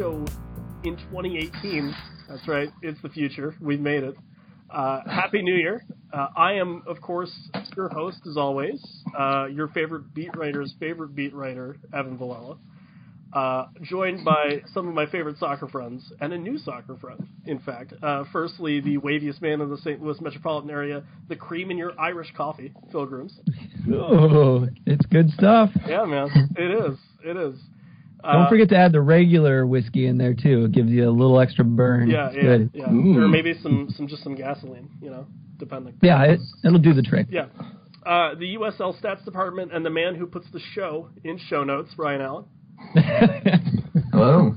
[0.00, 0.24] Show
[0.82, 1.94] in 2018.
[2.26, 3.54] That's right, it's the future.
[3.60, 4.16] We've made it.
[4.70, 5.84] Uh, Happy New Year.
[6.10, 7.30] Uh, I am, of course,
[7.76, 8.82] your host, as always,
[9.18, 12.56] uh, your favorite beat writer's favorite beat writer, Evan Villella.
[13.34, 17.58] Uh, joined by some of my favorite soccer friends and a new soccer friend, in
[17.58, 17.92] fact.
[18.02, 20.02] Uh, firstly, the waviest man in the St.
[20.02, 23.38] Louis metropolitan area, the cream in your Irish coffee, Phil Grooms.
[23.92, 25.68] Oh, it's good stuff.
[25.86, 26.98] Yeah, man, it is.
[27.22, 27.58] It is.
[28.22, 30.64] Don't forget to add the regular whiskey in there too.
[30.66, 32.10] It gives you a little extra burn.
[32.10, 32.70] Yeah, it's yeah, good.
[32.74, 32.86] yeah.
[32.86, 34.88] Or maybe some, some, just some gasoline.
[35.00, 35.26] You know,
[35.58, 35.94] depending.
[36.02, 37.28] Yeah, it, it'll do the trick.
[37.30, 37.46] Yeah.
[38.04, 41.90] Uh, the USL Stats Department and the man who puts the show in show notes,
[41.96, 42.44] Ryan Allen.
[44.12, 44.54] Hello.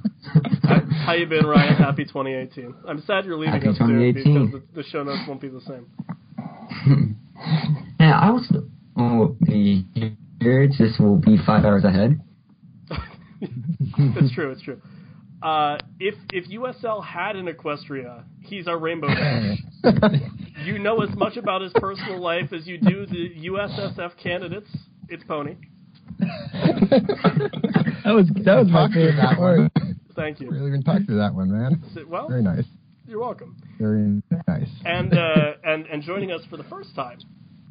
[0.63, 1.75] How, how you been, Ryan?
[1.75, 2.73] Happy 2018.
[2.87, 5.61] I'm sad you're leaving Happy us soon because the, the show notes won't be the
[5.61, 7.17] same.
[7.99, 8.51] Yeah, I was.
[8.97, 9.83] Oh, the
[10.39, 12.19] years this will be five hours ahead.
[13.97, 14.51] it's true.
[14.51, 14.81] It's true.
[15.41, 19.57] Uh, if if USL had an Equestria, he's our Rainbow Dash.
[20.65, 24.69] you know as much about his personal life as you do the USSF candidates.
[25.09, 25.55] It's Pony.
[28.03, 29.69] That was that was my favorite that one.
[30.15, 30.49] Thank you.
[30.51, 31.81] Really been talked through that one, man.
[32.07, 32.65] Well, Very nice.
[33.07, 33.55] you're welcome.
[33.79, 34.67] Very nice.
[34.85, 37.19] And uh, and and joining us for the first time,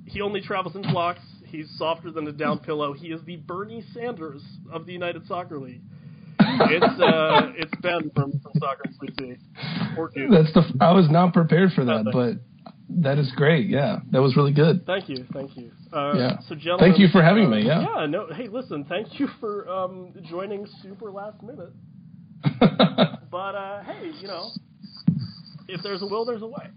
[0.06, 1.20] he only travels in blocks.
[1.52, 2.94] He's softer than a down pillow.
[2.94, 5.82] He is the Bernie Sanders of the United Soccer League.
[6.40, 9.36] It's uh, it's Ben from, from Soccer and Sweet Tea.
[9.94, 10.32] Poor dude.
[10.32, 10.62] That's the.
[10.80, 12.40] I was not prepared for that, but
[13.02, 13.68] that is great.
[13.68, 14.86] Yeah, that was really good.
[14.86, 15.70] Thank you, thank you.
[15.92, 16.40] Uh, Yeah.
[16.48, 17.82] So, gentlemen, Thank you for having uh, me, yeah.
[17.82, 18.06] Yeah.
[18.06, 18.26] No.
[18.32, 18.84] Hey, listen.
[18.84, 21.70] Thank you for um, joining super last minute.
[23.32, 24.50] But uh, hey, you know,
[25.66, 26.68] if there's a will, there's a way.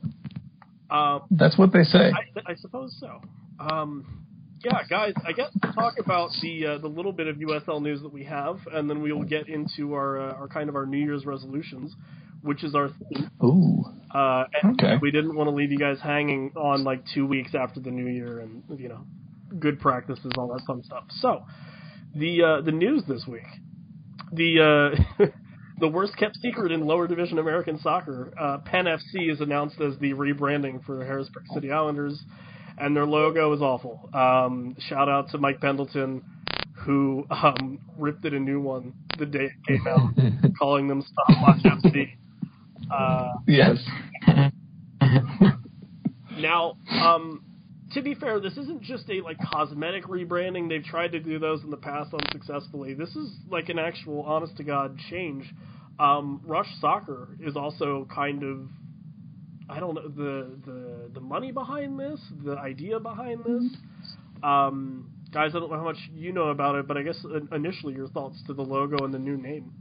[0.89, 2.13] Um, That's what they say.
[2.13, 3.21] I, I suppose so.
[3.59, 4.24] Um,
[4.65, 8.01] yeah, guys, I guess to talk about the uh, the little bit of USL news
[8.01, 10.85] that we have, and then we will get into our uh, our kind of our
[10.87, 11.93] New Year's resolutions,
[12.41, 13.29] which is our theme.
[13.43, 13.85] Ooh.
[14.13, 14.97] Uh, and Okay.
[15.01, 18.07] we didn't want to leave you guys hanging on like two weeks after the New
[18.07, 19.05] Year, and you know,
[19.59, 21.03] good practices, all that fun stuff.
[21.19, 21.43] So,
[22.15, 23.47] the uh, the news this week,
[24.31, 25.25] the uh,
[25.79, 29.97] the worst kept secret in lower division American soccer, uh, Penn FC is announced as
[29.99, 32.19] the rebranding for Harrisburg City Islanders,
[32.77, 34.09] and their logo is awful.
[34.13, 36.23] Um, shout out to Mike Pendleton,
[36.73, 40.09] who um, ripped it a new one the day it came out,
[40.59, 42.11] calling them Stopwatch FC.
[42.91, 43.77] Uh, Yes.
[46.37, 47.43] now, um,
[47.93, 50.67] to be fair, this isn't just a like cosmetic rebranding.
[50.67, 52.93] They've tried to do those in the past unsuccessfully.
[52.93, 55.45] This is like an actual, honest to god change.
[55.97, 58.67] Um, Rush Soccer is also kind of,
[59.69, 63.63] I don't know the the the money behind this, the idea behind this.
[64.43, 67.17] Um, guys, I don't know how much you know about it, but I guess
[67.51, 69.71] initially your thoughts to the logo and the new name.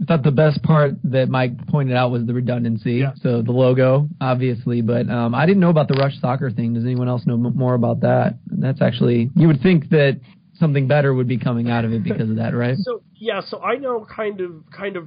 [0.00, 2.94] I thought the best part that Mike pointed out was the redundancy.
[2.94, 3.12] Yeah.
[3.22, 6.72] So the logo, obviously, but um, I didn't know about the Rush Soccer thing.
[6.72, 8.38] Does anyone else know m- more about that?
[8.46, 10.18] That's actually you would think that
[10.58, 12.76] something better would be coming out of it because of that, right?
[12.78, 15.06] So yeah, so I know kind of kind of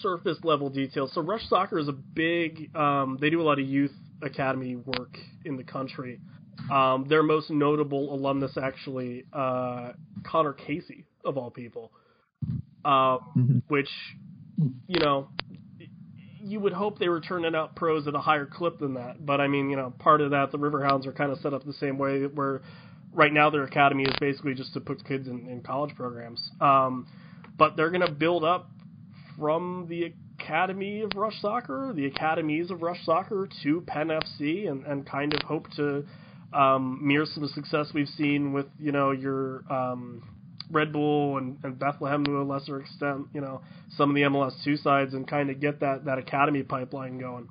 [0.00, 1.10] surface level details.
[1.12, 2.74] So Rush Soccer is a big.
[2.76, 3.92] Um, they do a lot of youth
[4.22, 6.20] academy work in the country.
[6.72, 9.92] Um, their most notable alumnus, actually, uh,
[10.24, 11.90] Conor Casey, of all people,
[12.84, 13.62] um, Mhm.
[13.66, 13.90] which
[14.86, 15.28] you know
[16.40, 19.26] you would hope they were turning out pros at a higher clip than that.
[19.26, 21.64] But I mean, you know, part of that the Riverhounds are kind of set up
[21.64, 22.62] the same way where
[23.14, 26.50] right now their academy is basically just to put kids in, in college programs.
[26.60, 27.06] Um,
[27.56, 28.68] but they're going to build up
[29.38, 34.84] from the academy of Rush Soccer, the academies of Rush Soccer to Penn FC, and,
[34.84, 36.04] and kind of hope to
[36.52, 40.22] um, mirror some of the success we've seen with you know your um,
[40.70, 43.62] Red Bull and, and Bethlehem to a lesser extent, you know
[43.96, 47.48] some of the MLS two sides, and kind of get that that academy pipeline going.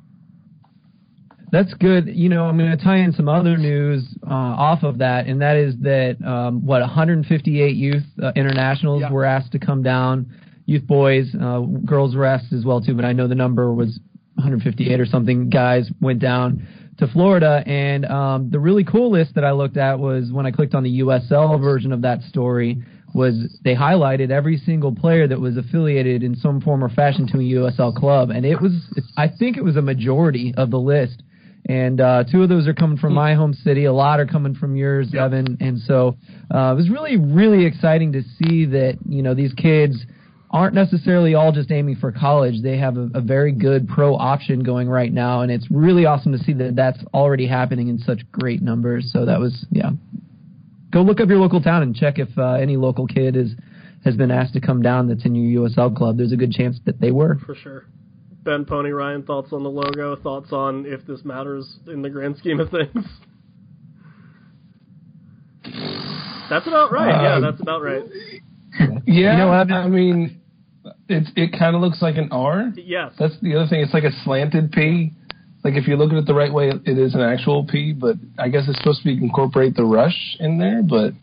[1.53, 2.07] That's good.
[2.07, 5.39] You know, I'm going to tie in some other news uh, off of that, and
[5.43, 9.11] that is that um, what 158 youth uh, internationals Yeah.
[9.11, 10.33] were asked to come down.
[10.65, 13.99] Youth boys, uh, girls were asked as well too, but I know the number was
[14.33, 15.51] 158 or something.
[15.51, 16.65] Guys went down
[16.97, 20.51] to Florida, and um, the really cool list that I looked at was when I
[20.51, 22.81] clicked on the USL version of that story.
[23.13, 27.37] Was they highlighted every single player that was affiliated in some form or fashion to
[27.37, 28.71] a USL club, and it was
[29.15, 31.21] I think it was a majority of the list
[31.65, 33.85] and uh, two of those are coming from my home city.
[33.85, 35.21] A lot are coming from yours, Yep.
[35.23, 35.57] Evan.
[35.61, 36.17] And so
[36.53, 39.97] uh, it was really, really exciting to see that you know these kids
[40.51, 42.61] aren't necessarily all just aiming for college.
[42.61, 46.31] They have a, a very good pro option going right now, and it's really awesome
[46.33, 49.09] to see that that's already happening in such great numbers.
[49.11, 49.89] So that was, yeah,
[50.91, 53.53] go look up your local town and check if uh, any local kid is
[54.05, 56.17] has been asked to come down that's in your USL club.
[56.17, 57.37] There's a good chance that they were.
[57.45, 57.85] For sure.
[58.43, 60.15] Ben Pony Ryan, thoughts on the logo?
[60.15, 63.05] Thoughts on if this matters in the grand scheme of things?
[66.49, 67.21] That's about right.
[67.23, 68.03] Yeah, that's about right.
[69.05, 69.71] Yeah, You know what?
[69.71, 70.41] I mean,
[71.07, 72.71] it it kind of looks like an R.
[72.75, 73.13] Yes.
[73.17, 73.81] That's the other thing.
[73.81, 75.11] It's like a slanted P.
[75.63, 77.93] Like if you look at it the right way, it is an actual P.
[77.93, 80.83] But I guess it's supposed to be incorporate the rush in there.
[80.83, 81.13] But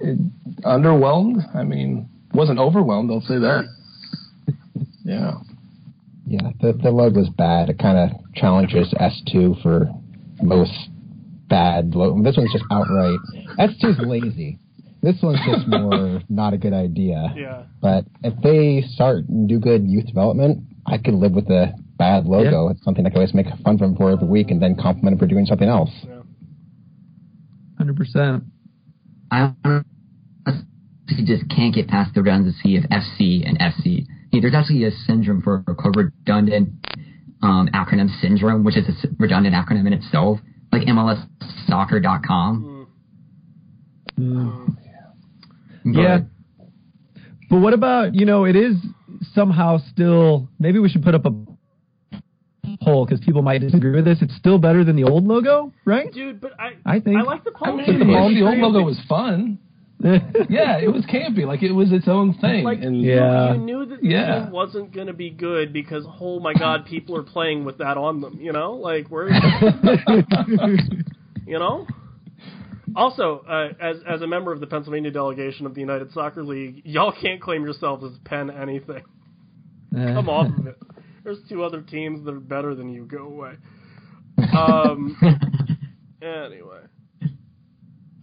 [0.00, 0.18] it,
[0.62, 1.54] underwhelmed.
[1.54, 3.10] I mean, wasn't overwhelmed.
[3.10, 3.64] I'll say that.
[5.04, 5.34] Yeah.
[6.26, 7.68] Yeah, the the logo's bad.
[7.68, 9.88] It kind of challenges S2 for
[10.42, 10.72] most
[11.48, 12.22] bad logo.
[12.22, 13.18] This one's just outright.
[13.58, 14.58] S2's lazy.
[15.02, 17.32] This one's just more not a good idea.
[17.36, 17.64] yeah.
[17.82, 22.24] But if they start and do good youth development, I could live with a bad
[22.24, 22.68] logo.
[22.70, 25.18] It's something I can always make fun of them for every week and then compliment
[25.18, 25.90] them for doing something else.
[27.76, 28.44] Hundred percent.
[29.30, 34.06] I honestly just can't get past the redundancy of FC and FC.
[34.34, 36.70] Yeah, There's actually a syndrome for called redundant
[37.42, 40.38] um, acronym syndrome, which is a redundant acronym in itself,
[40.72, 42.88] like MLSsoccer.com.
[44.18, 44.76] Mm.
[45.84, 46.18] But Yeah.
[47.50, 48.44] But what about you know?
[48.44, 48.76] It is
[49.34, 50.48] somehow still.
[50.58, 51.30] Maybe we should put up a
[52.82, 54.18] poll because people might disagree with this.
[54.22, 56.12] It's still better than the old logo, right?
[56.12, 58.18] Dude, but I I think- I like the I Palm mean, Tree the, logo.
[58.18, 59.58] old, the old logo was fun.
[60.50, 61.46] Yeah, it was campy.
[61.46, 62.64] Like it was its own thing.
[62.64, 63.54] Like and Yeah.
[63.54, 64.44] you knew that the Yeah.
[64.44, 67.96] team wasn't going to be good because oh my god, people are playing with that
[67.96, 68.38] on them.
[68.40, 69.30] You know, like where,
[71.46, 71.86] you know.
[72.96, 76.82] Also, uh, as as a member of the Pennsylvania delegation of the United Soccer League,
[76.84, 79.02] y'all can't claim yourselves as Penn anything.
[79.92, 80.76] Come off of it.
[81.24, 83.04] There's two other teams that are better than you.
[83.06, 83.54] Go away.
[84.52, 85.16] Um.
[86.22, 86.80] anyway,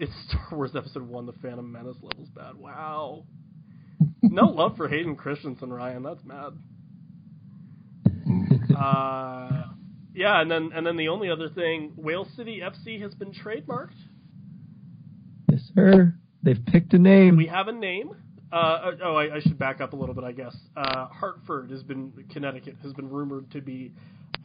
[0.02, 2.56] it's Star Wars Episode One: The Phantom Menace level's bad.
[2.56, 3.24] Wow.
[4.24, 6.04] No love for Hayden Christensen, Ryan.
[6.04, 6.54] That's mad.
[8.72, 9.66] Uh,
[10.16, 13.96] yeah, and then and then the only other thing, Whale City FC has been trademarked.
[15.52, 16.16] yes, sir.
[16.42, 17.38] They've picked a name.
[17.38, 18.16] We have a name.
[18.52, 20.56] Uh, oh, I, I should back up a little bit, I guess.
[20.76, 23.92] Uh, Hartford has been Connecticut has been rumored to be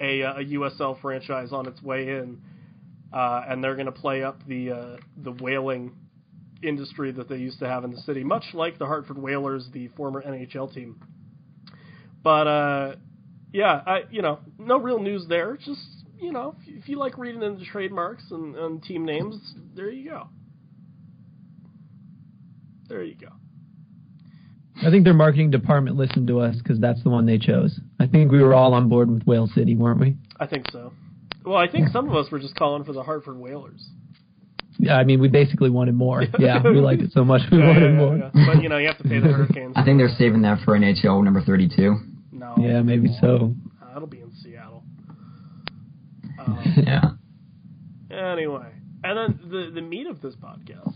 [0.01, 2.39] a, uh, a USL franchise on its way in,
[3.13, 5.93] uh, and they're going to play up the uh, the whaling
[6.63, 9.89] industry that they used to have in the city, much like the Hartford Whalers, the
[9.89, 11.01] former NHL team.
[12.23, 12.97] But uh,
[13.53, 15.57] yeah, I you know no real news there.
[15.57, 15.81] Just
[16.19, 19.91] you know if you, if you like reading into trademarks and, and team names, there
[19.91, 20.29] you go.
[22.89, 23.29] There you go.
[24.85, 27.81] I think their marketing department listened to us because that's the one they chose.
[27.99, 30.17] I think we were all on board with Whale City, weren't we?
[30.39, 30.93] I think so.
[31.47, 33.83] Well, I think some of us were just calling for the Hartford Whalers.
[34.79, 36.23] Yeah, I mean, we basically wanted more.
[36.39, 38.17] Yeah, we liked it so much we Yeah, wanted yeah, yeah, more.
[38.17, 38.31] yeah.
[38.55, 39.73] But you know, you have to pay the Hurricanes.
[39.77, 41.97] I think they're saving that for NHL number 32.
[42.33, 42.55] no.
[42.59, 43.55] Yeah, maybe so.
[43.93, 44.83] That'll be in Seattle.
[46.39, 47.11] Um, Yeah.
[48.11, 48.69] anyway,
[49.03, 50.95] and then the the meat of this podcast.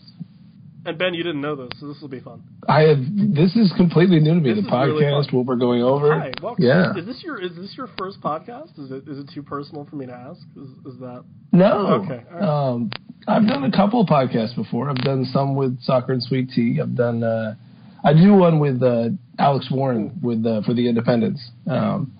[0.87, 2.43] And Ben, you didn't know this, so this will be fun.
[2.67, 2.99] I have.
[2.99, 4.55] This is completely new to me.
[4.55, 6.19] This the is really podcast, what we're going over.
[6.19, 6.65] Hi, welcome.
[6.65, 6.97] Yeah.
[6.97, 8.79] Is this your is this your first podcast?
[8.79, 10.41] Is it is it too personal for me to ask?
[10.57, 12.03] Is, is that No.
[12.03, 12.43] Okay, right.
[12.43, 12.91] Um,
[13.29, 14.89] I've done a couple of podcasts before.
[14.89, 16.79] I've done some with Soccer and Sweet Tea.
[16.81, 17.23] I've done.
[17.23, 17.57] Uh,
[18.03, 21.41] I do one with uh, Alex Warren with uh, for the Independence.
[21.71, 22.13] Um,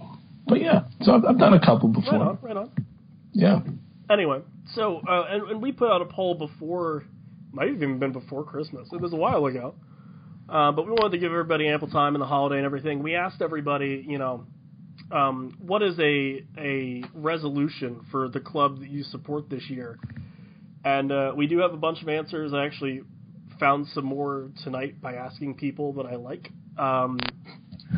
[0.47, 2.13] but yeah, so I've, I've done a couple before.
[2.13, 2.39] right on?
[2.43, 2.71] Right on.
[3.33, 3.61] Yeah.
[4.11, 4.43] Anyway,
[4.75, 7.05] so uh, and, and we put out a poll before,
[7.53, 8.89] might have even been before Christmas.
[8.93, 9.75] It was a while ago,
[10.49, 13.03] uh, but we wanted to give everybody ample time in the holiday and everything.
[13.03, 14.47] We asked everybody, you know,
[15.11, 19.99] um, what is a a resolution for the club that you support this year?
[20.85, 22.55] And uh, we do have a bunch of answers.
[22.55, 23.03] I actually
[23.59, 26.51] found some more tonight by asking people that I like.
[26.79, 27.19] Um,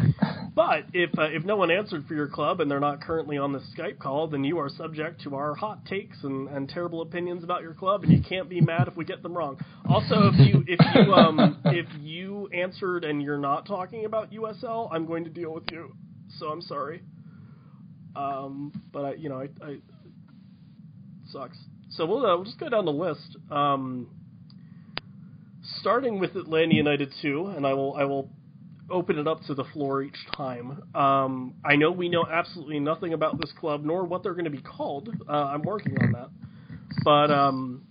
[0.55, 3.53] but if uh, if no one answered for your club and they're not currently on
[3.53, 7.45] the Skype call, then you are subject to our hot takes and, and terrible opinions
[7.45, 9.59] about your club, and you can't be mad if we get them wrong.
[9.89, 14.89] Also, if you if you um if you answered and you're not talking about USL,
[14.93, 15.95] I'm going to deal with you.
[16.39, 17.03] So I'm sorry.
[18.17, 19.77] Um, but I you know I, I
[21.29, 21.59] sucks.
[21.91, 23.37] So we'll uh, we'll just go down the list.
[23.51, 24.09] Um,
[25.81, 28.31] starting with Atlanta United two, and I will I will
[28.91, 30.83] open it up to the floor each time.
[30.95, 34.51] Um, I know we know absolutely nothing about this club, nor what they're going to
[34.51, 35.09] be called.
[35.29, 36.31] Uh, I'm working on that,
[37.05, 37.83] but um,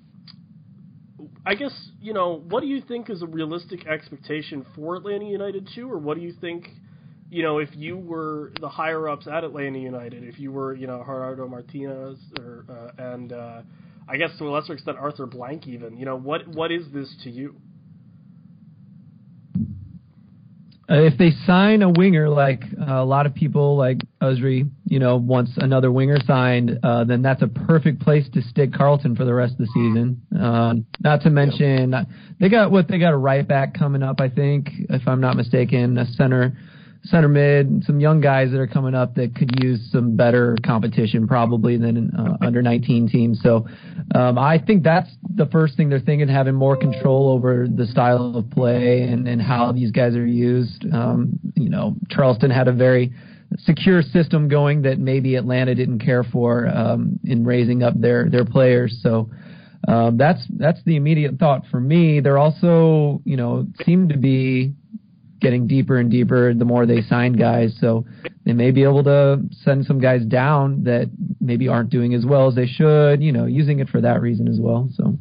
[1.45, 5.69] I guess you know what do you think is a realistic expectation for Atlanta United
[5.73, 6.67] two, or what do you think?
[7.29, 10.85] You know, if you were the higher ups at Atlanta United, if you were, you
[10.85, 13.61] know, Gerardo Martino or uh, and uh,
[14.07, 15.97] I guess to a lesser extent Arthur Blank even.
[15.97, 17.55] You know, what what is this to you?
[19.55, 24.99] Uh, if they sign a winger like uh, a lot of people like Usry, you
[24.99, 29.23] know, wants another winger signed, uh, then that's a perfect place to stick Carleton for
[29.23, 30.21] the rest of the season.
[30.37, 31.95] Um, not to mention
[32.39, 35.37] they got what they got a right back coming up, I think, if I'm not
[35.37, 36.57] mistaken, a center
[37.03, 41.27] center mid, some young guys that are coming up that could use some better competition
[41.27, 43.39] probably than uh, under 19 teams.
[43.41, 43.67] So
[44.13, 48.35] um, I think that's the first thing they're thinking, having more control over the style
[48.35, 50.85] of play and, and how these guys are used.
[50.93, 53.13] Um, you know, Charleston had a very
[53.59, 58.45] secure system going that maybe Atlanta didn't care for um, in raising up their their
[58.45, 58.99] players.
[59.01, 59.29] So.
[59.87, 62.19] Um, that's that's the immediate thought for me.
[62.19, 64.75] They're also, you know, seem to be
[65.41, 67.75] getting deeper and deeper the more they sign guys.
[67.81, 68.05] So
[68.45, 72.47] they may be able to send some guys down that maybe aren't doing as well
[72.47, 74.89] as they should, you know, using it for that reason as well.
[74.93, 75.17] So.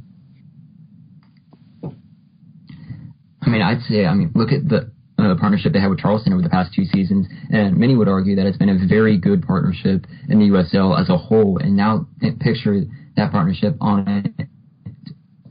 [3.43, 6.33] I mean, I'd say, I mean, look at the uh, partnership they had with Charleston
[6.33, 9.47] over the past two seasons, and many would argue that it's been a very good
[9.47, 11.59] partnership in the USL as a whole.
[11.59, 12.07] And now
[12.41, 12.83] picture
[13.17, 14.35] that partnership on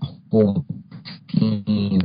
[0.02, 0.66] a whole
[1.30, 2.02] team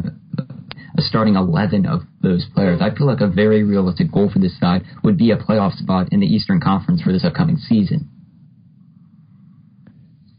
[0.97, 2.81] a starting 11 of those players.
[2.81, 6.13] I feel like a very realistic goal for this side would be a playoff spot
[6.13, 8.09] in the Eastern Conference for this upcoming season.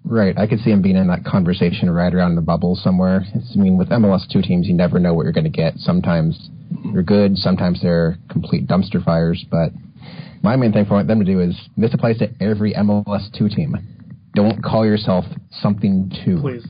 [0.07, 0.37] Right.
[0.37, 3.25] I could see him being in that conversation right around the bubble somewhere.
[3.33, 5.77] It's, I mean, with MLS two teams, you never know what you're going to get.
[5.77, 6.49] Sometimes
[6.93, 9.43] they're good, sometimes they're complete dumpster fires.
[9.49, 9.71] But
[10.43, 13.75] my main thing for them to do is this applies to every MLS two team.
[14.35, 16.39] Don't call yourself something two.
[16.39, 16.67] Please.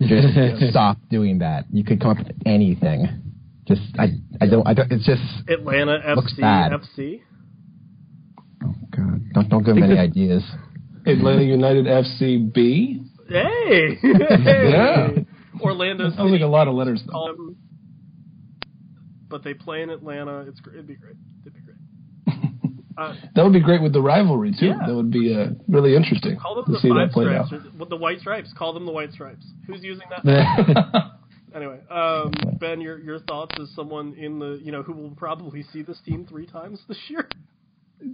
[0.00, 1.64] Just stop doing that.
[1.72, 3.22] You could come up with anything.
[3.66, 4.08] Just I
[4.40, 4.90] I don't I don't.
[4.90, 6.72] It's just Atlanta looks FC bad.
[6.72, 7.20] FC.
[8.64, 9.32] Oh God!
[9.34, 10.42] Don't don't give them any ideas.
[11.06, 13.04] Atlanta United FCB.
[13.28, 13.98] Hey.
[14.08, 15.08] Yeah.
[15.60, 17.12] Orlando Sounds like a lot of letters though.
[17.12, 17.54] Call
[19.28, 20.40] but they play in Atlanta.
[20.48, 21.16] It's it'd be great.
[22.98, 23.24] It'd be great.
[23.24, 24.66] Uh, That would be great with the rivalry too.
[24.66, 24.78] Yeah.
[24.86, 27.52] That would be uh, really interesting call them to the see five that played stripes.
[27.52, 27.80] out.
[27.80, 28.52] Or the, white stripes.
[28.56, 29.44] Call them the white stripes.
[29.66, 31.12] Who's using that?
[31.54, 35.64] Anyway, um, Ben, your your thoughts as someone in the you know who will probably
[35.72, 37.26] see this team three times this year.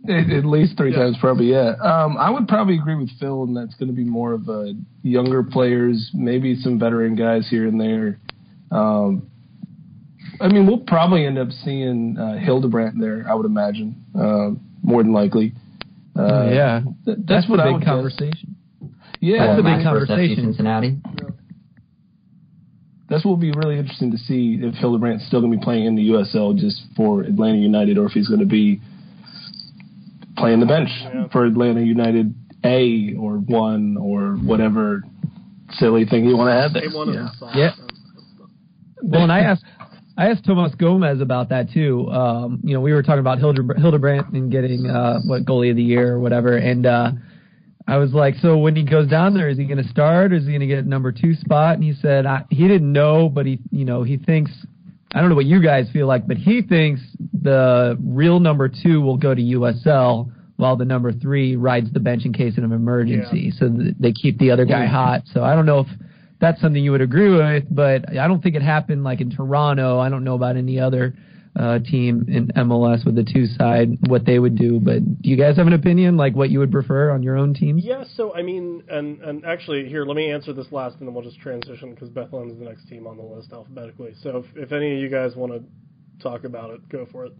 [0.08, 0.98] At, at least three Yeah.
[0.98, 1.50] times, probably.
[1.50, 1.72] Yeah.
[1.82, 4.74] Um, I would probably agree with Phil, and that's going to be more of a
[5.02, 8.20] younger players, maybe some veteran guys here and there.
[8.70, 9.28] Um,
[10.40, 13.26] I mean, we'll probably end up seeing uh, Hildebrandt there.
[13.28, 15.52] I would imagine, um, more than likely.
[16.16, 18.44] Uh, yeah, th- that's, that's what the I big would guess.
[19.20, 20.44] Yeah, That's the big conversation.
[20.52, 20.98] Cincinnati.
[23.08, 25.86] that's what will be really interesting to see if Hildebrandt's still going to be playing
[25.86, 28.80] in the USL just for Atlanta United, or if he's going to be
[30.36, 31.28] playing the bench Yeah.
[31.32, 35.02] for Atlanta United A or one or whatever
[35.72, 36.82] silly thing you want to add there.
[36.88, 37.28] Name one of Yeah.
[37.54, 37.70] Yeah.
[39.02, 39.64] Well, and I asked
[40.16, 42.08] I asked Tomas Gomez about that too.
[42.10, 45.76] Um, you know, we were talking about Hilde- Hildebrandt and getting uh, what goalie of
[45.76, 47.10] the year or whatever, and uh,
[47.86, 50.32] I was like, so when he goes down there, is he going to start?
[50.32, 51.74] Or is he going to get number two spot?
[51.74, 54.52] And he said I, he didn't know, but he you know he thinks
[55.12, 57.00] I don't know what you guys feel like, but he thinks
[57.42, 60.30] the real number two will go to USL.
[60.56, 64.12] While the number three rides the bench in case of an emergency, so th- they
[64.12, 65.22] keep the other guy hot.
[65.32, 65.88] So I don't know if
[66.44, 69.98] that's something you would agree with, but I don't think it happened like in Toronto.
[69.98, 71.14] I don't know about any other
[71.58, 74.78] uh, team in MLS with the two side what they would do.
[74.78, 77.54] But do you guys have an opinion, like what you would prefer on your own
[77.54, 77.78] team?
[77.78, 81.14] Yeah, so I mean, and and actually, here, let me answer this last, and then
[81.14, 84.14] we'll just transition because Bethlehem is the next team on the list alphabetically.
[84.22, 87.32] So if, if any of you guys want to talk about it, go for it.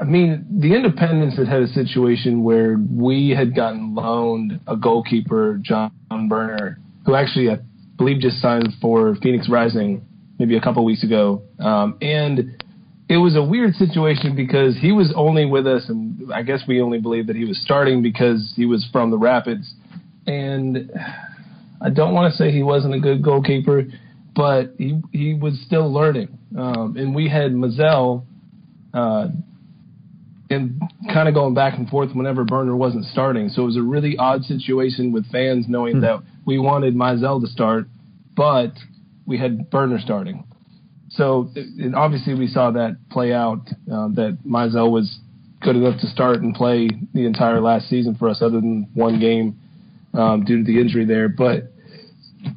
[0.00, 5.58] I mean, the Independence had had a situation where we had gotten loaned a goalkeeper,
[5.62, 5.90] John
[6.28, 7.58] Berner, who actually I
[7.96, 10.02] believe just signed for Phoenix Rising
[10.38, 12.62] maybe a couple weeks ago, um, and
[13.08, 16.80] it was a weird situation because he was only with us, and I guess we
[16.80, 19.74] only believed that he was starting because he was from the Rapids,
[20.26, 20.90] and
[21.80, 23.84] I don't want to say he wasn't a good goalkeeper,
[24.36, 28.24] but he he was still learning, um, and we had Mazel.
[28.94, 29.28] Uh,
[30.50, 30.80] and
[31.12, 33.48] kind of going back and forth whenever Burner wasn't starting.
[33.48, 37.46] So it was a really odd situation with fans knowing that we wanted Mizell to
[37.46, 37.86] start,
[38.36, 38.72] but
[39.26, 40.44] we had Burner starting.
[41.10, 45.18] So and obviously we saw that play out um, that Mizell was
[45.60, 49.18] good enough to start and play the entire last season for us, other than one
[49.18, 49.58] game
[50.14, 51.28] um, due to the injury there.
[51.28, 51.72] But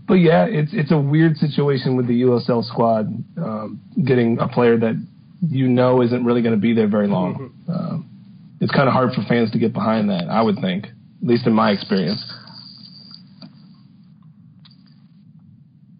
[0.07, 3.07] but yeah, it's it's a weird situation with the USL squad
[3.37, 4.95] um, getting a player that
[5.41, 7.51] you know isn't really going to be there very long.
[7.67, 7.71] Mm-hmm.
[7.71, 8.09] Um,
[8.59, 11.47] it's kind of hard for fans to get behind that, I would think, at least
[11.47, 12.23] in my experience.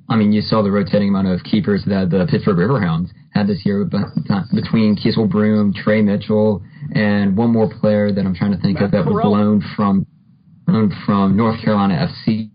[0.08, 3.62] I mean, you saw the rotating amount of keepers that the Pittsburgh Riverhounds had this
[3.66, 6.62] year between Keasel Broome, Trey Mitchell,
[6.94, 9.14] and one more player that I'm trying to think Matt of that Perrell.
[9.14, 10.06] was blown from
[10.68, 12.51] blown from North Carolina FC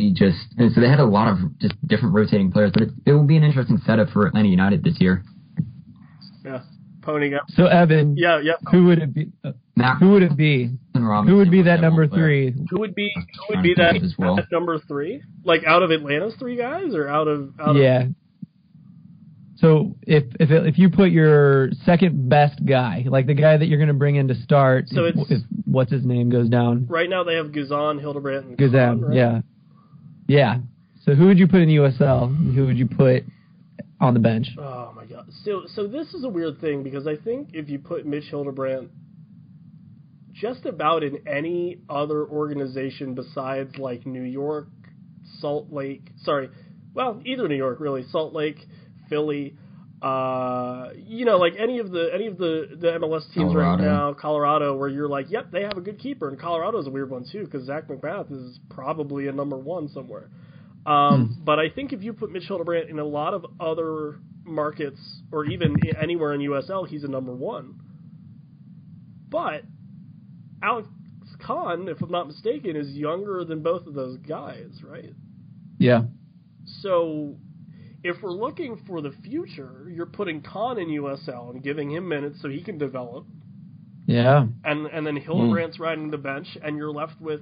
[0.00, 2.88] he just and so they had a lot of just different rotating players, but it,
[3.06, 5.22] it will be an interesting setup for Atlanta United this year.
[6.44, 6.62] Yeah.
[7.02, 7.50] Pony got.
[7.50, 8.54] So Evan, Yeah, yeah.
[8.70, 9.32] who would it be?
[9.44, 10.70] uh, Mac Who would it be?
[10.94, 12.50] Robinson Who would be that number player.
[12.50, 12.54] three?
[12.70, 13.10] Who would be
[13.48, 14.36] who would be that, as well.
[14.36, 15.22] that number three?
[15.44, 18.06] Like out of Atlanta's three guys, or out of out of Yeah.
[19.56, 23.78] So if if if you put your second best guy, like the guy that you're
[23.78, 26.86] going to bring in to start, So if, it's- if what's his name goes down,
[26.88, 29.16] Right now they have Guzan, Hildebrandt, and goes Kann, down, right?
[29.16, 29.40] yeah,
[30.30, 30.58] yeah.
[31.04, 32.54] So who would you put in USL?
[32.54, 33.24] Who would you put
[34.00, 34.46] on the bench?
[34.58, 35.28] Oh my god.
[35.44, 38.90] So so this is a weird thing because I think if you put Mitch Hildebrandt
[40.32, 44.68] just about in any other organization besides like New York,
[45.40, 46.50] Salt Lake, sorry,
[46.94, 48.58] well, either New York really, Salt Lake,
[49.08, 49.56] Philly,
[50.02, 54.14] uh, you know, like any of the any of the the MLS teams right now,
[54.14, 57.24] Colorado, where you're like, yep, they have a good keeper, and Colorado's a weird one
[57.30, 60.30] too because Zac MacMath is probably a number one somewhere.
[60.86, 65.00] Um, But I think if you put Mitch Hildebrandt in a lot of other markets,
[65.30, 67.74] or even anywhere in USL, he's a number one.
[69.28, 69.64] But
[70.62, 70.88] Alex
[71.46, 75.12] Kann, if I'm not mistaken, is younger than both of those guys, right?
[75.78, 76.04] Yeah,
[76.82, 77.36] So
[78.02, 82.38] if we're looking for the future, you're putting Kann in USL and giving him minutes
[82.40, 83.26] so he can develop,
[84.06, 84.46] yeah.
[84.64, 85.82] and and then Hildebrandt's hmm.
[85.82, 87.40] riding the bench, and you're left with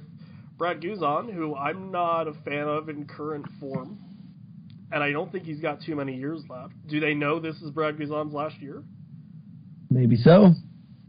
[0.56, 3.98] Brad Guzan, who I'm not a fan of in current form,
[4.90, 6.74] and I don't think he's got too many years left.
[6.88, 8.82] Do they know this is Brad Guzan's last year?
[9.90, 10.54] Maybe so.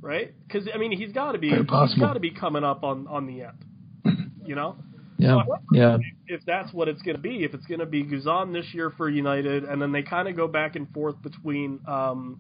[0.02, 0.34] Right?
[0.48, 2.08] Because I mean, he's got to be Very he's possible.
[2.08, 4.76] got to be coming up on on the end, you know.
[5.20, 5.98] Yeah, yeah.
[6.28, 8.90] if that's what it's going to be, if it's going to be Guzan this year
[8.90, 12.40] for United, and then they kind of go back and forth between, um,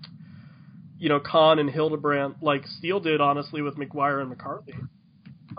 [0.97, 4.75] you know, Kann and Hildebrandt, like Steele did, honestly, with McGuire and McCarthy.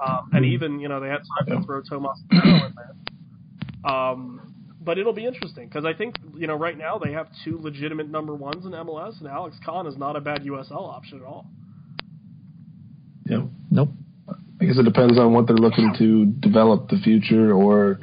[0.02, 3.92] Um, and even, you know, they had time to throw Tomas in there.
[3.92, 7.58] Um, but it'll be interesting because I think, you know, right now they have two
[7.60, 11.24] legitimate number ones in MLS, and Alex Kann is not a bad USL option at
[11.24, 11.46] all.
[13.26, 13.42] Yep.
[14.60, 14.62] Nope.
[14.62, 17.98] I guess it depends on what they're looking to develop the future or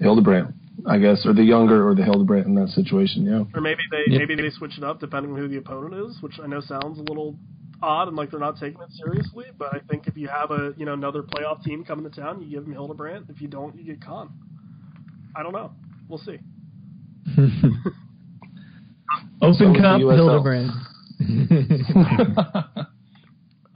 [0.00, 0.54] Hildebrandt,
[0.86, 3.24] I guess, or the younger or the Hildebrandt in that situation.
[3.24, 3.44] Yeah.
[3.54, 4.18] Or maybe they Yep.
[4.28, 6.98] maybe they switch it up depending on who the opponent is, which I know sounds
[6.98, 7.36] a little
[7.82, 9.46] odd and like they're not taking it seriously.
[9.56, 12.40] But I think if you have a you know another playoff team coming to town,
[12.42, 13.26] you give them Hildebrandt.
[13.28, 14.30] If you don't, you get Con.
[15.36, 15.70] I don't know.
[16.08, 16.38] We'll see.
[19.42, 20.00] Open So Cup.
[20.00, 20.72] Hildebrandt.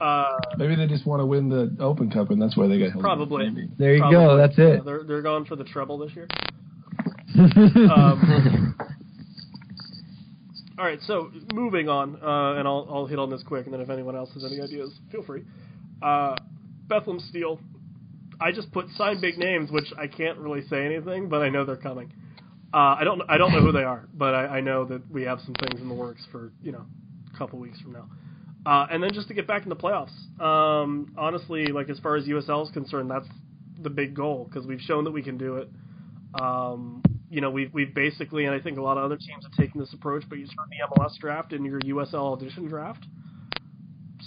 [0.03, 2.91] Uh, Maybe they just want to win the Open Cup, and that's why they got
[2.91, 3.01] Hildebrandt.
[3.29, 3.49] Probably.
[3.49, 3.69] Maybe.
[3.77, 4.17] there you probably.
[4.17, 4.37] go.
[4.37, 4.85] That's Yeah, it.
[4.85, 6.27] they're they're going for the treble this year.
[7.35, 8.75] Um,
[10.77, 13.81] all right, so moving on, uh, and I'll I'll hit on this quick, and then
[13.81, 15.43] if anyone else has any ideas, feel free.
[16.01, 16.35] Uh,
[16.87, 17.59] Bethlehem Steel.
[18.41, 21.63] I just put sign big names, which I can't really say anything, but I know
[21.63, 22.11] they're coming.
[22.73, 25.23] Uh, I don't I don't know who they are, but I, I know that we
[25.23, 26.85] have some things in the works for you know
[27.33, 28.09] a couple weeks from now.
[28.65, 32.15] Uh, and then just to get back in the playoffs, um, honestly, like as far
[32.15, 33.27] as USL is concerned, that's
[33.81, 35.69] the big goal because we've shown that we can do it.
[36.39, 39.51] Um, you know, we've we've basically, and I think a lot of other teams have
[39.53, 43.05] taken this approach, but you start the MLS draft and your USL audition draft.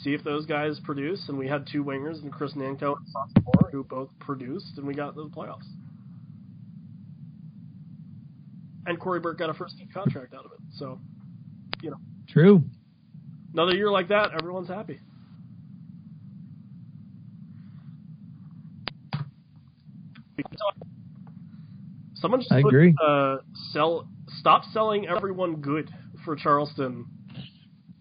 [0.02, 3.70] See if those guys produce, and we had two wingers, and Chris Nanco and Sasha
[3.72, 5.66] who both produced, and we got to the playoffs.
[8.86, 11.00] And Cory Burke got a first team contract out of it, so
[11.82, 11.96] you know.
[12.28, 12.62] True.
[13.56, 15.00] Another year like that, everyone's happy.
[22.14, 22.94] Someone just I put, agree.
[23.02, 23.36] Uh,
[23.72, 25.90] sell, stop selling everyone good
[26.24, 27.06] for Charleston,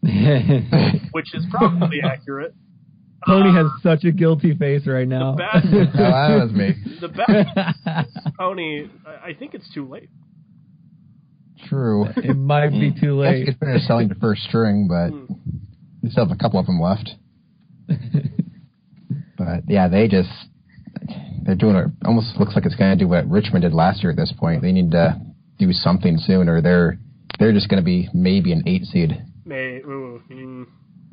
[1.11, 2.53] which is probably accurate.
[3.27, 5.35] Pony has such a guilty face right now.
[5.35, 5.65] The bad,
[5.95, 6.75] No, that was me.
[7.01, 10.09] the bad Pony, I I think it's too late.
[11.67, 12.05] True.
[12.17, 13.45] it might be too I guess you late.
[13.47, 15.11] could finish selling the first string, but
[16.05, 17.09] You still have a couple of them left.
[19.37, 20.29] But yeah, they just
[21.43, 21.87] they're doing it.
[22.05, 24.11] Almost looks like it's going to do what Richmond did last year.
[24.11, 25.19] At this point, they need to
[25.59, 26.97] do something soon, or they're
[27.37, 29.21] they're just going to be maybe an eight seed.
[29.45, 30.65] May, ooh, mm,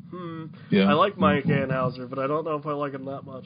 [0.09, 0.45] hmm.
[0.71, 0.89] Yeah.
[0.89, 3.45] I like Mike Anhaeuser, but I don't know if I like him that much.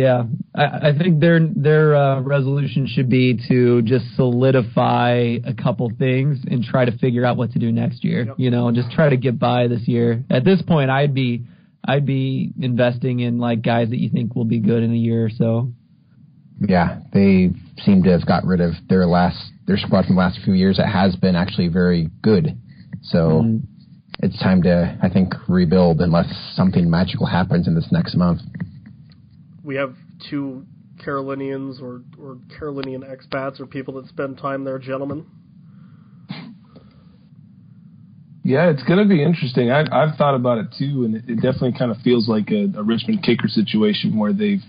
[0.00, 0.22] Yeah,
[0.54, 6.38] I, I think their their uh, resolution should be to just solidify a couple things
[6.50, 8.24] and try to figure out what to do next year.
[8.24, 8.36] Yep.
[8.38, 10.24] You know, just try to get by this year.
[10.30, 11.44] At this point, I'd be
[11.84, 15.26] I'd be investing in like guys that you think will be good in a year
[15.26, 15.70] or so.
[16.66, 17.50] Yeah, they
[17.84, 20.78] seem to have got rid of their last their squad from the last few years.
[20.78, 22.58] It has been actually very good.
[23.02, 23.60] So mm.
[24.20, 28.40] it's time to, I think, rebuild unless something magical happens in this next month.
[29.70, 29.94] We have
[30.28, 30.66] two
[30.98, 35.26] Carolinians or or Carolinian expats or people that spend time there, gentlemen.
[38.42, 39.70] Yeah, it's going to be interesting.
[39.70, 42.64] I, I've thought about it too, and it, it definitely kind of feels like a,
[42.76, 44.64] a Richmond kicker situation where they've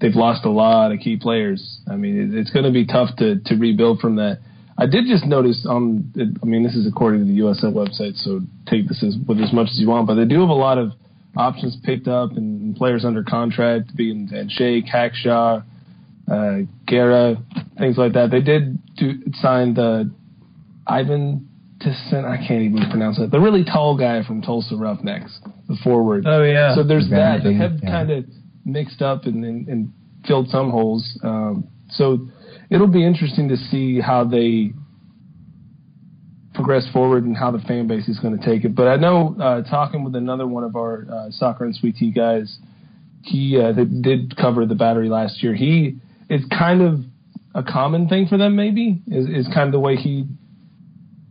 [0.00, 1.82] they've lost a lot of key players.
[1.86, 4.38] I mean, it, it's going to be tough to to rebuild from that.
[4.78, 6.14] I did just notice on.
[6.18, 8.40] I mean, this is according to the USL website, so
[8.70, 10.06] take this as, with as much as you want.
[10.06, 10.92] But they do have a lot of
[11.36, 15.62] options picked up and players under contract, being and Shake, Hackshaw,
[16.30, 17.36] uh, Guerra,
[17.78, 18.30] things like that.
[18.30, 20.10] They did do, sign the
[20.86, 21.48] Ivan
[21.80, 22.24] Tisson.
[22.24, 23.30] I can't even pronounce it.
[23.30, 26.24] The really tall guy from Tulsa Roughnecks, the forward.
[26.26, 26.74] Oh yeah.
[26.74, 27.40] So there's that.
[27.44, 27.90] They have yeah.
[27.90, 28.24] kind of
[28.64, 29.92] mixed up and, and, and,
[30.26, 31.20] filled some holes.
[31.22, 32.26] Um, so
[32.68, 34.72] it'll be interesting to see how they
[36.56, 38.74] progress forward and how the fan base is going to take it.
[38.74, 42.10] But I know uh, talking with another one of our uh, soccer and sweet tea
[42.10, 42.58] guys,
[43.22, 45.54] he uh, that did cover the battery last year.
[45.54, 47.00] He it's kind of
[47.54, 48.56] a common thing for them.
[48.56, 50.26] Maybe is is kind of the way he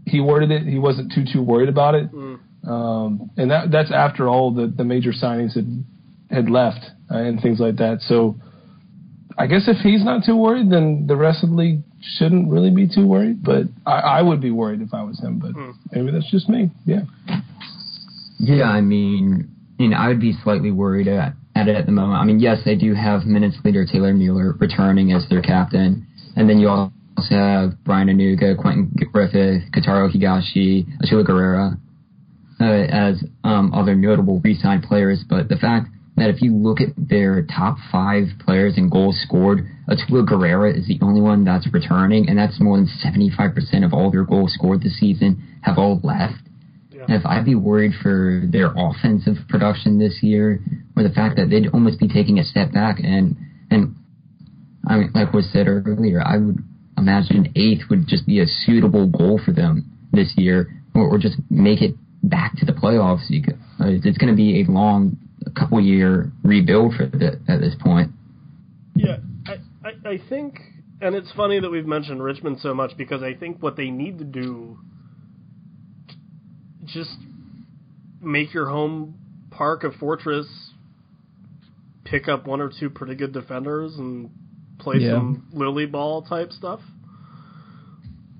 [0.05, 0.63] he worded it.
[0.63, 2.11] He wasn't too too worried about it.
[2.13, 2.39] Mm.
[2.67, 5.83] Um, and that that's after all the the major signings had
[6.29, 8.01] had left uh, and things like that.
[8.01, 8.35] So
[9.37, 12.71] I guess if he's not too worried, then the rest of the league shouldn't really
[12.71, 13.43] be too worried.
[13.43, 15.39] But I, I would be worried if I was him.
[15.39, 15.73] But mm.
[15.91, 16.71] maybe that's just me.
[16.85, 17.01] Yeah.
[18.39, 21.91] Yeah, I mean, you know, I would be slightly worried at, at it at the
[21.91, 22.19] moment.
[22.19, 26.49] I mean, yes, they do have minutes leader Taylor Mueller returning as their captain, and
[26.49, 26.91] then you also
[27.29, 31.77] have Brian Anunga, Quentin Griffith, Kotaro Higashi, Achille Guerrera
[32.59, 35.23] uh, as um, other notable re-signed players.
[35.27, 39.67] But the fact that if you look at their top five players and goals scored,
[39.87, 44.11] Achille Guerrera is the only one that's returning, and that's more than 75% of all
[44.11, 46.41] their goals scored this season have all left.
[46.89, 47.05] Yeah.
[47.09, 50.61] if I'd be worried for their offensive production this year,
[50.95, 53.35] or the fact that they'd almost be taking a step back, and
[53.69, 53.95] and
[54.87, 56.59] I mean, like was said earlier, I would
[56.97, 61.35] imagine eighth would just be a suitable goal for them this year, or, or just
[61.49, 63.29] make it back to the playoffs.
[63.29, 67.75] Uh, it's going to be a long a couple year rebuild for the, at this
[67.79, 68.11] point.
[68.95, 70.59] Yeah, I, I, I think,
[71.01, 74.19] and it's funny that we've mentioned Richmond so much because I think what they need
[74.19, 74.77] to do
[76.85, 77.17] just
[78.21, 79.15] make your home
[79.51, 80.47] park a fortress,
[82.03, 84.29] pick up one or two pretty good defenders, and
[84.79, 85.11] play yeah.
[85.11, 86.79] some lily ball type stuff.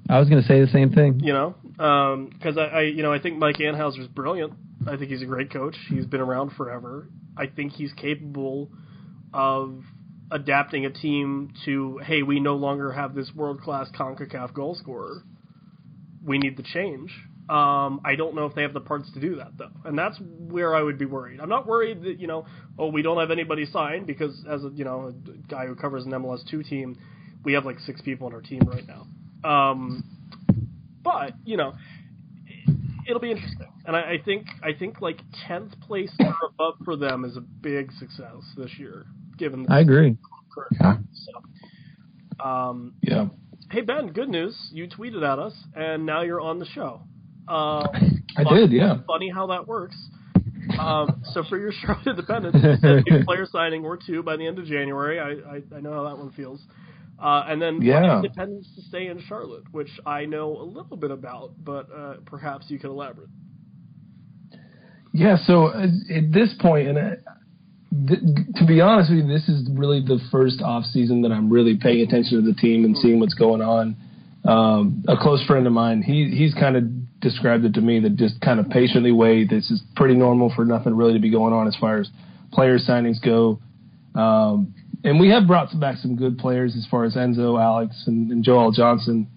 [0.09, 1.19] I was going to say the same thing.
[1.21, 4.53] You know, because um, I, I, you know, I think Mike Anhaeuser's brilliant.
[4.87, 5.75] I think he's a great coach.
[5.89, 7.09] He's been around forever.
[7.37, 8.69] I think he's capable
[9.33, 9.81] of
[10.31, 15.23] adapting a team to, hey, we no longer have this world class CONCACAF goal scorer.
[16.23, 17.11] We need the change.
[17.49, 20.19] Um, I don't know if they have the parts to do that though, and that's
[20.19, 21.39] where I would be worried.
[21.39, 22.47] I'm not worried that you know,
[22.79, 26.05] oh, we don't have anybody signed because as a you know a guy who covers
[26.05, 26.97] an MLS two team,
[27.43, 29.05] we have like six people on our team right now.
[29.47, 30.03] Um,
[31.03, 31.75] but you know,
[33.07, 36.95] it'll be interesting, and I, I think I think like tenth place or above for
[36.95, 39.05] them is a big success this year,
[39.37, 39.65] given.
[39.69, 40.17] I agree.
[40.79, 40.97] Yeah.
[41.13, 43.27] So, um, yeah.
[43.71, 44.55] Hey Ben, good news!
[44.71, 47.01] You tweeted at us, and now you're on the show.
[47.47, 47.87] Uh,
[48.37, 48.97] I funny, did, yeah.
[49.07, 49.95] Funny how that works.
[50.79, 54.59] Um, so for your Charlotte Independence, you new player signing or two by the end
[54.59, 55.19] of January.
[55.19, 56.61] I, I, I know how that one feels.
[57.21, 58.17] Uh, and then yeah.
[58.17, 62.65] independence to stay in Charlotte, which I know a little bit about, but uh, perhaps
[62.67, 63.29] you could elaborate.
[65.15, 67.15] Yeah, so uh, at this point, and uh,
[68.05, 68.19] th-
[68.55, 71.77] to be honest with you, this is really the first off season that I'm really
[71.77, 73.95] paying attention to the team and seeing what's going on.
[74.43, 76.83] Um, a close friend of mine, he he's kind of
[77.21, 79.49] described it to me that just kind of patiently wait.
[79.49, 82.09] This is pretty normal for nothing really to be going on as far as
[82.51, 83.61] player signings go.
[84.19, 84.75] Um,
[85.05, 88.43] and we have brought back some good players as far as Enzo, Alex, and, and
[88.43, 89.27] Joel Johnson.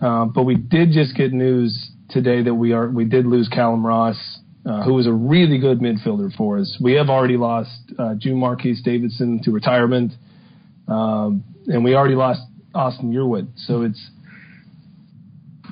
[0.00, 3.84] Uh, but we did just get news today that we are we did lose Callum
[3.84, 4.16] Ross,
[4.66, 6.76] uh, who was a really good midfielder for us.
[6.80, 10.12] We have already lost uh, June Marquise Davidson to retirement,
[10.88, 12.40] um, and we already lost
[12.74, 13.48] Austin Yearwood.
[13.56, 14.10] So it's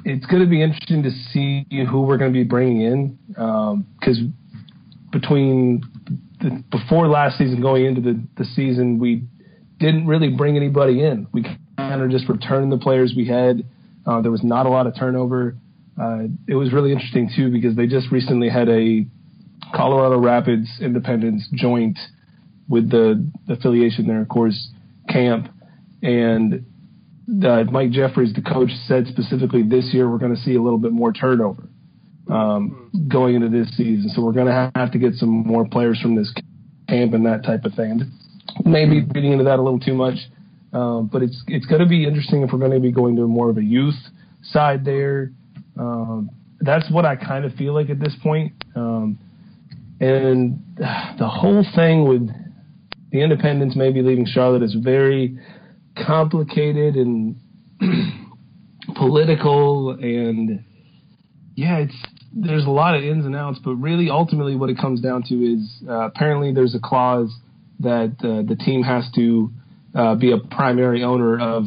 [0.04, 3.18] it's going to be interesting to see who we're going to be bringing in
[3.98, 4.34] because um,
[5.10, 5.82] between
[6.40, 9.24] the, before last season going into the, the season we
[9.78, 11.26] didn't really bring anybody in.
[11.32, 11.44] We
[11.76, 13.64] kind of just returned the players we had.
[14.06, 15.56] Uh, there was not a lot of turnover.
[16.00, 19.06] Uh, it was really interesting too because they just recently had a
[19.74, 21.98] Colorado Rapids Independence joint
[22.68, 24.70] with the affiliation there, of course,
[25.08, 25.48] camp,
[26.02, 26.64] and
[27.44, 30.78] uh, Mike Jeffries, the coach, said specifically this year we're going to see a little
[30.78, 31.68] bit more turnover
[32.30, 34.10] um, going into this season.
[34.10, 36.32] So we're going to have to get some more players from this
[36.88, 38.00] camp and that type of thing.
[38.64, 40.16] Maybe reading into that a little too much,
[40.72, 43.26] um, but it's it's going to be interesting if we're going to be going to
[43.26, 43.94] more of a youth
[44.42, 45.32] side there.
[45.78, 48.52] Um, that's what I kind of feel like at this point.
[48.74, 49.18] Um,
[50.00, 52.28] and the whole thing with
[53.10, 55.38] the Independence maybe leaving Charlotte is very
[56.06, 57.36] complicated and
[58.96, 60.64] political and
[61.54, 61.94] yeah, it's
[62.36, 65.34] there's a lot of ins and outs, but really ultimately what it comes down to
[65.34, 67.32] is uh, apparently there's a clause
[67.80, 69.52] that uh, the team has to
[69.94, 71.64] uh, be a primary owner of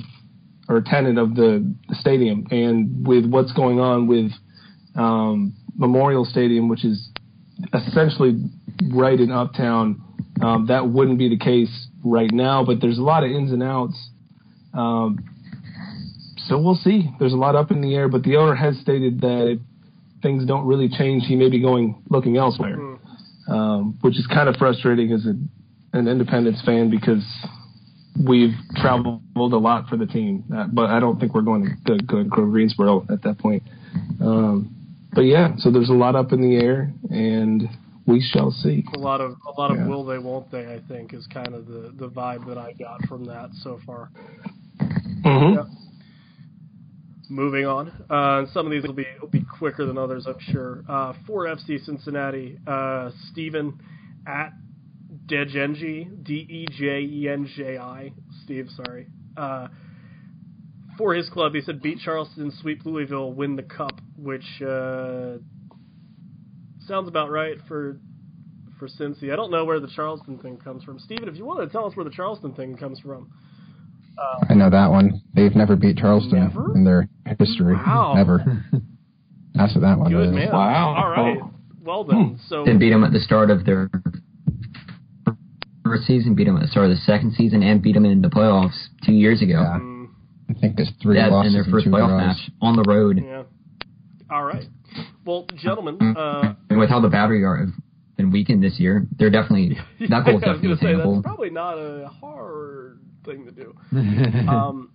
[0.70, 4.32] or tenant of the, the stadium, and with what's going on with
[4.96, 7.10] um, Memorial Stadium, which is
[7.74, 8.38] essentially
[8.92, 10.02] right in Uptown,
[10.42, 12.64] um, that wouldn't be the case right now.
[12.66, 14.10] But there's a lot of ins and outs.
[14.74, 15.20] Um,
[16.48, 17.10] so we'll see.
[17.20, 19.60] There's a lot up in the air, but the owner has stated that if
[20.22, 22.78] things don't really change, he may be going looking elsewhere,
[23.50, 27.24] um, which is kind of frustrating as a, an Independence fan because
[28.26, 31.98] we've traveled a lot for the team, uh, but I don't think we're going to
[32.06, 33.64] go to Greensboro at that point.
[34.22, 34.74] Um,
[35.14, 37.64] but yeah, so there's a lot up in the air, and
[38.06, 38.84] we shall see.
[38.96, 39.88] A lot of a lot of Yeah.
[39.88, 43.06] will they won't they I think is kind of the the vibe that I got
[43.08, 44.10] from that so far.
[44.80, 45.56] Mm-hmm.
[45.56, 45.64] Yeah.
[47.30, 50.84] Moving on, uh, some of these will be will be quicker than others, I'm sure.
[50.88, 53.78] Uh, for FC Cincinnati, uh, Stephen
[54.26, 54.54] at
[55.26, 59.08] Dejenji D E J E N J I Steve, sorry.
[59.38, 59.68] Uh,
[60.98, 65.38] for his club, he said beat Charleston, sweep Louisville, win the cup, which uh,
[66.88, 68.00] sounds about right for
[68.80, 69.32] for Cincy.
[69.32, 71.00] I don't know where the Charleston thing comes from.
[71.00, 73.32] Steven, if you want to tell us where the Charleston thing comes from.
[74.50, 75.22] I know that one.
[75.36, 76.74] They've never beat Charleston Never?
[76.76, 77.76] in their history.
[77.76, 78.14] Wow.
[78.16, 78.64] Never.
[79.54, 80.34] That's what that one Good is.
[80.34, 80.52] man.
[80.52, 80.96] Wow.
[80.96, 81.38] All right.
[81.84, 82.40] Well done.
[82.48, 83.90] So They beat them at the start of their
[85.88, 88.22] first season, beat them at the start of the second season, and beat them in
[88.22, 89.62] the playoffs two years ago.
[89.62, 89.80] Yeah.
[90.50, 92.22] I think there's three Yeah, losses in their and first two playoff draws.
[92.38, 93.22] match on the road.
[93.24, 93.44] yeah.
[94.30, 94.64] All right.
[95.26, 97.70] Well, gentlemen, uh, And with how the battery are have
[98.16, 99.78] been weakened this year, they're definitely
[100.10, 101.14] that goal is definitely going to say attainable.
[101.16, 103.74] that's probably not a hard thing to do.
[104.50, 104.92] um,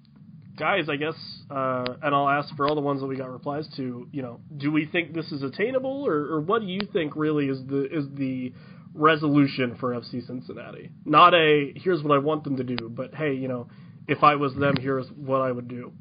[0.57, 1.15] guys, I guess,
[1.51, 4.09] uh, and I'll ask for all the ones that we got replies to.
[4.11, 7.47] You know, do we think this is attainable, or, or what do you think really
[7.49, 8.53] is the is the
[8.95, 10.91] resolution for FC Cincinnati?
[11.05, 13.69] Not a here's what I want them to do, but hey, you know,
[14.09, 15.93] if I was them, here's what I would do.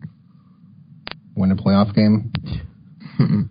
[1.35, 2.31] Win a playoff game.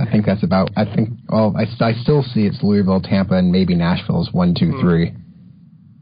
[0.00, 0.70] I think that's about.
[0.76, 1.10] I think.
[1.28, 4.80] Well, I, I still see it's Louisville, Tampa, and maybe Nashville's one, two, hmm.
[4.80, 5.14] three,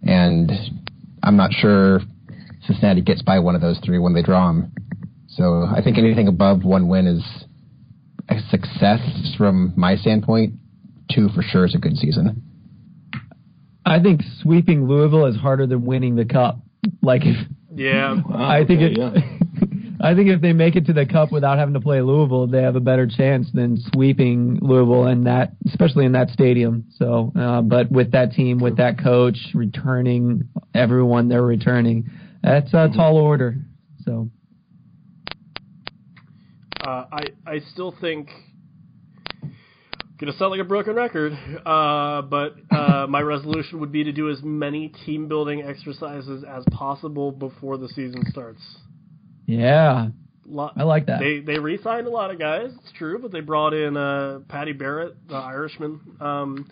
[0.02, 0.50] and
[1.22, 2.00] I'm not sure
[2.66, 4.72] Cincinnati gets by one of those three when they draw them.
[5.28, 7.24] So I think anything above one win is
[8.28, 9.00] a success
[9.36, 10.54] from my standpoint.
[11.12, 12.49] Two for sure is a good season.
[13.84, 16.58] I think sweeping Louisville is harder than winning the cup.
[17.02, 17.36] Like if
[17.74, 19.14] Yeah, I think okay, it, yeah.
[20.02, 22.62] I think if they make it to the cup without having to play Louisville, they
[22.62, 26.86] have a better chance than sweeping Louisville and that, especially in that stadium.
[26.96, 32.10] So, uh, but with that team, with that coach returning, everyone they're returning,
[32.42, 33.56] that's a tall order.
[34.04, 34.30] So,
[36.80, 38.30] uh, I I still think
[40.20, 41.32] gonna sound like a broken record,
[41.64, 46.62] uh, but uh, my resolution would be to do as many team building exercises as
[46.70, 48.60] possible before the season starts.
[49.46, 50.08] yeah,
[50.46, 51.20] Lot, I like that.
[51.20, 52.70] They they re-signed a lot of guys.
[52.82, 56.68] It's true, but they brought in uh, Paddy Barrett, the Irishman, um,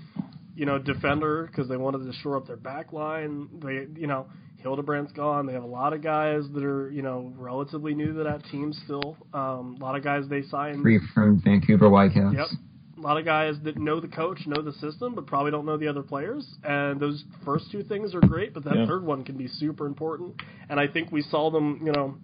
[0.55, 3.49] you know, defender because they wanted to shore up their back line.
[3.63, 4.27] They, you know,
[4.63, 5.47] Hildebrandt's gone.
[5.47, 8.73] They have a lot of guys that are, you know, relatively new to that team
[8.85, 9.17] still.
[9.33, 10.83] Um, a lot of guys they signed.
[10.83, 12.35] Free from Vancouver Whitecaps.
[12.37, 12.47] Yep.
[12.99, 15.77] A lot of guys that know the coach, know the system, but probably don't know
[15.77, 16.45] the other players.
[16.65, 18.87] And those first two things are great, but that Yeah.
[18.87, 20.35] third one can be super important.
[20.69, 22.17] And I think we saw them, you know,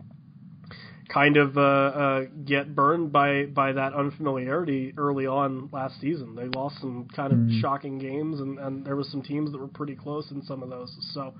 [1.08, 6.34] kind of uh, uh, get burned by by that unfamiliarity early on last season.
[6.34, 9.68] They lost some kind of shocking games, and, and there was some teams that were
[9.68, 10.94] pretty close in some of those.
[11.12, 11.34] So.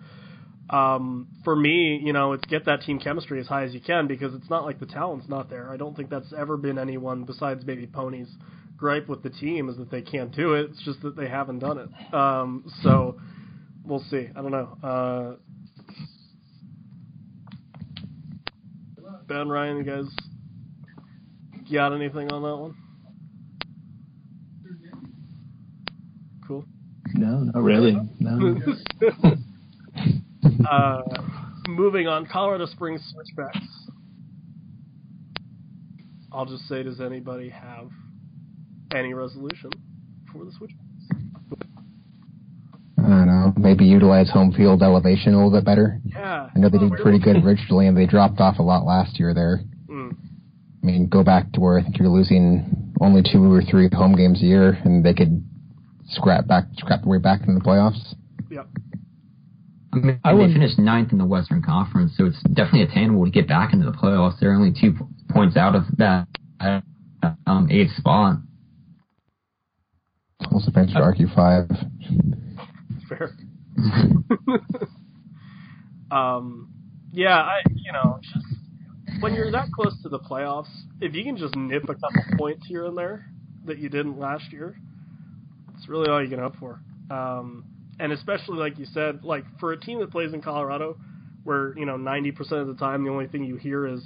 [0.71, 4.07] Um, for me, you know, it's get that team chemistry as high as you can
[4.07, 5.69] because it's not like the talent's not there.
[5.69, 8.29] I don't think that's ever been anyone besides maybe Ponies
[8.77, 10.71] gripe with the team is that they can't do it.
[10.71, 12.15] It's just that they haven't done it.
[12.15, 13.19] Um, so
[13.85, 14.29] we'll see.
[14.35, 14.79] I don't know.
[14.83, 15.37] Uh,
[19.27, 20.05] ben Ryan, you guys
[21.73, 22.77] got anything on that one?
[26.47, 26.65] Cool.
[27.15, 27.97] No, not really.
[28.21, 28.61] No.
[30.71, 31.03] uh,
[31.69, 33.67] moving on, Colorado Springs switchbacks.
[36.31, 37.89] I'll just say, does anybody have
[38.95, 39.71] any resolution
[40.33, 40.71] for the Switch.
[42.99, 43.53] I don't know.
[43.59, 46.01] Maybe utilize home field elevation a little bit better.
[46.05, 46.49] Yeah.
[46.55, 49.19] I know they Well, did pretty good originally, and they dropped off a lot last
[49.19, 49.61] year there.
[49.89, 50.17] Mm.
[50.83, 54.15] I mean, go back to where I think you're losing only two or three home
[54.17, 55.45] games a year, and they could
[56.09, 58.15] scrap back, scrap their way back into the playoffs.
[58.51, 58.69] Yep.
[59.93, 63.25] I mean, I they wouldn't- finished ninth in the Western Conference, so it's definitely attainable
[63.25, 64.39] to get back into the playoffs.
[64.39, 64.95] They're only two
[65.31, 66.27] points out of that
[67.47, 68.37] um, eighth spot.
[70.41, 71.69] It's almost a bench to argue five.
[73.09, 73.33] Fair.
[76.11, 76.69] um,
[77.13, 78.47] yeah, I you know just
[79.21, 80.71] when you're that close to the playoffs,
[81.01, 83.27] if you can just nip a couple points here and there
[83.67, 84.77] that you didn't last year,
[85.77, 86.81] it's really all you can hope for.
[87.11, 87.65] Um,
[88.01, 90.97] and especially like you said, like for a team that plays in Colorado,
[91.45, 94.05] where you know 90% of the time the only thing you hear is,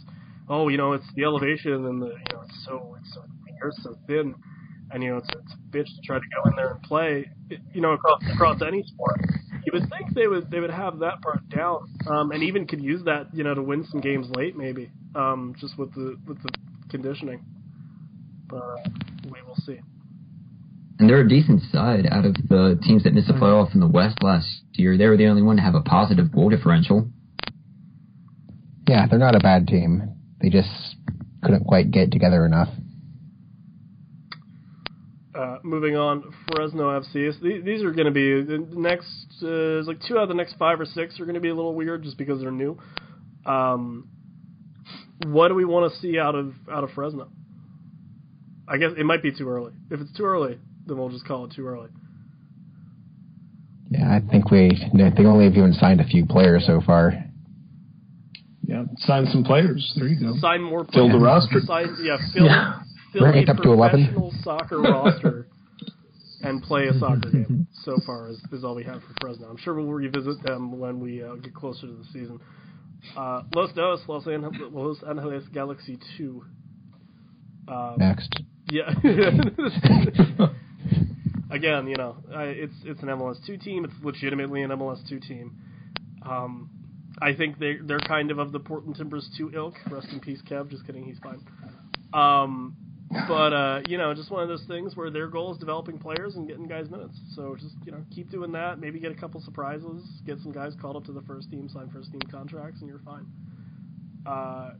[0.48, 3.52] oh, you know, it's the elevation and the you know it's so it's so the
[3.62, 4.34] air's so thin,
[4.90, 7.30] and you know it's, it's a bitch to try to go in there and play,
[7.72, 9.20] you know, across across any sport.
[9.64, 12.82] You would think they would they would have that part down, um, and even could
[12.82, 16.42] use that you know to win some games late maybe, um, just with the with
[16.42, 16.50] the
[16.90, 17.44] conditioning.
[18.48, 18.76] But uh,
[19.24, 19.80] we will see.
[20.98, 23.86] And they're a decent side out of the teams that missed the playoff in the
[23.86, 24.98] West last year.
[24.98, 27.08] They were the only one to have a positive goal differential.
[28.88, 30.16] Yeah, they're not a bad team.
[30.40, 30.68] They just
[31.42, 32.68] couldn't quite get together enough.
[35.38, 37.40] Uh, moving on, Fresno FC.
[37.40, 39.26] These, these are going to be the next.
[39.40, 41.48] Uh, it's like two out of the next five or six are going to be
[41.48, 42.76] a little weird just because they're new.
[43.46, 44.08] Um,
[45.26, 47.28] what do we want to see out of out of Fresno?
[48.66, 49.74] I guess it might be too early.
[49.92, 51.90] If it's too early, then we'll just call it too early.
[53.90, 57.12] Yeah, I think we they only have even signed a few players so far.
[58.66, 59.94] Yeah, sign some players.
[59.96, 60.36] There you go.
[60.40, 61.10] Sign more players.
[61.10, 61.60] Fill the roster.
[61.60, 62.80] Sign, yeah, fill, Yeah.
[63.14, 64.04] We're a up to 11.
[64.04, 65.46] professional soccer roster
[66.42, 67.66] and play a soccer game.
[67.84, 69.48] So far is, is all we have for Fresno.
[69.48, 72.38] I'm sure we'll revisit them when we uh, get closer to the season.
[73.16, 76.44] Uh, Los Dos, Los Angeles, Los Angeles Galaxy 2.
[77.68, 78.42] Um, Next.
[78.70, 78.90] yeah.
[81.50, 83.86] Again, you know, I, it's it's an MLS two team.
[83.86, 85.56] It's legitimately an MLS two team.
[86.28, 86.68] Um,
[87.22, 89.74] I think they they're kind of of the Portland Timbers two ilk.
[89.90, 90.68] Rest in peace, Kev.
[90.70, 91.40] Just kidding, he's fine.
[92.12, 92.76] Um,
[93.10, 96.36] but uh, you know, just one of those things where their goal is developing players
[96.36, 97.18] and getting guys minutes.
[97.34, 98.78] So just you know, keep doing that.
[98.78, 100.02] Maybe get a couple surprises.
[100.26, 103.00] Get some guys called up to the first team, sign first team contracts, and you're
[103.00, 103.26] fine.
[104.26, 104.72] Uh,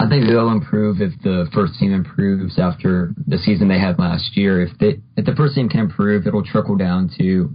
[0.00, 4.36] I think they'll improve if the first team improves after the season they had last
[4.36, 4.62] year.
[4.62, 7.54] If they, if the first team can improve, it'll trickle down to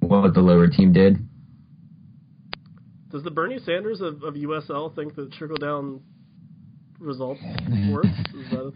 [0.00, 1.18] what the lower team did.
[3.10, 6.00] Does the Bernie Sanders of, of USL think that trickle down
[6.98, 7.40] results
[7.90, 8.08] works?
[8.34, 8.70] Is that a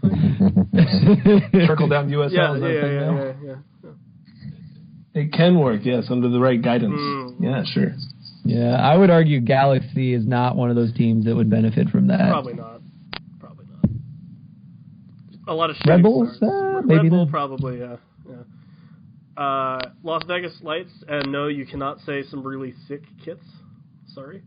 [1.50, 1.66] thing?
[1.66, 2.30] Trickle down USL.
[2.32, 3.16] Yeah, is yeah, that a yeah, thing yeah, now?
[3.16, 3.52] yeah, yeah.
[5.14, 6.94] It can work, yes, under the right guidance.
[6.94, 7.36] Mm.
[7.40, 7.94] Yeah, sure.
[8.44, 12.08] Yeah, I would argue Galaxy is not one of those teams that would benefit from
[12.08, 12.30] that.
[12.30, 12.80] Probably not.
[13.38, 13.84] Probably not.
[15.46, 16.36] A lot of Red shooting Bulls?
[16.36, 16.52] stars.
[16.52, 17.30] Uh, Red maybe Bull then.
[17.32, 17.96] probably, yeah.
[18.28, 19.42] yeah.
[19.42, 23.44] Uh, Las Vegas Lights, and no, you cannot say some really thick kits.
[24.14, 24.42] Sorry.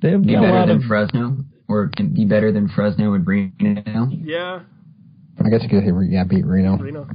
[0.00, 1.36] They've Be a better lot than of Fresno,
[1.68, 4.08] or can be better than Fresno and Reno.
[4.10, 4.60] Yeah,
[5.44, 6.76] I guess you could say, yeah, beat Reno.
[6.76, 7.08] Reno.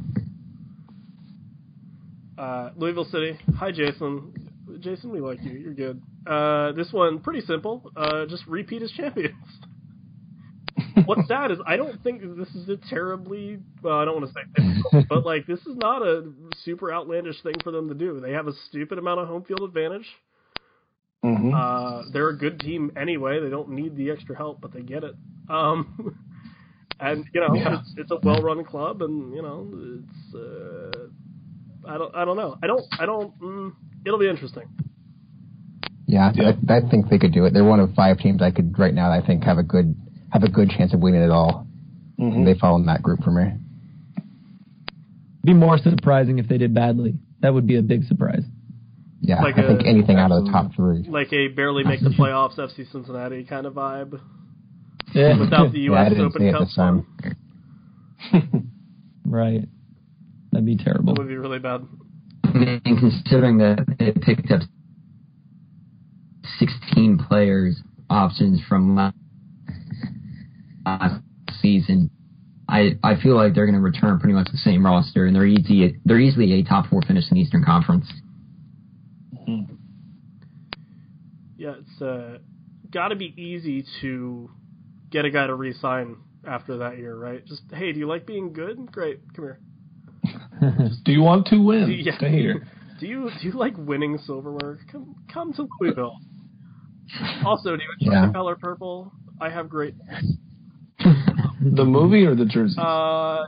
[2.38, 3.38] Uh, Louisville City.
[3.58, 4.34] Hi, Jason.
[4.80, 5.52] Jason, we like you.
[5.52, 6.02] You're good.
[6.28, 7.92] Uh, this one pretty simple.
[7.96, 9.36] Uh, just repeat as champions.
[11.06, 13.60] What's sad is I don't think this is a terribly.
[13.82, 16.32] Well, I don't want to say difficult, but like this is not a
[16.64, 18.20] super outlandish thing for them to do.
[18.20, 20.08] They have a stupid amount of home field advantage.
[21.24, 23.40] Hmm Uh, they're a good team anyway.
[23.40, 25.16] They don't need the extra help, but they get it.
[25.50, 26.18] Um,
[27.00, 27.80] and you know, Yeah.
[27.80, 30.36] it's, it's a well-run club, and you know, it's.
[30.36, 31.08] Uh,
[31.88, 32.16] I don't.
[32.16, 32.58] I don't know.
[32.64, 32.86] I don't.
[33.00, 33.40] I don't.
[33.42, 33.74] Mm,
[34.06, 34.68] it'll be interesting.
[36.08, 36.52] Yeah, Yeah.
[36.70, 37.54] I, I think they could do it.
[37.54, 39.12] They're one of five teams I could right now.
[39.12, 39.96] I think have a good
[40.32, 41.66] have a good chance of winning it all.
[42.18, 43.54] hmm They fall in that group for me.
[45.44, 47.16] be more surprising if they did badly.
[47.42, 48.44] That would be a big surprise.
[49.26, 51.06] Yeah, Like I think anything out of the top three.
[51.08, 54.20] Like a barely make the playoffs FC Cincinnati kind of vibe
[55.14, 55.40] Yeah.
[55.40, 56.10] without the U.S.
[56.10, 57.08] didn't Open Cup this time.
[59.26, 59.62] right.
[60.52, 61.14] That'd be terrible.
[61.14, 61.88] That would be really bad.
[62.44, 64.62] I mean, considering that they picked up
[66.60, 69.16] 16 players options from last
[71.62, 72.10] season,
[72.68, 75.46] I I feel like they're going to return pretty much the same roster, and they're
[75.46, 75.98] easy.
[76.04, 78.06] They're easily a top four finish in the Eastern Conference.
[81.64, 82.40] Yeah, it's uh,
[82.92, 84.50] got to be easy to
[85.10, 87.46] get a guy to re-sign after that year, right?
[87.46, 88.92] Just hey, do you like being good?
[88.92, 89.60] Great, come here.
[91.06, 91.90] Do you want to win?
[92.04, 92.18] Yeah.
[92.18, 92.68] Stay here.
[93.00, 94.78] Do you do you like winning silverware?
[94.92, 96.18] Come come to Louisville.
[97.46, 98.28] Also, do you enjoy Yeah.
[98.28, 99.14] the color purple?
[99.40, 99.96] I have great.
[101.66, 102.76] The movie or the jersey?
[102.78, 103.46] Uh,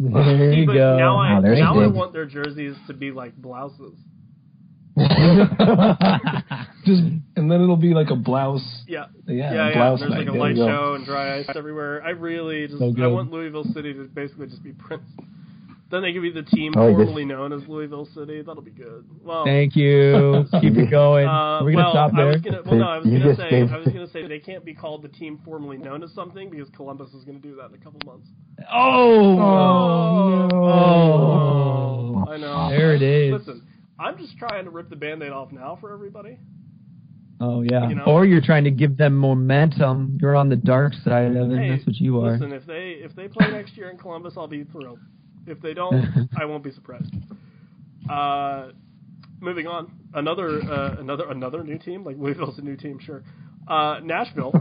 [0.00, 0.96] there you go.
[0.96, 3.94] now I there's now I want their jerseys to be like blouses.
[6.86, 8.84] Just and then it'll be like a blouse.
[8.86, 9.06] Yeah.
[9.26, 9.74] Yeah, yeah, yeah.
[9.74, 10.18] blouse There's night.
[10.20, 10.68] like a There light you go.
[10.68, 12.02] show and dry ice everywhere.
[12.04, 15.02] I really just So I want Louisville City to basically just be Prince.
[15.88, 18.42] Then they could be the team Oh, you formerly known as Louisville City.
[18.42, 19.04] That'll be good.
[19.22, 20.44] Well, Thank you.
[20.60, 21.28] Keep it going.
[21.28, 22.26] uh, We're gonna well, stop I there.
[22.32, 24.26] was gonna, well, no, I was You gonna just say, gave- I was gonna say
[24.26, 27.54] they can't be called the team formerly known as something because Columbus is gonna do
[27.56, 28.26] that in a couple months.
[28.72, 32.32] Oh, Oh, no.
[32.32, 32.68] I know.
[32.70, 33.32] There it is.
[33.32, 33.62] Listen,
[33.98, 36.38] I'm just trying to rip the band-aid off now for everybody.
[37.40, 37.88] Oh yeah.
[37.88, 38.04] You know?
[38.04, 40.18] Or you're trying to give them momentum.
[40.20, 41.58] You're on the dark side of it.
[41.58, 42.32] Hey, That's what you are.
[42.32, 44.98] Listen, if they if they play next year in Columbus, I'll be thrilled.
[45.46, 47.12] If they don't, I won't be surprised.
[48.08, 48.68] Uh,
[49.40, 52.04] moving on, another uh, another another new team.
[52.04, 53.22] Like Louisville's a new team, sure.
[53.68, 54.52] Uh, Nashville.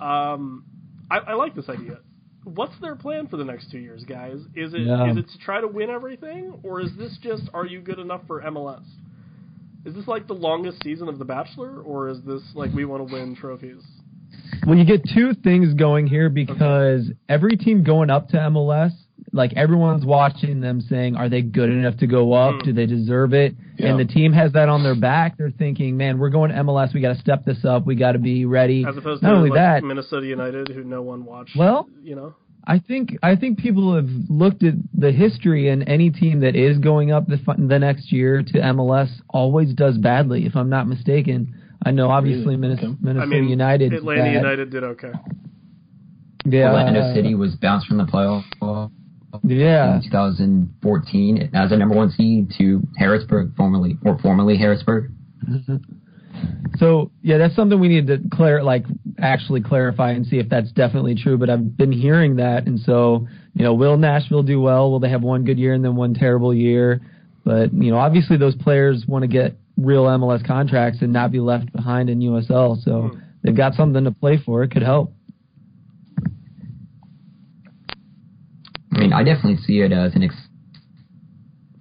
[0.00, 0.64] Um,
[1.10, 1.98] I, I like this idea.
[2.44, 4.38] What's their plan for the next two years, guys?
[4.54, 5.10] Is it is Yeah.
[5.16, 8.42] it to try to win everything, or is this just are you good enough for
[8.42, 8.84] MLS?
[9.88, 13.08] Is this like the longest season of The Bachelor, or is this like we want
[13.08, 13.82] to win trophies?
[14.66, 18.90] Well, you get two things going here because every team going up to MLS,
[19.32, 22.56] like everyone's watching them saying, are they good enough to go up?
[22.56, 22.64] Mm.
[22.64, 23.54] Do they deserve it?
[23.78, 23.88] Yeah.
[23.88, 25.38] And the team has that on their back.
[25.38, 26.92] They're thinking, man, we're going to MLS.
[26.92, 27.86] We got to step this up.
[27.86, 28.84] We got to be ready.
[28.86, 31.56] As opposed Not to only like that, Minnesota United, who no one watched.
[31.56, 32.34] Well- you know,
[32.66, 36.78] I think I think people have looked at the history, and any team that is
[36.78, 41.54] going up the, the next year to MLS always does badly, if I'm not mistaken.
[41.84, 42.76] I know, obviously, Really?
[42.76, 42.96] Minnesota, Okay.
[43.00, 43.92] Minnesota I mean, United.
[43.94, 45.12] Atlanta United did okay.
[46.44, 48.44] Yeah, Orlando City was bounced from the playoff
[49.44, 55.10] Yeah, in 2014 as a number one seed to Harrisburg, formerly or formerly Harrisburg.
[56.78, 58.84] So yeah, that's something we need to clear, like
[59.18, 61.38] actually clarify and see if that's definitely true.
[61.38, 64.90] But I've been hearing that, and so you know, will Nashville do well?
[64.90, 67.00] Will they have one good year and then one terrible year?
[67.44, 71.40] But you know, obviously those players want to get real MLS contracts and not be
[71.40, 72.82] left behind in USL.
[72.82, 73.18] So hmm.
[73.42, 74.62] they've got something to play for.
[74.62, 75.12] It could help.
[78.92, 80.28] I mean, I definitely see it as an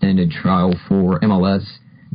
[0.02, 1.66] extended trial for MLS.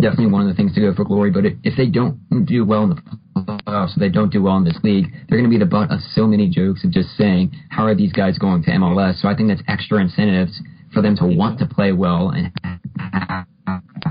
[0.00, 1.30] Definitely one of the things to go for glory.
[1.30, 4.64] But if they don't do well in the playoffs, if they don't do well in
[4.64, 7.52] this league, they're going to be the butt of so many jokes of just saying,
[7.70, 10.60] "How are these guys going to MLS?" So I think that's extra incentives
[10.92, 12.52] for them to want to play well and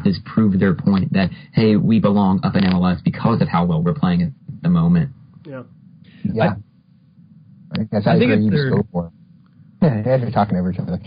[0.03, 3.81] just prove their point that hey, we belong up in MLS because of how well
[3.83, 4.29] we're playing at
[4.61, 5.09] the moment.
[5.45, 5.63] Yeah.
[6.23, 6.53] Yeah.
[7.77, 8.35] I guess I, I think agree.
[8.35, 9.11] it's You just their- go for it.
[9.81, 10.99] Yeah, yeah, you're talking over each other.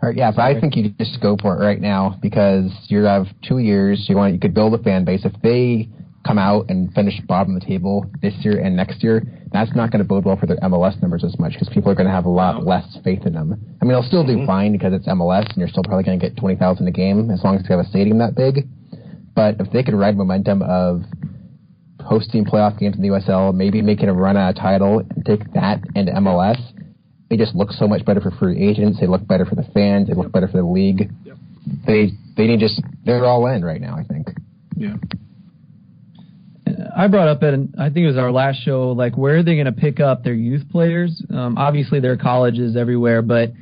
[0.00, 3.02] All right, yeah, but I think you just go for it right now because you
[3.02, 4.06] have two years.
[4.08, 5.24] You want you could build a fan base.
[5.24, 5.88] If they
[6.24, 9.22] come out and finish bottom of the table this year and next year,
[9.52, 11.96] that's not going to bode well for their MLS numbers as much because people are
[11.96, 13.54] going to have a lot less faith in them.
[13.80, 14.46] I mean, they'll still do mm-hmm.
[14.46, 17.30] fine because it's MLS and you're still probably going to get twenty thousand a game
[17.32, 18.68] as long as you have a stadium that big.
[19.34, 21.02] But if they could ride momentum of
[22.00, 25.52] hosting playoff games in the USL, maybe making a run at a title, and take
[25.54, 26.58] that into MLS.
[27.30, 29.00] They just look so much better for free agents.
[29.00, 30.08] They look better for the fans.
[30.08, 31.10] They look better for the league.
[31.24, 31.36] Yep.
[31.86, 33.96] They they need just they're all in right now.
[33.96, 34.28] I think.
[34.76, 34.94] Yeah.
[36.96, 39.54] I brought up at I think it was our last show, like where are they
[39.54, 41.22] going to pick up their youth players?
[41.30, 43.52] Um, obviously, there are colleges everywhere, but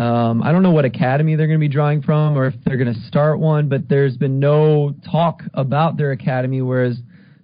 [0.00, 2.76] um, I don't know what academy they're going to be drawing from or if they're
[2.76, 3.68] going to start one.
[3.68, 6.98] But there's been no talk about their academy, whereas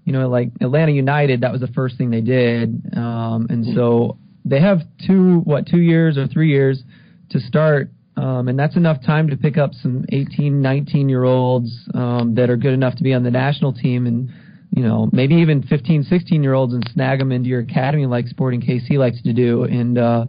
[0.05, 4.19] you know, like Atlanta United, that was the first thing they did, um, and so
[4.45, 6.83] they have two what two years or three years
[7.31, 7.91] to start.
[8.17, 12.51] Um, and that's enough time to pick up some 18, 19 year olds um, that
[12.51, 14.31] are good enough to be on the national team and
[14.75, 18.27] you know, maybe even 15, 16 year olds and snag them into your academy like
[18.27, 20.25] Sporting KC likes to do and uh,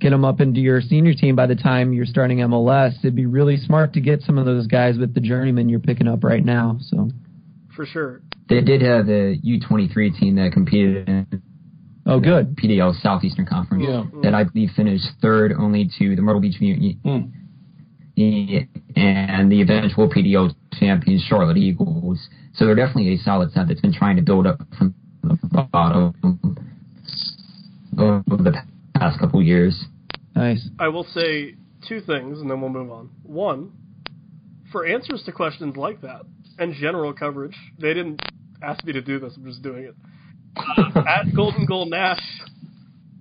[0.00, 2.98] get them up into your senior team by the time you're starting MLS.
[2.98, 6.08] It'd be really smart to get some of those guys with the journeyman you're picking
[6.08, 6.78] up right now.
[6.80, 7.10] So,
[7.76, 8.20] For sure.
[8.48, 11.42] They did have the U23 team that competed in
[12.06, 12.56] oh, good.
[12.56, 14.04] PDL Southeastern Conference Yeah.
[14.22, 17.20] that I believe finished third only to the Myrtle Beach Mutiny Hmm.
[18.96, 22.28] and the eventual PDL champion Charlotte Eagles.
[22.54, 26.14] So they're definitely a solid side that's been trying to build up from the bottom
[27.98, 28.54] over the
[28.94, 29.84] past couple years.
[30.36, 30.68] Nice.
[30.78, 31.54] I will say
[31.88, 33.10] two things, and then we'll move on.
[33.22, 33.72] One,
[34.70, 36.22] for answers to questions like that
[36.58, 38.20] and general coverage, they didn't
[38.62, 39.36] ask me to do this.
[39.36, 39.94] I'm just doing it.
[40.56, 42.22] Uh, at Golden Goal Nash,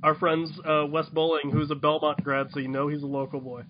[0.04, 3.40] our friends uh, Wes Bowling, who's a Belmont grad, so you know he's a local
[3.40, 3.62] boy,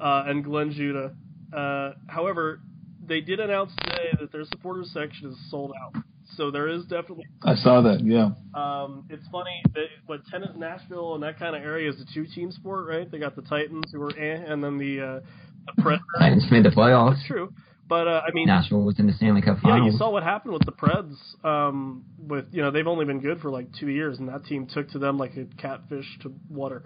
[0.00, 1.14] uh, and Glenn Judah.
[1.52, 2.60] Uh, however,
[3.06, 6.02] they did announce today that their supporters section is sold out.
[6.36, 7.26] So there is definitely.
[7.42, 8.00] I saw that.
[8.04, 8.30] Yeah.
[8.54, 12.52] Um, it's funny that what tennis Nashville and that kind of area is a two-team
[12.52, 13.10] sport, right?
[13.10, 15.20] They got the Titans who are eh, and then the uh,
[15.66, 15.98] the Preds.
[16.18, 17.16] Titans made the playoffs.
[17.16, 17.52] That's true,
[17.90, 20.54] but uh, I mean, Nashville was in the Stanley Cup yeah, you saw what happened
[20.54, 21.16] with the Preds.
[21.44, 24.68] Um, with you know they've only been good for like two years, and that team
[24.72, 26.84] took to them like a catfish to water.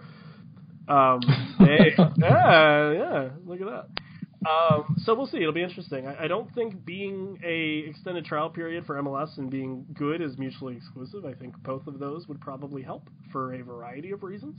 [0.88, 1.20] Um,
[1.61, 4.48] they, yeah, yeah, look at that.
[4.48, 5.38] Um, so we'll see.
[5.38, 6.07] It'll be interesting.
[6.07, 10.38] I, I don't think being a extended trial period for MLS and being good is
[10.38, 11.26] mutually exclusive.
[11.26, 14.59] I think both of those would probably help for a variety of reasons.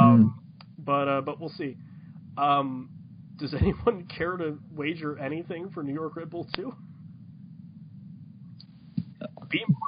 [0.00, 0.40] Um,
[0.78, 1.76] But uh, but we'll see.
[2.36, 2.90] Um,
[3.36, 6.74] does anyone care to wager anything for New York Red Bull two?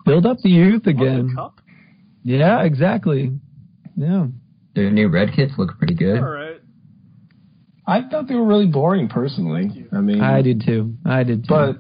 [0.05, 1.35] Build up the youth more than again.
[1.35, 1.61] Cup?
[2.23, 3.33] Yeah, exactly.
[3.97, 4.27] Yeah.
[4.75, 6.19] Their new red kits look pretty good.
[6.19, 6.61] All right.
[7.87, 9.87] I thought they were really boring personally.
[9.93, 10.95] I mean, I did too.
[11.05, 11.49] I did too.
[11.49, 11.77] but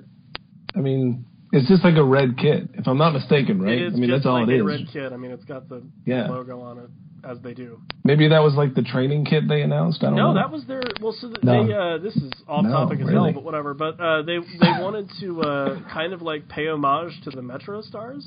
[0.76, 3.74] I mean, it's just like a red kit, if I'm not mistaken, right?
[3.74, 4.80] It is I mean, just that's all like it a is.
[4.80, 5.12] red kit.
[5.12, 6.28] I mean, it's got the Yeah.
[6.28, 6.90] logo on it
[7.28, 7.80] as they do.
[8.04, 10.02] Maybe that was like the training kit they announced.
[10.02, 10.34] I don't No, know.
[10.34, 10.82] that was their.
[11.00, 11.66] Well, so th- No.
[11.66, 11.72] they.
[11.72, 13.14] Uh, this is off No, topic as really?
[13.14, 13.74] hell, but whatever.
[13.74, 17.82] But uh, they they wanted to uh, kind of like pay homage to the Metro
[17.82, 18.24] Stars,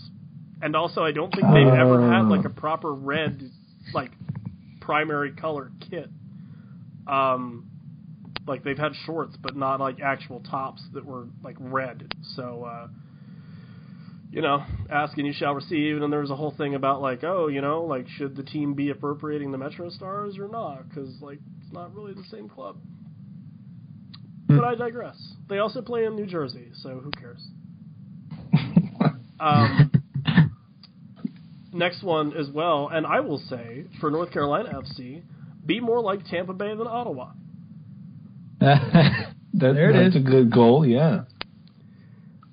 [0.61, 3.41] and also I don't think they've ever had like a proper red,
[3.93, 4.11] like
[4.81, 6.09] primary color kit.
[7.07, 7.65] Um,
[8.47, 12.13] like they've had shorts, but not like actual tops that were like red.
[12.35, 12.65] So.
[14.31, 16.01] You know, ask and you shall receive.
[16.01, 18.73] And there was a whole thing about like, oh, you know, like should the team
[18.73, 20.87] be appropriating the Metro Stars or not?
[20.87, 22.77] Because like it's not really the same club.
[24.47, 25.15] But I digress.
[25.47, 27.45] They also play in New Jersey, so who cares?
[29.41, 29.89] Um,
[31.71, 35.21] next one as well, and I will say for North Carolina FC,
[35.65, 37.31] be more like Tampa Bay than Ottawa.
[38.61, 40.21] That, There it that's is.
[40.21, 40.85] a good goal.
[40.85, 41.21] Yeah.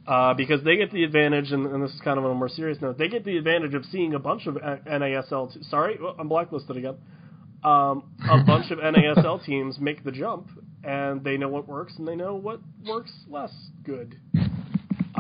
[0.07, 2.49] Uh, because they get the advantage, and, and this is kind of on a more
[2.49, 5.53] serious note, they get the advantage of seeing a bunch of NASL.
[5.53, 6.97] T- sorry, oh, I'm blacklisted again.
[7.65, 10.49] Um, a bunch of NASL teams make the jump,
[10.85, 13.53] and they know what works, and they know what works less
[13.83, 14.17] good.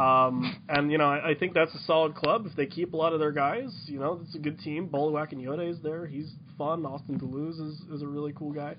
[0.00, 2.96] Um, and you know, I, I think that's a solid club if they keep a
[2.96, 3.72] lot of their guys.
[3.86, 4.88] You know, it's a good team.
[4.88, 6.06] Bolu Akinyode is there.
[6.06, 6.84] He's fun.
[6.86, 8.76] Austin da Luz is, is a really cool guy.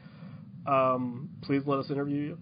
[0.66, 2.38] Um, please let us interview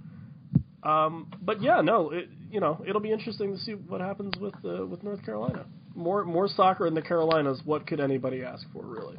[0.83, 0.89] you.
[0.89, 4.53] Um, but yeah, no, it, you know, it'll be interesting to see what happens with
[4.63, 5.65] uh, with North Carolina.
[5.93, 7.59] More more soccer in the Carolinas.
[7.65, 9.17] What could anybody ask for, really?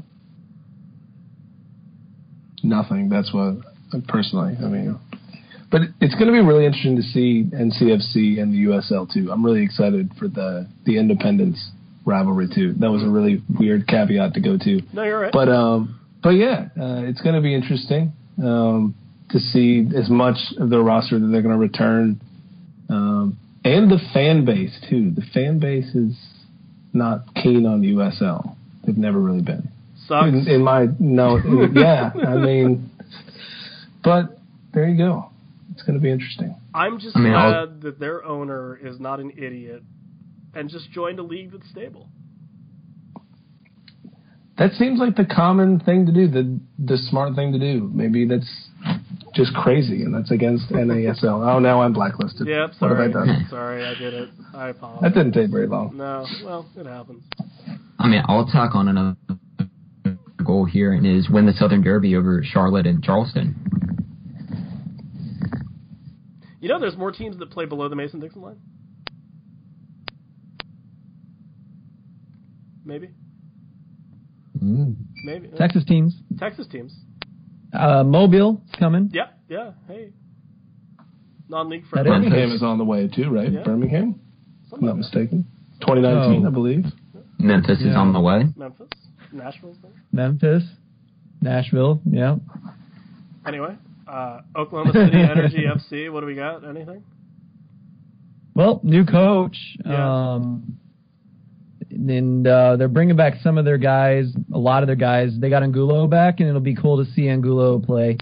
[2.62, 3.11] Nothing.
[3.11, 3.57] That's what
[4.09, 4.57] personally.
[4.59, 4.99] I mean,
[5.70, 9.30] but it's going to be really interesting to see NCFC and the USL too.
[9.30, 11.62] I'm really excited for the the Independence
[12.07, 12.72] rivalry too.
[12.80, 14.80] That was a really weird caveat to go to.
[14.95, 15.32] No, you're right.
[15.32, 18.95] But um, but yeah, uh, it's going to be interesting um,
[19.28, 22.18] to see as much of their roster that they're going to return,
[22.89, 25.11] um, and the fan base too.
[25.11, 26.16] The fan base is
[26.93, 28.57] not keen on USL.
[28.84, 29.68] They've never really been.
[30.07, 30.28] Sucks.
[30.28, 31.39] In, in my no,
[31.74, 32.91] yeah, I mean,
[34.05, 34.39] but
[34.72, 35.30] there you go.
[35.72, 36.55] It's going to be interesting.
[36.72, 39.82] I'm just I mean, I'll- glad that their owner is not an idiot
[40.55, 42.09] and just joined a league that's stable.
[44.59, 47.91] That seems like the common thing to do, the the smart thing to do.
[47.93, 48.66] Maybe that's
[49.37, 51.47] just crazy, and that's against NASL.
[51.47, 52.47] Oh, now I'm blacklisted.
[52.49, 53.26] Yep, What have I sorry.
[53.26, 53.47] done?
[53.51, 54.28] sorry, I did it.
[54.55, 55.03] I apologize.
[55.03, 55.97] That didn't take very long.
[55.97, 57.22] No, well, it happens.
[57.99, 59.16] I mean, I'll tack on another
[60.45, 63.55] goal here, and is win the Southern Derby over Charlotte and Charleston.
[66.61, 68.57] You know, there's more teams that play below the Mason Dixon line.
[72.84, 73.09] Maybe,
[74.62, 74.95] Mm.
[75.24, 76.14] maybe Texas teams.
[76.39, 76.95] Texas teams.
[77.73, 79.11] Uh, Mobile is coming.
[79.12, 79.73] Yeah, yeah.
[79.89, 80.11] Hey,
[81.49, 82.11] non-league That friendly.
[82.31, 83.51] Birmingham is on the way too, right?
[83.53, 83.62] Yeah.
[83.62, 84.21] Birmingham,
[84.67, 85.47] if I'm not mistaken.
[85.81, 86.49] 2019, Oh.
[86.49, 86.85] I believe.
[87.39, 88.45] Memphis is on the way.
[88.57, 88.89] Memphis,
[89.33, 89.91] Nashville's there.
[90.12, 90.62] Memphis,
[91.43, 92.01] Nashville.
[92.11, 92.37] Yeah.
[93.47, 93.77] Anyway,
[94.09, 96.11] uh, Oklahoma City Energy FC.
[96.11, 96.64] What do we got?
[96.64, 97.05] Anything?
[98.55, 99.57] Well, new coach.
[99.85, 100.33] Yeah.
[100.35, 100.79] Um,
[101.97, 105.30] and uh, they're bringing back some of their guys, a lot of their guys.
[105.38, 108.18] They got Angulo back, and it'll be cool to see Angulo play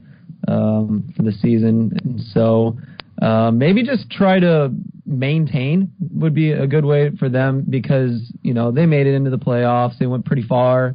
[0.49, 1.93] um, for the season.
[2.05, 2.79] And so
[3.21, 4.73] uh, maybe just try to
[5.07, 9.31] maintain would be a good way for them because you know they made it into
[9.31, 9.99] the playoffs.
[9.99, 10.95] They went pretty far,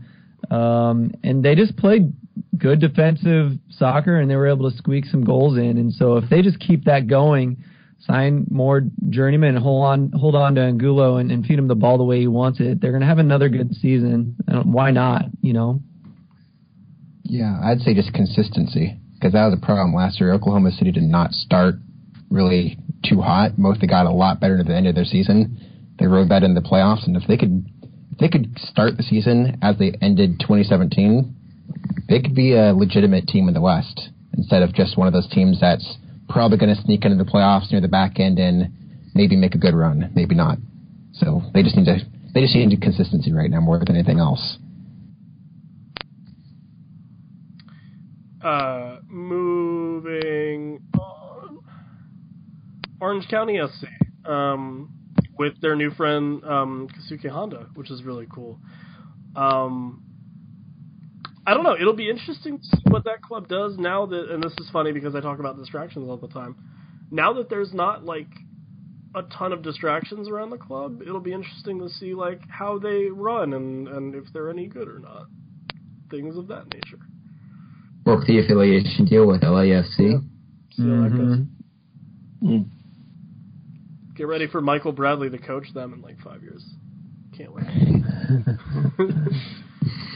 [0.49, 2.13] um, and they just played
[2.57, 5.77] good defensive soccer, and they were able to squeak some goals in.
[5.77, 7.63] And so if they just keep that going,
[8.05, 11.97] sign more journeymen, hold on, hold on to Angulo, and, and feed him the ball
[11.97, 14.35] the way he wants it, they're going to have another good season.
[14.63, 15.25] Why not?
[15.41, 15.81] You know.
[17.23, 20.33] Yeah, I'd say just consistency because that was a problem last year.
[20.33, 21.75] Oklahoma City did not start
[22.29, 22.77] really
[23.07, 23.57] too hot.
[23.57, 25.57] Mostly got a lot better at the end of their season.
[25.99, 27.65] They rode that in the playoffs, and if they could,
[28.11, 31.35] if they could start the season as they ended 2017,
[32.07, 35.27] they could be a legitimate team in the West instead of just one of those
[35.29, 35.97] teams that's
[36.29, 38.71] probably going to sneak into the playoffs near the back end and
[39.15, 40.57] maybe make a good run, maybe not.
[41.13, 41.99] So they just need to
[42.33, 44.57] they just need consistency right now more than anything else.
[48.43, 51.59] Uh, moving on.
[53.01, 53.87] Orange County SC
[54.29, 54.93] um,
[55.37, 58.59] with their new friend um, Keisuke Honda, which is really cool.
[59.35, 60.03] Um,
[61.49, 61.75] I don't know.
[61.75, 64.91] It'll be interesting to see what that club does now that, and this is funny
[64.91, 66.55] because I talk about distractions all the time.
[67.09, 68.27] Now that there's not like
[69.15, 73.05] a ton of distractions around the club, it'll be interesting to see like how they
[73.05, 75.25] run and and if they're any good or not.
[76.11, 76.99] Things of that nature.
[78.05, 79.97] Work the affiliation deal with LAFC.
[79.97, 80.19] Yeah.
[80.75, 81.39] See how that goes.
[82.43, 82.69] Mm.
[84.15, 86.63] Get ready for Michael Bradley to coach them in like five years.
[87.35, 87.65] Can't wait.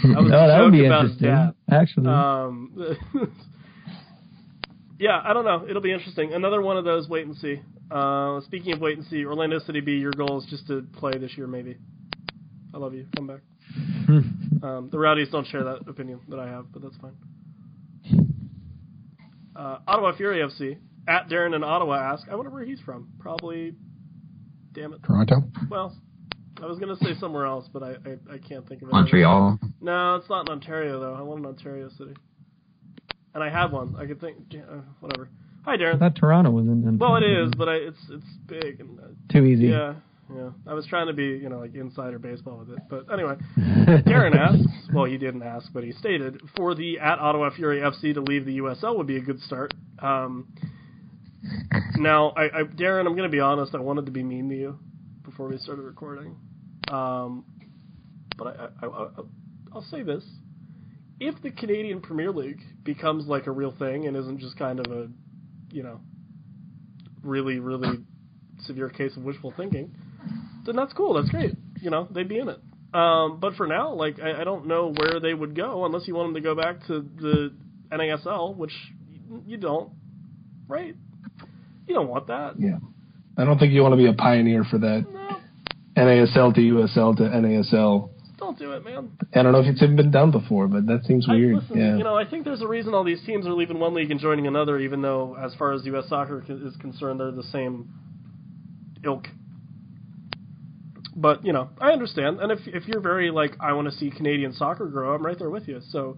[0.04, 1.28] That no, that would be interesting.
[1.28, 1.54] dad.
[1.72, 2.98] Actually, Um,
[5.00, 5.66] yeah, I don't know.
[5.68, 6.34] It'll be interesting.
[6.34, 7.62] Another one of those wait and see.
[7.90, 11.14] Uh, speaking of wait and see, Orlando City B, your goal is just to play
[11.18, 11.78] this year, maybe.
[12.74, 13.08] I love you.
[13.16, 13.40] Come back.
[14.64, 17.12] Um, the Rowdies don't share that opinion that I have, but that's fine.
[19.54, 22.26] Uh, Ottawa Fury FC at Darren in Ottawa ask.
[22.32, 23.10] I wonder where he's from.
[23.20, 23.76] Probably.
[24.72, 25.04] Damn it.
[25.04, 25.44] Toronto.
[25.70, 25.96] Well,
[26.64, 28.92] I was gonna say somewhere else, but I I, I can't think of it.
[28.92, 29.60] Montreal.
[29.82, 31.14] No, it's not in Ontario though.
[31.14, 32.14] I want an Ontario city,
[33.34, 33.96] and I have one.
[33.98, 34.38] I could think.
[34.54, 35.30] Uh, whatever.
[35.66, 36.00] Hi, Darren.
[36.00, 36.88] thought Toronto was in.
[36.88, 39.68] in Well, it is, but I, it's it's big and uh, too easy.
[39.68, 39.96] yeah,
[40.34, 40.52] yeah.
[40.66, 43.36] I was trying to be you know like insider baseball with it, but anyway.
[43.58, 44.90] Darren asks.
[44.94, 48.46] Well, he didn't ask, but he stated for the at Ottawa Fury FC to leave
[48.46, 49.74] the USL would be a good start.
[50.00, 50.48] Um,
[51.98, 53.76] now, I, I Darren, I'm going to be honest.
[53.76, 54.80] I wanted to be mean to you
[55.24, 56.38] before we started recording,
[56.94, 57.46] um,
[58.38, 59.08] but I, I, I,
[59.74, 60.24] I'll say this:
[61.20, 64.92] if the Canadian Premier League becomes like a real thing and isn't just kind of
[64.92, 65.08] a,
[65.72, 66.00] you know,
[67.24, 68.00] really really
[68.66, 69.96] severe case of wishful thinking,
[70.66, 71.14] then that's cool.
[71.14, 71.56] That's great.
[71.82, 72.60] You know, they'd be in it.
[72.94, 76.16] Um, but for now, like I, I don't know where they would go unless you
[76.16, 77.54] want them to go back to the
[77.92, 78.74] NASL, which
[79.48, 79.92] you don't,
[80.68, 80.96] right?
[81.88, 82.60] You don't want that.
[82.60, 82.78] Yeah.
[83.36, 85.06] I don't think you want to be a pioneer for that.
[85.12, 85.23] No,
[85.96, 88.10] NASL to USL to NASL.
[88.38, 89.12] don't do it, man.
[89.34, 91.56] I don't know if it's even been done before, but that seems I, weird.
[91.56, 91.98] listen, yeah.
[91.98, 94.20] you know, I think there's a reason all these teams are leaving one league and
[94.20, 96.06] joining another, even though, as far as U.S.
[96.10, 97.90] soccer is concerned, they're the same
[99.04, 99.28] ilk.
[101.16, 104.10] But you know, I understand, and if if you're very like, I want to see
[104.10, 105.80] Canadian soccer grow, I'm right there with you.
[105.92, 106.18] So,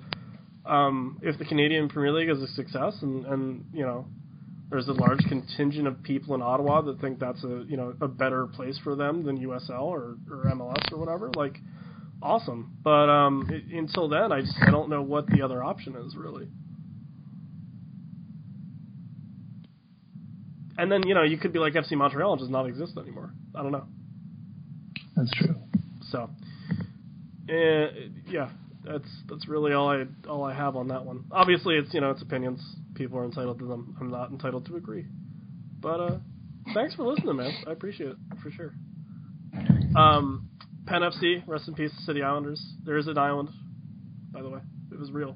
[0.65, 4.05] um, if the Canadian Premier League is a success, and and you know,
[4.69, 8.07] there's a large contingent of people in Ottawa that think that's a you know a
[8.07, 11.57] better place for them than USL or or MLS or whatever, like
[12.21, 12.75] awesome.
[12.83, 16.15] But um, i until then, I just I don't know what the other option is
[16.15, 16.47] really.
[20.77, 23.31] And then you know you could be like FC Montreal and just not exist anymore.
[23.53, 23.85] I don't know.
[25.15, 25.55] That's true.
[26.11, 26.29] So,
[27.49, 27.87] uh,
[28.27, 28.49] yeah,
[28.85, 31.25] that's that's really all I all I have on that one.
[31.31, 32.61] Obviously, it's you know it's opinions.
[32.95, 33.95] People are entitled to them.
[33.99, 35.05] I'm not entitled to agree.
[35.79, 36.17] But uh,
[36.73, 37.51] thanks for listening, man.
[37.67, 38.73] I appreciate it for sure.
[39.95, 40.49] Um,
[40.85, 42.63] Penn FC, rest in peace, City Islanders.
[42.85, 43.49] There is an island,
[44.31, 44.59] by the way.
[44.91, 45.35] It was real.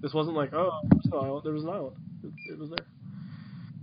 [0.00, 1.42] This wasn't like oh, there's no island.
[1.44, 1.96] There was an island.
[2.24, 2.86] It, it was there.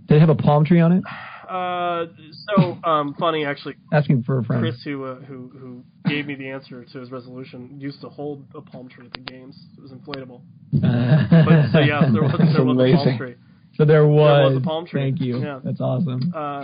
[0.08, 1.04] Did it have a palm tree on it?
[1.50, 2.06] Uh,
[2.48, 3.76] so um, funny actually.
[3.94, 4.62] Asking for a friend.
[4.62, 8.46] Chris, who uh, who who gave me the answer to his resolution, used to hold
[8.56, 9.58] a palm tree at the games.
[9.78, 10.42] It was inflatable.
[10.82, 13.36] But so yes, there was there was a palm tree.
[13.76, 14.54] So there was.
[14.54, 15.02] was a palm tree.
[15.02, 15.40] Thank you.
[15.40, 15.60] Yeah.
[15.64, 16.32] That's awesome.
[16.34, 16.64] Uh,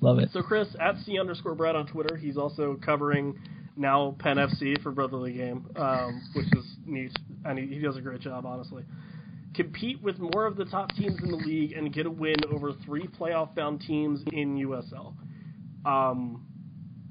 [0.00, 0.30] Love it.
[0.32, 2.16] so Chris at c underscore Brad on Twitter.
[2.16, 3.38] He's also covering
[3.76, 7.12] now Penn FC for Brotherly Game, um, which is neat,
[7.44, 8.84] and he, he does a great job, honestly.
[9.54, 12.72] Compete with more of the top teams in the league and get a win over
[12.84, 15.14] three playoff-bound teams in USL.
[15.84, 16.46] Um,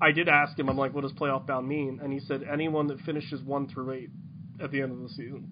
[0.02, 2.00] I did ask him, I'm like, what does playoff-bound mean?
[2.04, 4.10] And he said anyone that finishes one through eight
[4.62, 5.52] at the end of the season.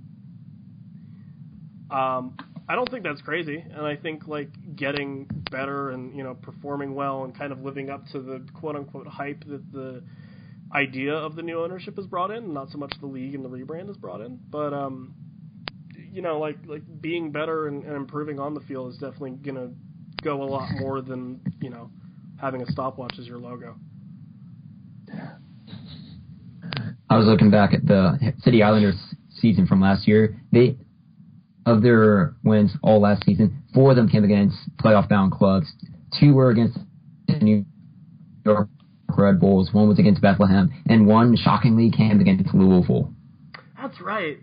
[1.90, 2.38] Um,
[2.68, 6.96] I don't think that's crazy, and I think like getting better and you know performing
[6.96, 10.04] well and kind of living up to the quote unquote hype that the
[10.74, 13.50] idea of the new ownership has brought in, not so much the league and the
[13.50, 15.14] rebrand has brought in, but um,
[16.12, 19.70] you know, like like being better and, and improving on the field is definitely gonna
[20.24, 21.92] go a lot more than you know
[22.42, 23.76] having a stopwatch as your logo.
[27.10, 28.96] I was looking back at the City Islanders
[29.40, 30.40] season from last year.
[30.52, 30.78] They
[31.66, 35.68] of their wins all last season, four of them came against playoff bound clubs.
[36.20, 36.78] Two were against
[37.28, 37.66] the New
[38.46, 38.70] York
[39.18, 39.74] Red Bulls.
[39.74, 43.12] One was against Bethlehem, and one shockingly came against Louisville.
[43.82, 44.38] That's right.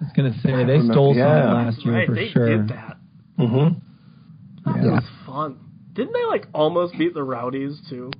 [0.00, 1.24] I was gonna say they stole Yeah.
[1.42, 2.06] something last That's year right.
[2.08, 2.48] for they sure.
[2.48, 2.96] did that.
[3.38, 3.78] Mm-hmm.
[4.72, 4.90] That Yeah.
[4.92, 5.56] was fun.
[5.94, 8.10] Didn't they like almost beat the Rowdies too?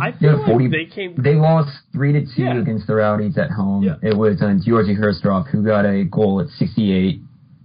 [0.00, 1.14] I feel like 40 they came.
[1.22, 2.58] They lost three to two Yeah.
[2.58, 3.82] against the Rowdies at home.
[3.82, 3.96] Yeah.
[4.02, 7.20] It was uh, Georgi Hristov who got a goal at 68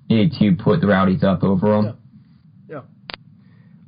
[0.09, 1.97] to put the Rowdies up over them.
[2.69, 2.81] Yeah.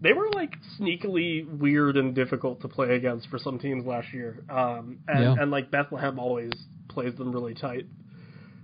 [0.01, 4.43] They were like sneakily weird and difficult to play against for some teams last year.
[4.49, 5.35] Um, and, Yeah.
[5.39, 6.51] and like Bethlehem always
[6.89, 7.85] plays them really tight,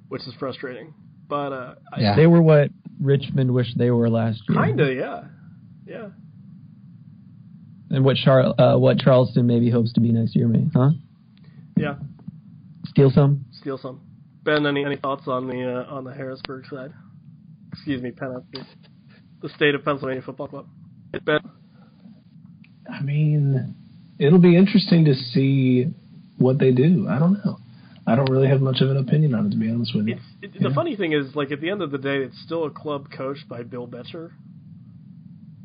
[0.10, 0.94] which is frustrating.
[1.28, 2.16] But uh, I- Yeah.
[2.16, 2.70] They were what
[3.00, 4.64] Richmond wished they were last year.
[4.64, 5.24] kinda, yeah,
[5.88, 6.08] yeah.
[7.94, 10.92] And what Char- uh, what Charleston maybe hopes to be next year, maybe, huh?
[11.76, 11.96] Yeah,
[12.86, 13.46] Steal some?
[13.52, 14.02] steal some.
[14.44, 16.94] Ben, any any thoughts on the uh, on the Harrisburg side?
[17.74, 18.44] Excuse me, Penn,
[19.42, 20.68] the state of Pennsylvania Football Club.
[21.26, 21.40] Ben,
[22.90, 23.76] I mean,
[24.20, 25.88] it'll be interesting to see
[26.38, 27.08] what they do.
[27.10, 27.58] I don't know.
[28.08, 30.18] I don't really have much of an opinion on it, to be honest with you.
[30.42, 32.66] it's it, the funny thing is, like at the end of the day, it's still
[32.66, 34.34] a club coached by Bill Becher.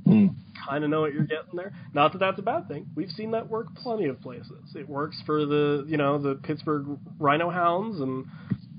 [0.05, 0.27] Hmm.
[0.69, 1.73] Kind of know what you're getting there.
[1.95, 2.87] Not that that's a bad thing.
[2.95, 4.75] We've seen that work plenty of places.
[4.75, 8.27] It works for the you know the Pittsburgh Rhino Hounds and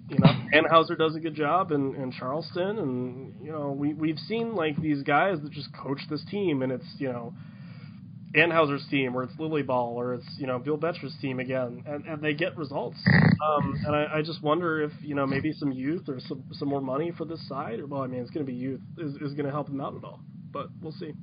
[0.09, 4.19] you know Anhaeuser does a good job in, in Charleston and you know we we've
[4.19, 7.33] seen like these guys that just coach this team and it's you know
[8.35, 12.05] Anhaeuser's team or it's Lilley Ball or it's you know Bill Becher's team again and,
[12.05, 12.97] and they get results.
[13.07, 16.67] Um, and I, I just wonder if you know maybe some youth or some some
[16.67, 17.79] more money for this side.
[17.79, 19.79] Or, well, I mean it's going to be youth is is going to help them
[19.79, 20.19] out at all,
[20.51, 21.13] but we'll see.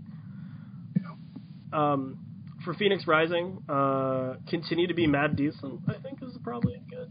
[1.75, 2.19] Um,
[2.65, 5.81] for Phoenix Rising, uh, continue to be mad decent.
[5.89, 7.11] I think is probably good.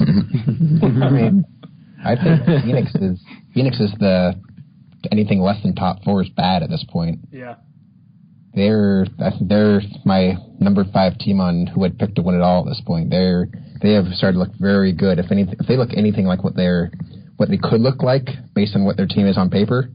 [1.02, 1.44] I mean,
[2.02, 3.20] I think Phoenix is
[3.52, 4.40] Phoenix is the
[5.12, 7.18] anything less than top four is bad at this point.
[7.30, 7.56] Yeah,
[8.54, 9.06] They're
[9.40, 12.80] they're my number five team on who I'd pick to win it all at this
[12.86, 13.10] point.
[13.10, 13.48] They're
[13.82, 15.18] they have started to look very good.
[15.18, 16.90] If anything, if they look anything like what they're
[17.36, 19.90] what they could look like based on what their team is on paper,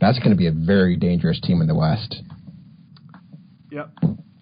[0.00, 2.22] that's going to be a very dangerous team in the West.
[3.78, 3.90] Yep,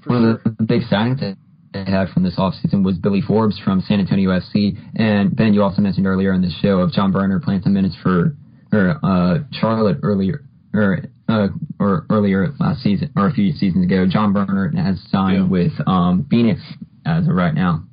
[0.07, 0.31] One sure.
[0.45, 1.37] of the big signings that
[1.73, 4.77] they had from this offseason was Billy Forbes from San Antonio FC.
[4.97, 7.95] And Ben, you also mentioned earlier in the show of John Berner playing some minutes
[8.03, 8.35] for
[8.73, 10.43] or, uh, Charlotte earlier
[10.75, 11.49] or uh,
[11.81, 14.07] or earlier last season or a few seasons ago.
[14.09, 15.49] John Berner has signed Yeah.
[15.49, 16.61] with um, Phoenix
[17.05, 17.85] as of right now,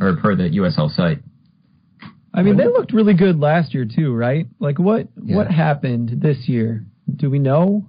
[0.00, 1.18] or per the USL site.
[2.34, 4.46] I mean, they looked really good last year too, right?
[4.60, 5.36] Like what Yeah.
[5.36, 6.84] what happened this year?
[7.16, 7.86] Do we know?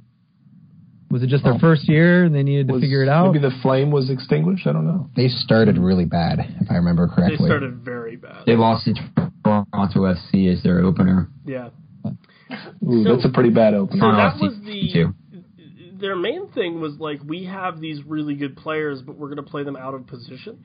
[1.10, 1.60] Was it just their Oh.
[1.60, 3.34] first year and they needed to figure it out?
[3.34, 4.68] Maybe the flame was extinguished.
[4.68, 5.10] I don't know.
[5.16, 7.38] They started really bad, if I remember correctly.
[7.38, 8.46] They started very bad.
[8.46, 8.94] They lost to
[9.44, 11.28] Toronto FC as their opener.
[11.46, 11.70] Yeah.
[12.88, 14.02] Ooh, So- that's a pretty bad opener.
[14.02, 15.08] So that was the
[16.00, 19.50] their main thing was like we have these really good players, but we're going to
[19.52, 20.58] play them out of position.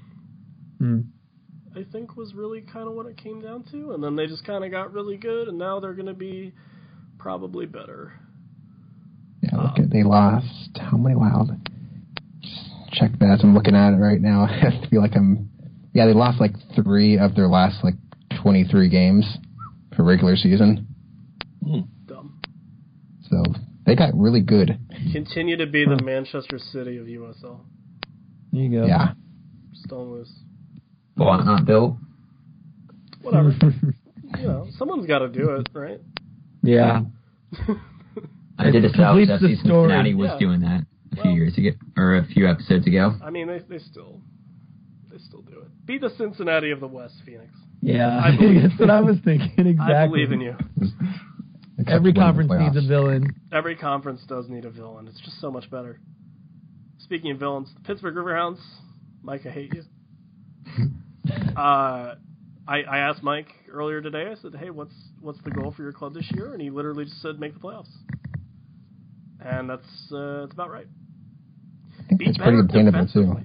[0.78, 1.00] Hmm.
[1.74, 4.44] I think was really kind of what it came down to, and then they just
[4.44, 6.52] kind of got really good, and now they're going to be
[7.18, 8.12] probably better.
[9.44, 11.50] Yeah, look at they lost how many wild?
[12.40, 13.38] Just check that.
[13.38, 14.44] as I'm looking at it right now.
[14.48, 15.50] I feel like I'm.
[15.92, 17.94] Yeah, they lost like three of their last like
[18.42, 19.38] 23 games
[19.94, 20.88] for regular season.
[21.64, 21.80] Hmm.
[22.06, 22.40] Dumb.
[23.30, 23.42] So
[23.86, 24.78] they got really good.
[25.12, 27.60] Continue to be the Manchester City of USL.
[28.52, 28.86] There you go.
[28.86, 29.12] Yeah.
[29.74, 30.32] Stone loose.
[31.16, 31.96] Well, not built.
[33.22, 33.54] Whatever.
[34.38, 36.00] you know, someone's got to do it, right?
[36.62, 37.02] yeah.
[38.58, 39.88] I did a South completes the story.
[39.90, 40.38] Cincinnati was Yeah.
[40.38, 43.14] doing that a few Well- years ago or a few episodes ago.
[43.22, 44.20] I mean, they they still
[45.10, 45.86] they still do it.
[45.86, 47.50] Be the Cincinnati of the West, Phoenix.
[47.80, 48.18] Yeah.
[48.22, 49.94] I believe- That's what I was thinking exactly.
[49.94, 50.56] I believe in you.
[51.76, 53.34] Except Every conference needs a villain.
[53.52, 55.08] Every conference does need a villain.
[55.08, 55.98] It's just so much better.
[56.98, 58.58] Speaking of villains, the Pittsburgh Riverhounds.
[59.22, 59.82] Mike, I hate you.
[61.56, 62.14] uh,
[62.66, 64.30] I, I asked Mike earlier today.
[64.30, 67.04] I said, "Hey, what's what's the goal for your club this year?" And he literally
[67.04, 67.88] just said, "Make the playoffs."
[69.44, 70.86] And that's uh, that's about right.
[71.98, 73.36] I think Be that's pretty obtainable too.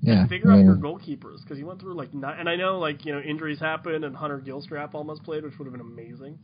[0.00, 0.26] Yeah.
[0.26, 3.04] Figure I out your goalkeepers because he went through like nine, and I know like
[3.04, 6.38] you know injuries happened and Hunter Gilstrap almost played, which would have been amazing.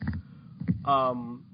[0.85, 1.45] Um,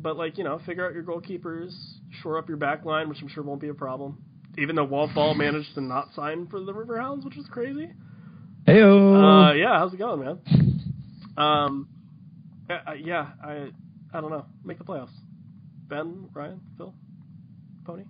[0.00, 1.74] but like you know, figure out your goalkeepers,
[2.22, 4.22] shore up your back line, which I'm sure won't be a problem.
[4.56, 7.90] Even though Walt Ball managed to not sign for the Riverhounds, which was crazy.
[8.66, 9.50] Heyo.
[9.50, 10.38] Uh, yeah, how's it going, man?
[11.36, 11.88] Um,
[12.70, 13.70] uh, yeah, I
[14.12, 14.46] I don't know.
[14.64, 15.10] Make the playoffs.
[15.88, 16.94] Ben, Ryan, Phil,
[17.84, 18.04] Pony.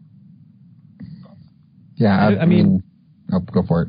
[1.96, 2.82] Yeah, I, I- I mean- mean,
[3.32, 3.88] oh, go for it.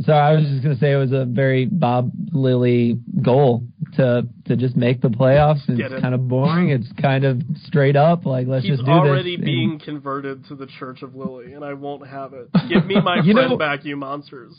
[0.00, 3.62] So I was just gonna say it was a very Bob Lilley goal
[3.94, 5.66] to to just make the playoffs.
[5.68, 6.02] It's it.
[6.02, 6.68] kind of boring.
[6.68, 8.26] It's kind of straight up.
[8.26, 8.92] Like let's He's just do this.
[8.92, 9.44] I'm already this.
[9.46, 12.50] being converted to the Church of Lilley, and I won't have it.
[12.68, 14.54] Give me my You friend know- back, you monsters.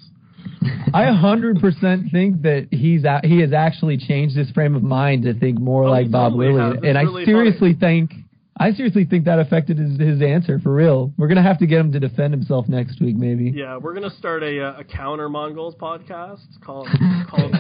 [0.93, 4.83] I a hundred percent think that he's a, he has actually changed his frame of
[4.83, 6.73] mind to think more Oh, like Bob totally Lilley, has.
[6.77, 8.11] It's and I really seriously think
[8.59, 11.13] I seriously think that affected his his answer for real.
[11.17, 13.51] We're gonna have to get him to defend himself next week, maybe.
[13.55, 16.87] Yeah, we're gonna start a uh, a counter Mongols podcast called
[17.29, 17.55] called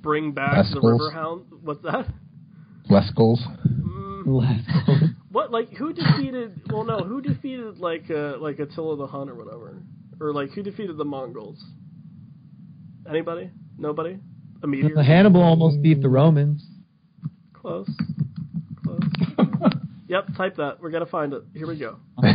[0.00, 1.44] Bring Back Less the River Hound.
[1.62, 2.06] What's that?
[2.88, 3.42] Less goals.
[3.68, 4.26] Mm,
[5.32, 6.60] what like who defeated?
[6.72, 9.82] Well, no, who defeated like uh, like Attila the Hun or whatever,
[10.20, 11.62] or like who defeated the Mongols?
[13.08, 13.50] Anybody?
[13.78, 14.18] Nobody?
[14.62, 15.02] A meteor?
[15.02, 16.64] Hannibal almost beat the Romans.
[17.54, 17.88] Close.
[18.84, 19.00] Close.
[20.08, 20.80] yep, type that.
[20.80, 21.42] We're gonna find it.
[21.54, 21.96] Here we go.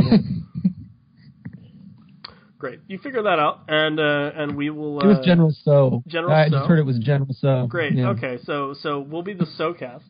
[2.58, 2.80] Great.
[2.88, 5.00] You figure that out, and uh, and we will.
[5.00, 6.04] Uh, It was General So.
[6.08, 6.52] General I So?
[6.58, 7.68] just heard it was General So.
[7.68, 7.94] Great.
[7.94, 8.10] Yeah.
[8.10, 10.04] Okay, so so we'll be the SoCast,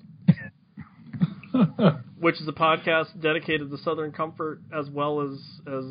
[2.20, 5.86] which is a podcast dedicated to Southern Comfort as well as as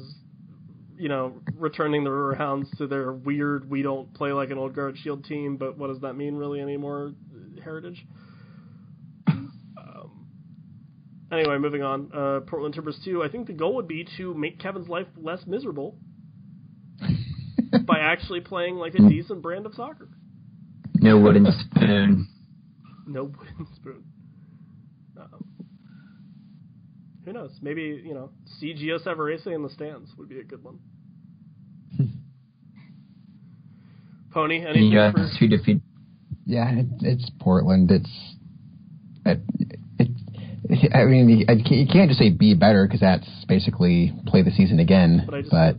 [0.96, 3.68] you know returning the Riverhounds to their weird.
[3.68, 6.60] We don't play like an old guard shield team, but what does that mean really
[6.60, 7.12] anymore?
[7.62, 8.06] Heritage.
[9.26, 10.26] Um,
[11.32, 12.10] anyway, moving on.
[12.12, 13.22] Uh, Portland Timbers two.
[13.22, 15.96] I think the goal would be to make Kevin's life less miserable
[17.86, 20.08] by actually playing like a decent brand of soccer.
[20.96, 22.28] No wooden spoon.
[23.06, 24.04] No wooden spoon.
[25.20, 25.44] Um,
[27.24, 27.50] who knows?
[27.62, 28.30] Maybe you know,
[28.62, 30.78] CGS Everese in the stands would be a good one.
[34.32, 35.26] Pony, anything Yes, for?
[35.38, 35.80] who defeat?
[36.46, 37.90] Yeah, it, it's Portland.
[37.90, 38.10] It's
[39.24, 39.40] it,
[39.98, 40.10] it,
[40.94, 44.42] I mean, you I can't- you can't just say be better because that's basically play
[44.42, 45.22] the season again.
[45.26, 45.76] But I just- But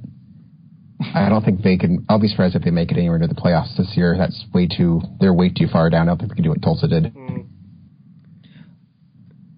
[1.14, 2.06] I don't think they can.
[2.08, 4.16] I'll be surprised if they make it anywhere near the playoffs this year.
[4.18, 5.02] That's way too.
[5.20, 6.04] They're way too far down.
[6.08, 7.14] I don't think they can do what Tulsa did.
[7.14, 7.48] Mm.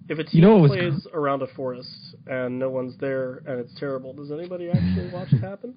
[0.08, 1.90] If a team You know what was- plays around a forest
[2.26, 5.74] and no one's there and it's terrible, does anybody actually watch it happen?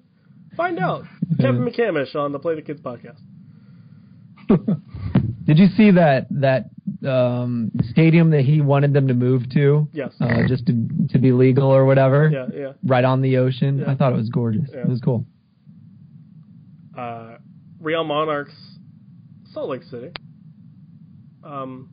[0.56, 1.04] Find out.
[1.40, 3.18] Kevin McCamish on the Play the Kids podcast.
[5.44, 6.70] Did you see that that
[7.08, 9.88] um, stadium that he wanted them to move to?
[9.92, 10.12] Yes.
[10.20, 12.28] Uh, just to to be legal or whatever.
[12.28, 12.72] Yeah, yeah.
[12.84, 13.78] Right on the ocean.
[13.78, 13.90] Yeah.
[13.90, 14.68] I thought it was gorgeous.
[14.72, 14.80] Yeah.
[14.80, 15.26] It was cool.
[16.96, 17.36] uh,
[17.80, 18.54] Real Monarchs,
[19.52, 20.10] Salt Lake City.
[21.42, 21.90] Um,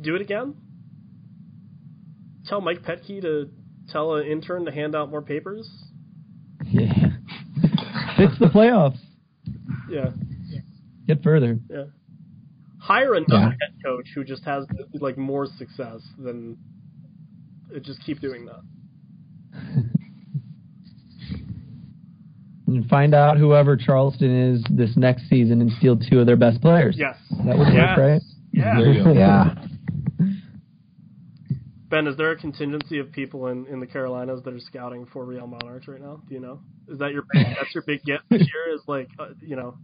[0.00, 0.54] do it again.
[2.48, 3.48] Tell Mike Petke to
[3.88, 5.68] tell an intern to hand out more papers.
[6.66, 6.92] Yeah.
[8.16, 8.98] Fits the playoffs.
[9.90, 10.10] Yeah,
[11.06, 11.58] Get further.
[11.70, 11.84] yeah.
[12.78, 13.48] Hire another Yeah.
[13.50, 16.56] head coach who just has like more success than.
[17.74, 18.60] uh, Just keep doing that.
[22.66, 26.62] And find out whoever Charleston is this next season and steal two of their best
[26.62, 26.96] players.
[26.98, 27.16] Yes.
[27.44, 27.96] That would Yes.
[27.96, 28.22] work, right?
[28.52, 28.78] Yeah.
[28.80, 29.12] There you go.
[29.16, 29.54] Yeah.
[31.94, 35.24] Ben, is there a contingency of people in, in the Carolinas that are scouting for
[35.24, 36.20] Real Monarchs right now?
[36.26, 36.58] Do you know?
[36.88, 38.74] Is that your big, that's your big get this year?
[38.74, 39.78] Is like uh, you know,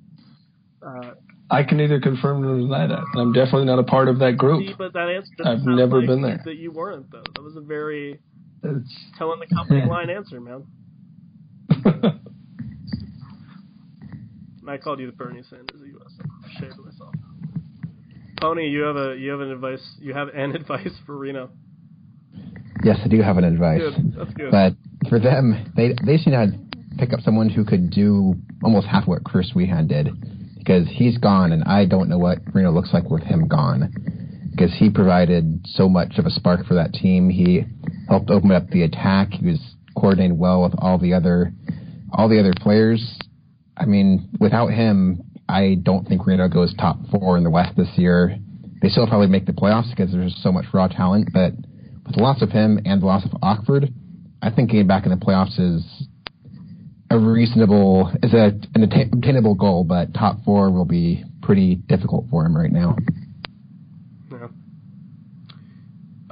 [0.84, 1.12] uh,
[1.52, 3.04] I can neither confirm nor deny that.
[3.16, 4.66] I'm definitely not a part of that group.
[4.66, 6.40] see, but that answer I've never like been there.
[6.44, 7.22] That you weren't though.
[7.36, 8.18] That was a very
[8.64, 10.66] It's, telling the company line answer, man.
[14.68, 16.12] I called you the Bernie Sanders of the U.S.
[16.18, 17.14] I'm ashamed of myself.
[18.40, 19.94] Pony, you have a you have an advice.
[20.00, 21.50] You have an advice for Reno.
[22.82, 23.80] Yes, I do have an advice.
[23.80, 24.14] Good.
[24.16, 24.50] That's good.
[24.50, 24.74] But
[25.08, 26.48] for them, they they should not
[26.98, 30.08] pick up someone who could do almost half what Chris Wehan did,
[30.58, 33.92] because he's gone, and I don't know what Reno looks like with him gone.
[34.50, 37.30] Because he provided so much of a spark for that team.
[37.30, 37.64] He
[38.08, 39.30] helped open up the attack.
[39.30, 39.60] He was
[39.96, 41.52] coordinating well with all the other
[42.12, 43.18] all the other players.
[43.76, 47.90] I mean, without him, I don't think Reno goes top four in the West this
[47.96, 48.36] year.
[48.82, 51.52] They still probably make the playoffs because there's so much raw talent, but
[52.12, 53.92] the loss of him and the loss of Oxford,
[54.42, 56.08] I think getting back in the playoffs is
[57.10, 62.26] a reasonable, is a, an atta- obtainable goal, but top four will be pretty difficult
[62.30, 62.96] for him right now.
[64.30, 64.48] Yeah.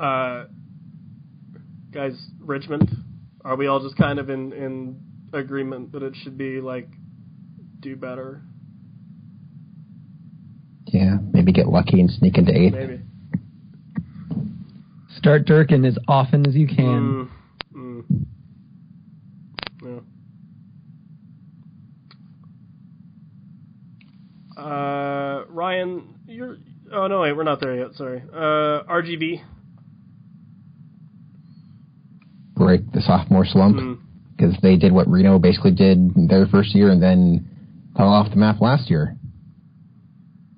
[0.02, 0.46] Uh,
[1.90, 2.88] guys, Richmond,
[3.44, 5.00] are we all just kind of in, in
[5.32, 6.88] agreement that it should be like
[7.80, 8.42] do better?
[10.86, 12.74] Yeah, maybe get lucky and sneak into eighth.
[12.74, 13.00] Maybe.
[15.18, 17.28] Start Durkin as often as you can.
[17.74, 18.04] Mm,
[19.82, 20.04] mm.
[24.56, 24.62] Yeah.
[24.62, 26.58] Uh, Ryan, you're.
[26.92, 27.94] Oh no, wait, we're not there yet.
[27.94, 28.22] Sorry.
[28.32, 29.42] Uh, RGB.
[32.54, 33.98] Break the sophomore slump Mm.
[34.36, 37.48] because they did what Reno basically did their first year and then
[37.96, 39.16] fell off the map last year.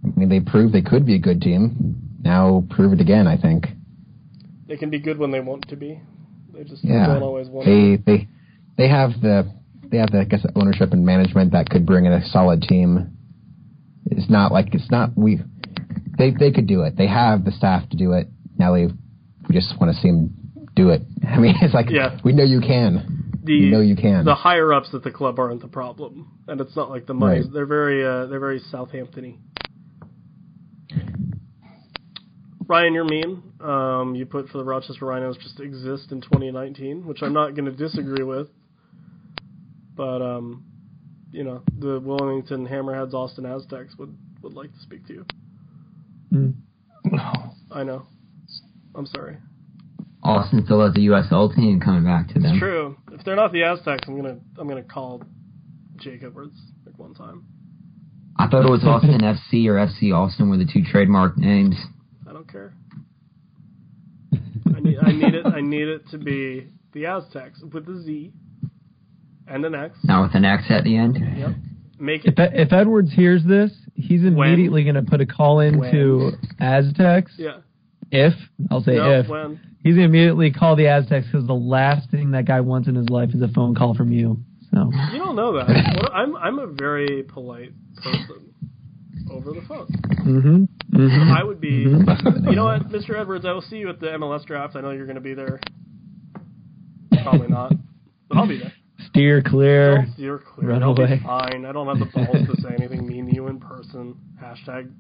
[0.05, 1.97] I mean, they proved they could be a good team.
[2.23, 3.27] Now prove it again.
[3.27, 3.69] I think.
[4.71, 6.01] They can be good when they want to be.
[6.55, 8.03] They just Yeah, don't always want they to.
[8.07, 8.29] they
[8.79, 9.53] they have the
[9.91, 13.17] they have the I guess ownership and management that could bring in a solid team.
[14.07, 15.41] It's not like it's not we
[16.17, 16.97] they they could do it.
[16.97, 18.29] They have the staff to do it.
[18.59, 20.35] Now they we just want to see them
[20.77, 21.03] do it.
[21.29, 22.19] I mean, it's like Yeah.
[22.23, 23.41] we know you can.
[23.43, 24.25] The we know you can.
[24.25, 27.41] the higher ups at the club aren't the problem, and it's not like the money.
[27.41, 27.53] Right.
[27.53, 29.39] They're very uh, they're very Southamptony.
[32.71, 33.43] Ryan, you're mean.
[33.61, 37.65] Um, you put for the Rochester Rhinos just exist in 2019, which I'm not going
[37.65, 38.47] to disagree with.
[39.97, 40.63] But um,
[41.33, 45.27] you know, the Wilmington Hammerheads, Austin Aztecs would would like to speak to you.
[46.33, 46.55] Mm.
[47.73, 48.07] I know.
[48.95, 49.39] I'm sorry.
[50.23, 52.53] Austin still has the USL team coming back to them.
[52.53, 52.97] It's true.
[53.11, 55.25] If they're not the Aztecs, I'm gonna I'm gonna call
[55.97, 56.57] Jake Edwards
[56.87, 57.47] like one time.
[58.39, 61.75] I thought it was Austin FC or FC Austin were the two trademark names.
[62.51, 62.73] I care.
[64.77, 68.33] I need I need it I need it to be the Aztecs with a Z
[69.47, 69.99] and an X.
[70.05, 71.19] Now with an X at the end.
[71.37, 71.51] Yep.
[71.99, 75.79] Make it If, if Edwards hears this, he's immediately going to put a call in
[75.79, 75.93] When?
[75.93, 77.33] to Aztecs.
[77.37, 77.59] yeah.
[78.11, 78.33] If
[78.71, 82.33] I'll say No, if when he's gonna immediately call the Aztecs because the last thing
[82.33, 84.39] that guy wants in his life is a phone call from you.
[84.73, 85.69] So you don't know that.
[86.01, 87.73] Well, I'm I'm a very polite
[88.03, 88.50] person
[89.31, 89.87] over the phone.
[90.23, 90.65] hmm
[90.97, 91.87] hmm I would be.
[91.87, 92.51] Mhm.
[92.51, 93.19] You know what, Mr.
[93.19, 93.45] Edwards?
[93.47, 94.77] I will see you at the MLS draft.
[94.77, 95.61] I know you're going to be there.
[97.23, 97.73] Probably not,
[98.29, 98.73] but I'll be there.
[99.09, 99.97] steer clear.
[99.99, 100.71] Don't steer clear.
[100.71, 101.21] Run I'll away.
[101.23, 101.65] fine.
[101.67, 104.17] I don't have the balls to say anything mean to you in person.
[104.43, 104.91] Hashtag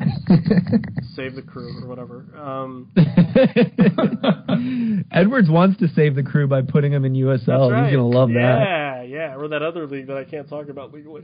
[1.14, 2.26] save the crew or whatever.
[2.36, 2.90] Um,
[5.12, 7.70] Edwards wants to save the crew by putting him in USL.
[7.70, 7.86] right.
[7.86, 8.34] He's gonna love that.
[8.34, 9.36] Yeah, yeah.
[9.36, 11.22] Or that other league that I can't talk about legally.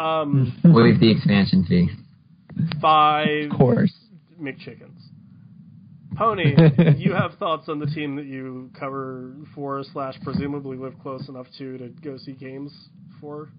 [0.00, 1.90] Um, Waive the expansion fee.
[2.80, 3.92] five Of course.
[4.40, 4.98] McChickens.
[6.16, 6.54] Pony,
[6.96, 11.46] you have thoughts on the team that you cover for slash presumably live close enough
[11.58, 12.72] to to go see games
[13.20, 13.50] for?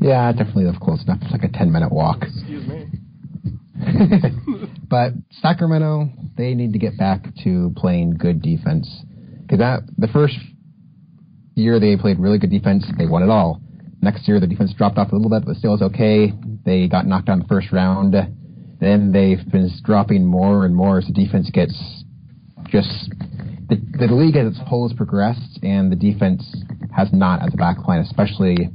[0.00, 1.18] yeah, I definitely live close enough.
[1.22, 2.22] It's like a ten minute walk.
[2.22, 2.86] Excuse me.
[4.88, 8.88] but Sacramento, they need to get back to playing good defense.
[9.42, 10.36] Because that the first
[11.54, 13.60] year they played really good defense, they won it all.
[14.04, 16.32] Next year the defense dropped off a little bit, but still was okay.
[16.64, 18.14] They got knocked out in the first round.
[18.80, 22.04] Then they've been dropping more and more as the defense gets
[22.68, 23.10] just
[23.68, 26.44] the, the league as its whole has progressed, and the defense
[26.94, 28.68] has not as a back line, especially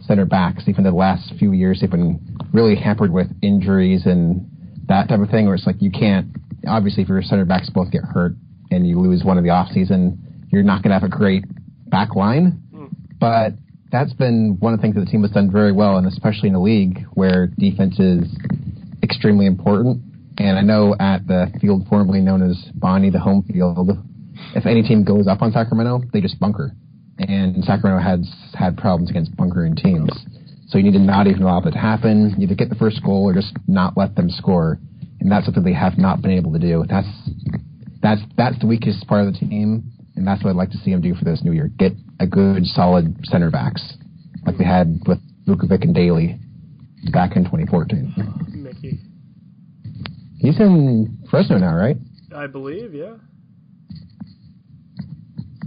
[0.00, 0.64] center backs.
[0.68, 2.20] Even the last few years, they've been
[2.52, 4.46] really hampered with injuries and
[4.88, 6.28] that type of thing, where it's like you can't.
[6.68, 8.32] Obviously, if your center backs both get hurt
[8.70, 11.44] and you lose one of the off season, you're not going to have a great
[11.88, 12.62] back line.
[12.72, 12.86] Hmm.
[13.18, 13.54] But
[13.90, 16.48] that's been one of the things that the team has done very well, and especially
[16.48, 18.24] in a league where defense is
[19.02, 20.02] extremely important.
[20.38, 23.90] And I know at the field formerly known as Bonnie, the home field,
[24.54, 26.72] if any team goes up on Sacramento, they just bunker.
[27.18, 30.10] And Sacramento has had problems against bunkering teams.
[30.68, 32.34] So you need to not even allow that to happen.
[32.36, 34.78] You either get the first goal or just not let them score.
[35.20, 36.84] And that's something they have not been able to do.
[36.88, 37.08] That's
[38.02, 40.90] that's that's the weakest part of the team, and that's what I'd like to see
[40.90, 41.68] him do for this new year.
[41.78, 43.94] Get a good, solid center backs
[44.46, 46.38] like they had with Vukovic and Daly
[47.12, 48.14] back in 2014.
[48.54, 48.98] Mickey.
[50.38, 51.96] He's in Fresno now, right?
[52.34, 53.14] I believe, yeah.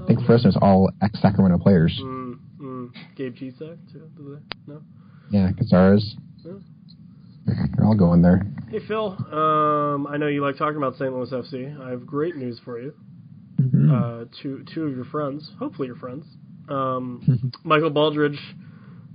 [0.02, 2.00] I think Fresno's all ex-Sacramento players.
[2.02, 2.90] Mm, mm.
[3.16, 4.40] Gabe Chesak, too?
[4.68, 4.82] No?
[5.32, 6.16] Yeah, Cazares.
[6.44, 6.54] Yeah.
[7.46, 8.46] They're all going there.
[8.70, 9.18] Hey, Phil.
[9.32, 11.12] Um, I know you like talking about St.
[11.12, 11.80] Louis FC.
[11.82, 12.94] I have great news for you.
[13.60, 13.92] Mhm.
[13.92, 16.26] Uh, two, two of your friends, hopefully your friends,
[16.70, 18.40] um, Michael Baldridge,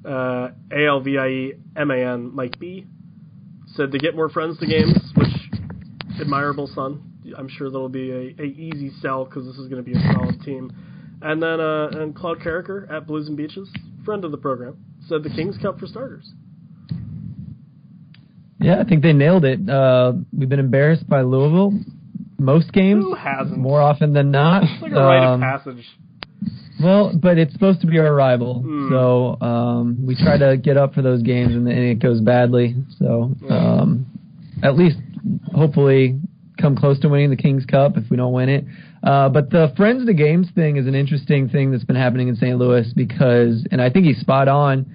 [0.05, 2.87] uh, A L V I E M A N, Mike B,
[3.75, 5.29] said to get more friends to games, which
[6.21, 7.01] admirable son.
[7.37, 10.03] I'm sure that'll be a, a easy sell because this is going to be a
[10.13, 10.71] solid team.
[11.23, 13.69] And then uh, and Claude Carricker at Blues and Beaches,
[14.05, 14.77] friend of the program,
[15.09, 16.31] said the Kings Cup for starters.
[18.61, 19.69] Yeah, I think they nailed it.
[19.69, 21.73] Uh, we've been embarrassed by Louisville
[22.39, 23.59] most games, Who hasn't?
[23.59, 24.63] more often than not.
[24.65, 25.85] It's like a rite Um, of passage.
[26.83, 28.89] Well, but it's supposed to be our rival, Hmm.
[28.91, 32.75] so um, we try to get up for those games, and, and it goes badly.
[32.99, 34.07] So um,
[34.63, 34.97] at least,
[35.55, 36.19] hopefully,
[36.61, 38.65] come close to winning the Kings Cup if we don't win it.
[39.03, 42.29] Uh, but the friends of the games thing is an interesting thing that's been happening
[42.29, 42.57] in St.
[42.59, 44.87] Louis because, and I think he's spot on.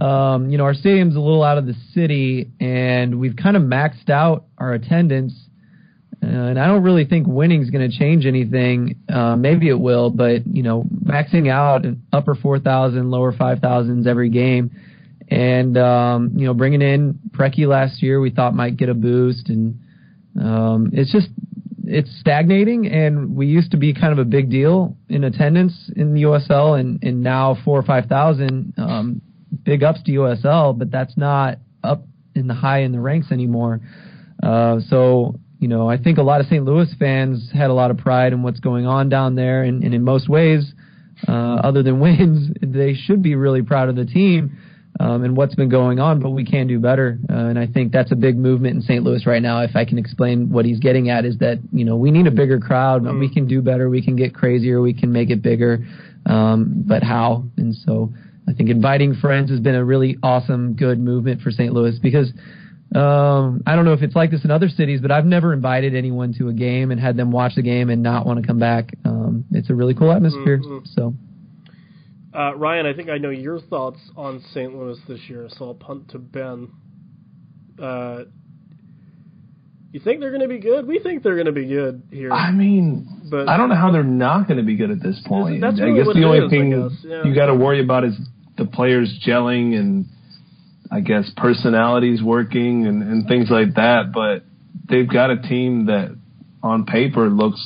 [0.00, 3.62] um, you know, our stadium's a little out of the city, and we've kind of
[3.62, 5.32] maxed out our attendance.
[6.22, 9.00] Uh, and I don't really think winning's going to change anything.
[9.12, 14.06] Uh, maybe it will, but you know, maxing out upper four thousand, lower five thousands
[14.06, 14.70] every game,
[15.28, 19.48] and um, you know, bringing in Preki last year, we thought might get a boost,
[19.48, 19.80] and
[20.40, 21.28] um, it's just
[21.84, 26.14] it's stagnating, and we used to be kind of a big deal in attendance in
[26.14, 28.74] the USL, and and now four or five thousand.
[28.78, 29.22] Um,
[29.64, 32.04] big ups to USL, but that's not up
[32.34, 33.80] in the high in the ranks anymore.
[34.42, 36.64] Uh, so you know, I think a lot of St.
[36.64, 39.94] Louis fans had a lot of pride in what's going on down there, and, and
[39.94, 40.72] in most ways,
[41.28, 44.58] uh, other than wins, they should be really proud of the team
[44.98, 46.18] um, and what's been going on.
[46.18, 49.04] But we can do better, uh, and I think that's a big movement in St.
[49.04, 49.60] Louis right now.
[49.60, 52.32] If I can explain what he's getting at, is that you know we need a
[52.32, 53.04] bigger crowd.
[53.04, 53.20] Mm.
[53.20, 53.88] We can do better.
[53.88, 54.80] We can get crazier.
[54.80, 55.86] We can make it bigger.
[56.26, 57.44] Um, but how?
[57.56, 58.12] And so
[58.48, 61.72] I think inviting friends has been a really awesome, good movement for St.
[61.72, 62.32] Louis because
[62.94, 65.94] um, I don't know if it's like this in other cities, but I've never invited
[65.94, 68.58] anyone to a game and had them watch the game and not want to come
[68.58, 68.94] back.
[69.04, 70.58] Um, it's a really cool atmosphere.
[70.58, 70.84] Mm-hmm.
[70.94, 71.14] So,
[72.38, 74.74] uh, Ryan, I think I know your thoughts on St.
[74.74, 76.70] Louis this year, so I'll punt to Ben.
[77.80, 78.24] Uh,
[79.92, 80.86] you think they're going to be good?
[80.86, 82.32] We think they're going to be good here.
[82.32, 85.20] I mean, but I don't know how they're not going to be good at this
[85.26, 85.60] point.
[85.60, 87.24] That's really I guess the only is, thing yeah.
[87.24, 88.18] you got to worry about is
[88.56, 90.06] the players gelling and
[90.92, 94.12] I guess personalities working and, and things like that.
[94.12, 94.44] But
[94.88, 96.16] they've got a team that
[96.62, 97.60] on paper looks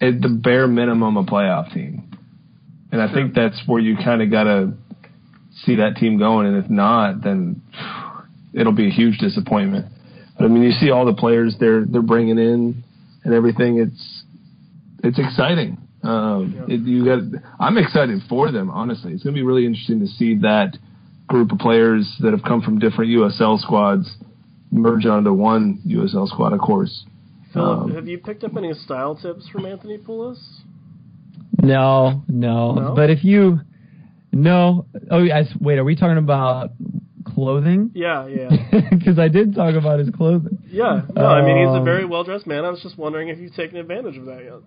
[0.00, 2.16] at the bare minimum a playoff team.
[2.90, 4.72] And I think that's where you kind of got to
[5.64, 6.46] see that team going.
[6.46, 7.62] And if not, then
[8.54, 9.86] it'll be a huge disappointment.
[10.38, 12.82] But I mean, you see all the players they're they're bringing in
[13.24, 13.78] and everything.
[13.78, 14.22] It's
[15.04, 15.78] it's exciting.
[16.02, 17.42] Um, it, you got.
[17.58, 18.70] I'm excited for them.
[18.70, 20.78] Honestly, it's going to be really interesting to see that
[21.28, 24.16] group of players that have come from different USL squads
[24.70, 27.04] merge onto one USL squad, of course.
[27.52, 30.38] Philip, um, have you picked up any style tips from Anthony Pulis?
[31.60, 33.60] No, no, no, But if you,
[34.32, 34.86] no.
[35.10, 35.46] Oh, yes.
[35.60, 36.70] Wait, are we talking about
[37.26, 37.90] clothing?
[37.94, 38.48] Yeah, yeah.
[38.90, 40.58] Because I did talk about his clothing.
[40.66, 41.02] Yeah.
[41.14, 42.64] No, I mean he's a um, very well dressed man.
[42.64, 44.60] I was just wondering if you've taken advantage of that yet.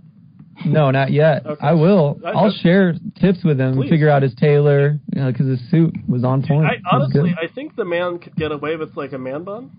[0.66, 1.46] No, not yet.
[1.46, 1.68] Okay.
[1.68, 2.20] I will.
[2.26, 3.90] I, I'll share tips with him please.
[3.90, 6.66] figure out his tailor because you know, his suit was on point.
[6.66, 9.72] I, honestly, I think the man could get away with like a man bun.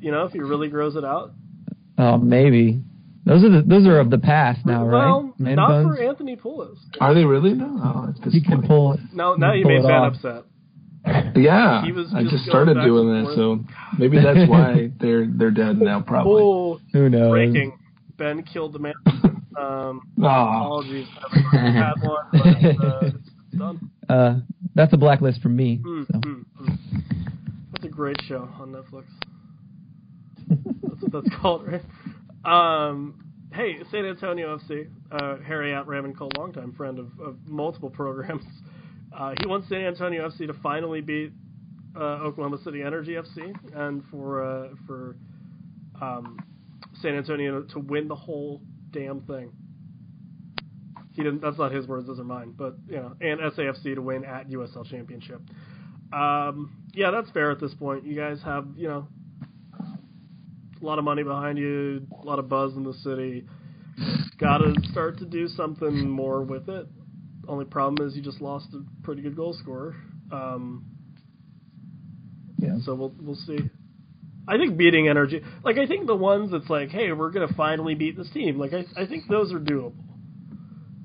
[0.00, 1.32] You know, if he really grows it out.
[1.98, 2.82] Oh, maybe.
[3.26, 5.06] Those are the, those are of the past now, well, right?
[5.06, 5.86] Well, not buns?
[5.86, 6.78] for Anthony Pulis.
[7.00, 7.52] Are they really?
[7.52, 9.00] No, oh, he can pull it.
[9.12, 10.44] No, now you made Ben upset.
[11.34, 11.82] Yeah,
[12.14, 13.64] I just started doing that, so
[13.98, 16.00] maybe that's why they're they're dead now.
[16.00, 16.42] Probably.
[16.42, 17.30] Oh, Who knows?
[17.30, 17.78] Breaking.
[18.16, 18.94] Ben killed the man.
[19.56, 20.24] Um, oh.
[20.24, 21.06] Apologies.
[21.52, 23.90] had one, but uh, it's done.
[24.08, 24.40] Uh,
[24.74, 25.80] that's a blacklist from me.
[25.84, 26.18] Mm, so.
[26.18, 26.78] mm, mm.
[27.72, 29.04] That's a great show on Netflix.
[30.48, 31.82] that's what that's called, right?
[32.44, 34.88] Um, hey, San Antonio FC.
[35.10, 38.44] Uh, Harry at Raven Cole, longtime friend of, of multiple programs.
[39.12, 41.32] Uh, he wants San Antonio FC to finally beat
[41.96, 45.16] uh, Oklahoma City Energy FC, and for uh, for
[46.00, 46.38] um,
[47.02, 48.60] San Antonio to win the whole
[48.92, 49.52] damn thing.
[51.12, 51.42] He didn't.
[51.42, 52.54] That's not his words; those are mine.
[52.56, 55.40] But you know, and SAFC to win at USL Championship.
[56.12, 58.04] Um, yeah, that's fair at this point.
[58.04, 59.08] You guys have you know
[60.80, 63.44] a lot of money behind you, a lot of buzz in the city.
[64.38, 66.86] Got to start to do something more with it.
[67.46, 69.94] Only problem is you just lost a pretty good goal scorer.
[70.32, 70.86] Um,
[72.58, 72.76] yeah.
[72.84, 73.58] So we'll we'll see.
[74.48, 77.94] I think beating energy, like I think the ones that's like, hey, we're gonna finally
[77.94, 78.58] beat this team.
[78.58, 79.94] Like I, I think those are doable.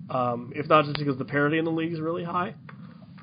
[0.09, 2.53] Um, if not just because the parity in the league is really high,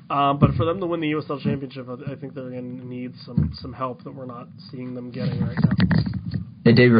[0.09, 2.85] um, but for them to win the USL Championship, I, I think they're going to
[2.85, 5.71] need some some help that we're not seeing them getting right now.
[6.65, 6.91] They did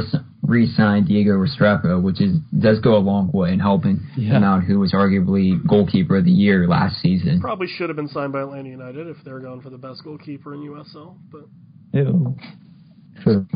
[0.41, 4.37] re-sign Diego Restrepo, which is does go a long way in helping yeah.
[4.37, 7.39] him out, who was arguably goalkeeper of the year last season.
[7.39, 10.53] Probably should have been signed by Atlanta United if they're going for the best goalkeeper
[10.53, 11.45] in USL, but.
[11.93, 12.35] Ew.
[13.23, 13.47] True.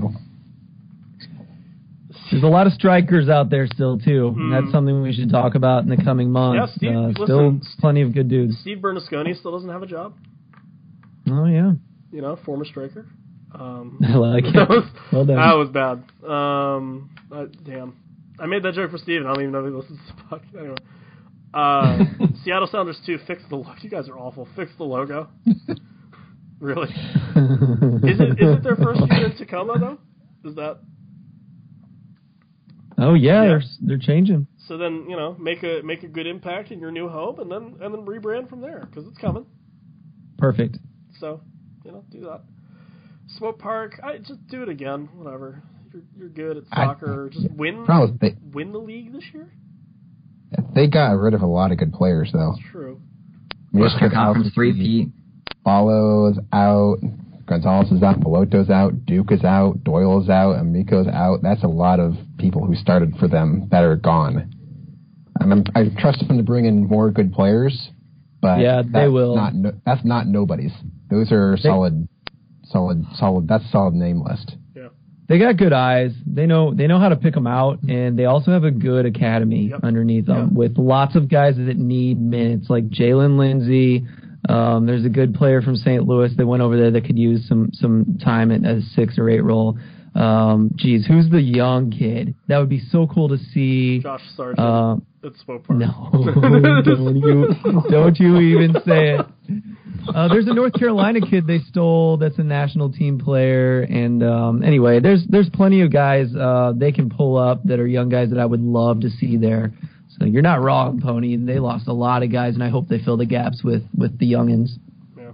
[2.31, 4.35] There's a lot of strikers out there still too.
[4.38, 4.52] Mm.
[4.52, 6.72] That's something we should talk about in the coming months.
[6.73, 8.57] Yeah, Steve, uh, listen, still plenty of good dudes.
[8.61, 10.14] Steve Bernasconi still doesn't have a job.
[11.30, 11.72] Oh yeah.
[12.11, 13.06] You know, former striker.
[13.53, 14.53] Um, I like it.
[14.53, 15.38] That was, well done.
[15.38, 16.03] That was bad.
[16.30, 17.95] Um, uh, damn.
[18.39, 19.26] I made that joke for Steven.
[19.26, 20.60] I don't even know if he listens to the podcast.
[20.60, 20.77] Anyway.
[21.53, 22.03] Uh,
[22.44, 23.73] Seattle Sounders 2, fix the logo.
[23.81, 24.48] You guys are awful.
[24.56, 25.30] Fix the logo.
[26.59, 26.88] really?
[26.89, 30.49] is it is it their first year in Tacoma though?
[30.49, 30.79] Is that?
[32.97, 34.47] Oh yeah, yeah, they're they're changing.
[34.67, 37.51] So then you know make a make a good impact in your new home, and
[37.51, 39.45] then and then rebrand from there because it's coming.
[40.38, 40.77] perfect.
[41.19, 41.41] So,
[41.84, 42.41] you know, do that.
[43.38, 45.09] Swope Park, I just do it again.
[45.15, 45.61] Whatever.
[45.93, 47.29] You're you're good at I- soccer.
[47.31, 49.51] just win Problem they win the league this year.
[50.75, 52.53] they got rid of a lot of good players though.
[52.55, 53.01] That's true.
[53.73, 55.09] Western Conference three Pete.
[55.68, 56.95] Follows out.
[57.45, 58.22] Gonzalez is out.
[58.22, 59.06] Peloto's out.
[59.06, 59.84] Duke is out.
[59.84, 60.56] Doyle is out.
[60.56, 61.39] Amico's out.
[61.44, 64.49] That's a lot of people who started for them that are gone.
[65.41, 67.89] And I'm, I trust them to bring in more good players,
[68.41, 69.35] but Yeah, they will.
[69.35, 70.72] Not no, that's not nobody's.
[71.10, 72.07] Those are solid,
[72.64, 73.49] solid, solid.
[73.49, 74.56] That's a solid name list.
[74.73, 74.88] Yeah,
[75.27, 76.14] They got good eyes.
[76.26, 79.06] They know they know how to pick them out, and they also have a good
[79.06, 79.81] academy Yep.
[79.84, 80.53] underneath them Yep.
[80.53, 84.06] with lots of guys that need minutes, like Jaylin Lindsey.
[84.47, 86.07] Um, there's a good player from St.
[86.07, 89.29] Louis that went over there that could use some some time at a six or
[89.29, 89.77] eight role.
[90.15, 92.33] Um, geez, who's the young kid?
[92.47, 93.99] That would be so cool to see.
[93.99, 94.95] Josh Sargent Uh,
[95.27, 95.77] at Swope Park.
[95.79, 96.09] no,
[96.83, 97.55] don't you
[97.89, 99.25] don't you even say it.
[100.15, 104.63] Uh, there's a North Carolina kid they stole that's a national team player, and um,
[104.63, 108.29] anyway, there's there's plenty of guys uh, they can pull up that are young guys
[108.29, 109.73] that I would love to see there.
[110.19, 111.38] So you're not wrong, Pony.
[111.38, 114.18] They lost a lot of guys, and I hope they fill the gaps with with
[114.18, 114.69] the youngins.
[115.15, 115.31] Yeah.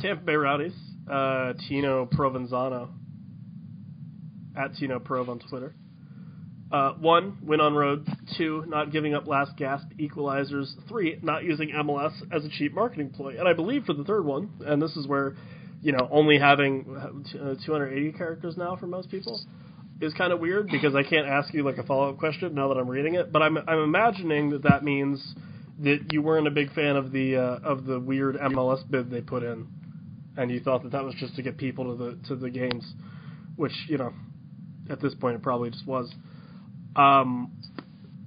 [0.00, 0.74] Tampa Bay Rowdies,
[1.10, 2.90] uh, Tino Provenzano,
[4.56, 5.74] at Tino Prov on Twitter.
[6.70, 8.06] Uh, one, win on road.
[8.38, 10.68] Two, not giving up last gasp equalizers.
[10.88, 13.38] Three, not using MLS as a cheap marketing ploy.
[13.38, 15.36] And I believe for the third one, and this is where,
[15.82, 19.38] you know, only having uh, 280 characters now for most people
[20.02, 22.68] is kind of weird because I can't ask you like a follow up question now
[22.68, 23.32] that I'm reading it.
[23.32, 25.34] But I'm I'm imagining that that means
[25.80, 29.20] that you weren't a big fan of the uh, of the weird MLS bid they
[29.20, 29.66] put in,
[30.36, 32.84] and you thought that that was just to get people to the to the games,
[33.56, 34.12] which you know,
[34.90, 36.12] at this point it probably just was.
[36.96, 37.52] Um,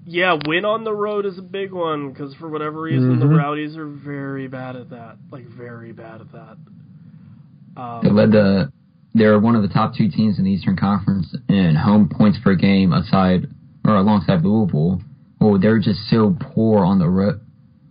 [0.07, 3.38] yeah, win on the road is a big one because for whatever reason the Mhm.
[3.38, 6.57] Rowdies are very bad at that, like very bad at that.
[7.76, 8.72] They Um, led the.
[9.16, 12.54] They're one of the top two teams in the Eastern Conference in home points per
[12.54, 13.48] game, aside
[13.86, 15.02] or alongside Louisville.
[15.40, 17.40] Oh, they're just so poor on the road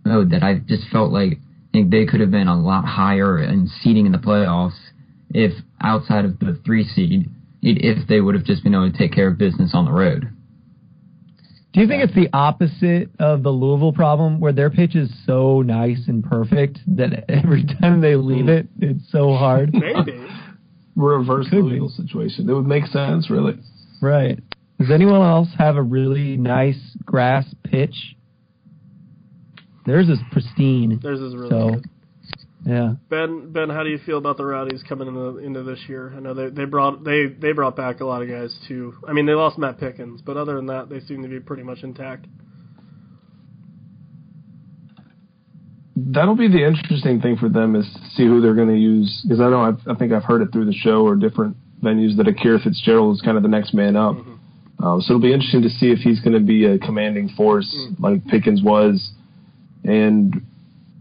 [0.05, 3.39] oh, that I just felt like I think they could have been a lot higher
[3.41, 4.77] in seeding in the playoffs
[5.31, 7.27] if outside of the three seed,
[7.63, 10.29] if they would have just been able to take care of business on the road.
[11.73, 15.61] Do you think it's the opposite of the Louisville problem, where their pitch is so
[15.61, 19.73] nice and perfect that every time they leave it, it's so hard?
[19.73, 20.25] maybe.
[20.95, 21.87] Reverse Could be.
[21.89, 22.49] Situation.
[22.49, 23.57] It would make sense, really.
[24.01, 24.39] Right.
[24.79, 28.15] Does anyone else have a really nice grass pitch?
[29.85, 30.99] Theirs is pristine.
[31.01, 31.85] Theirs is really So- good.
[32.65, 32.95] Yeah.
[33.09, 36.11] Ben, Ben, how do you feel about the Rowdies coming into into this year?
[36.17, 38.95] I know they they brought they they brought back a lot of guys too.
[39.07, 41.61] I mean, they lost Matt Pickens, but other than that, they seem to be pretty
[41.61, 42.25] much intact.
[46.07, 49.21] That'll be the interesting thing for them is to see who they're going to use.
[49.23, 52.15] Because I know I've, I think I've heard it through the show or different venues
[52.17, 54.15] that Akira Fitzgerald is kind of the next man up.
[54.79, 57.73] Um, so it'll be interesting to see if he's going to be a commanding force
[57.99, 59.11] like Pickens was.
[59.83, 60.45] And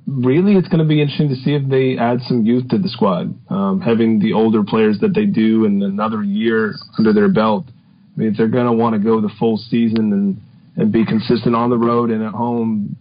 [0.07, 2.89] really, it's going to be interesting to see if they add some youth to the
[2.89, 3.35] squad.
[3.51, 7.67] Um, having the older players that they do and another year under their belt.
[7.69, 10.41] I mean, if they're going to want to go the full season and,
[10.77, 12.97] and be consistent on the road and at home,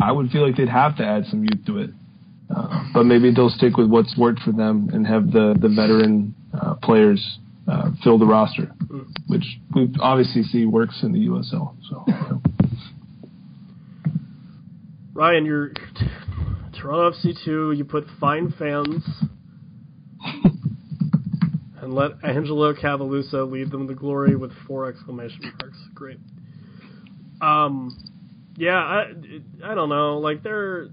[0.00, 1.90] I would feel like they'd have to add some youth to it.
[2.54, 6.34] Uh, but maybe they'll stick with what's worked for them and have the, the veteran
[6.58, 8.72] uh, players uh, fill the roster,
[9.26, 9.44] which
[9.74, 11.76] we obviously see works in the USL.
[11.90, 12.42] So, you know.
[15.12, 15.72] Ryan, you're
[16.80, 17.72] Toronto FC two.
[17.72, 19.04] You put fine fans
[21.82, 25.78] and let Angelo Cavalluzzo lead them to glory with four exclamation marks.
[25.92, 26.18] Great.
[27.42, 27.96] Um,
[28.58, 29.04] yeah, I
[29.64, 30.18] I don't know.
[30.18, 30.88] Like they're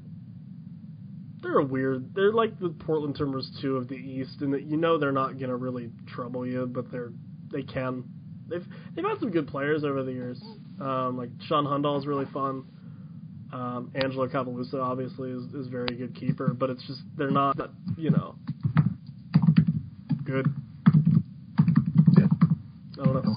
[1.42, 2.14] they're a weird.
[2.14, 5.40] They're like the Portland Timbers two of the East, and that you know they're not
[5.40, 7.12] gonna really trouble you, but they're
[7.52, 8.04] they can.
[8.48, 8.66] They've
[8.96, 10.40] they've had some good players over the years.
[10.80, 12.66] Um, like Shaan Hundal is really fun.
[13.52, 17.58] Um, Angelo Cavalluzzo obviously is is very good keeper, but it's just they're not
[17.98, 18.36] you know
[20.24, 20.46] good.
[22.16, 22.28] Yeah.
[23.02, 23.36] I don't know.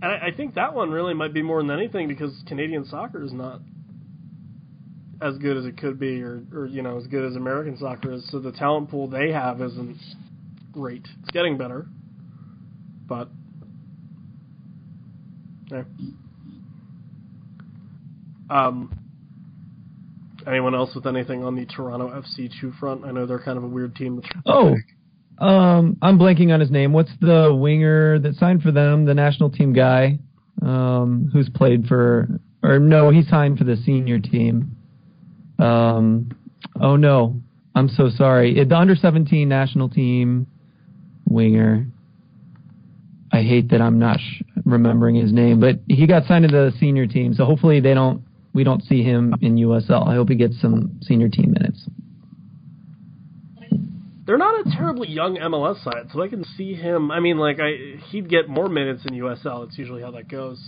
[0.00, 3.22] And I, I think that one really might be more than anything because Canadian soccer
[3.22, 3.60] is not
[5.20, 8.12] as good as it could be, or, or you know, as good as American soccer
[8.12, 8.28] is.
[8.30, 9.98] So the talent pool they have isn't
[10.72, 11.06] great.
[11.22, 11.86] It's getting better,
[13.08, 13.28] but
[15.70, 15.82] yeah.
[18.48, 18.94] Um.
[20.46, 23.04] Anyone else with anything on the Toronto FC two front?
[23.04, 24.22] I know they're kind of a weird team.
[24.46, 24.76] Oh,
[25.40, 26.92] um, I'm blanking on his name.
[26.92, 29.04] What's the winger that signed for them?
[29.04, 30.18] The national team guy,
[30.62, 32.28] um, who's played for,
[32.62, 34.76] or no, he signed for the senior team.
[35.58, 36.30] Um,
[36.80, 37.40] oh no,
[37.74, 38.64] I'm so sorry.
[38.64, 40.46] The under 17 national team
[41.24, 41.86] winger.
[43.30, 46.72] I hate that I'm not sh- remembering his name, but he got signed to the
[46.80, 48.24] senior team, so hopefully they don't
[48.54, 50.08] we don't see him in USL.
[50.08, 51.86] I hope he gets some senior team minutes.
[54.28, 57.10] They're not a terribly young MLS side, so I can see him.
[57.10, 59.66] I mean, like I he'd get more minutes in USL.
[59.66, 60.62] It's usually how that goes.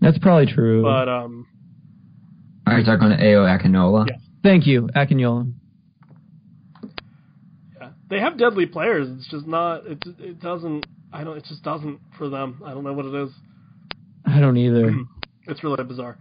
[0.00, 0.82] That's probably true.
[0.82, 1.46] But um,
[2.66, 4.08] Are you talking to Ayo Akinola?
[4.08, 4.16] Yeah.
[4.42, 5.52] Thank you, Akinola.
[7.80, 9.06] yeah, they have deadly players.
[9.18, 9.86] It's just not.
[9.86, 10.84] It it doesn't.
[11.12, 11.36] I don't.
[11.36, 12.60] It just doesn't for them.
[12.66, 13.30] I don't know what it is.
[14.26, 14.90] I don't either.
[15.46, 16.16] It's really bizarre.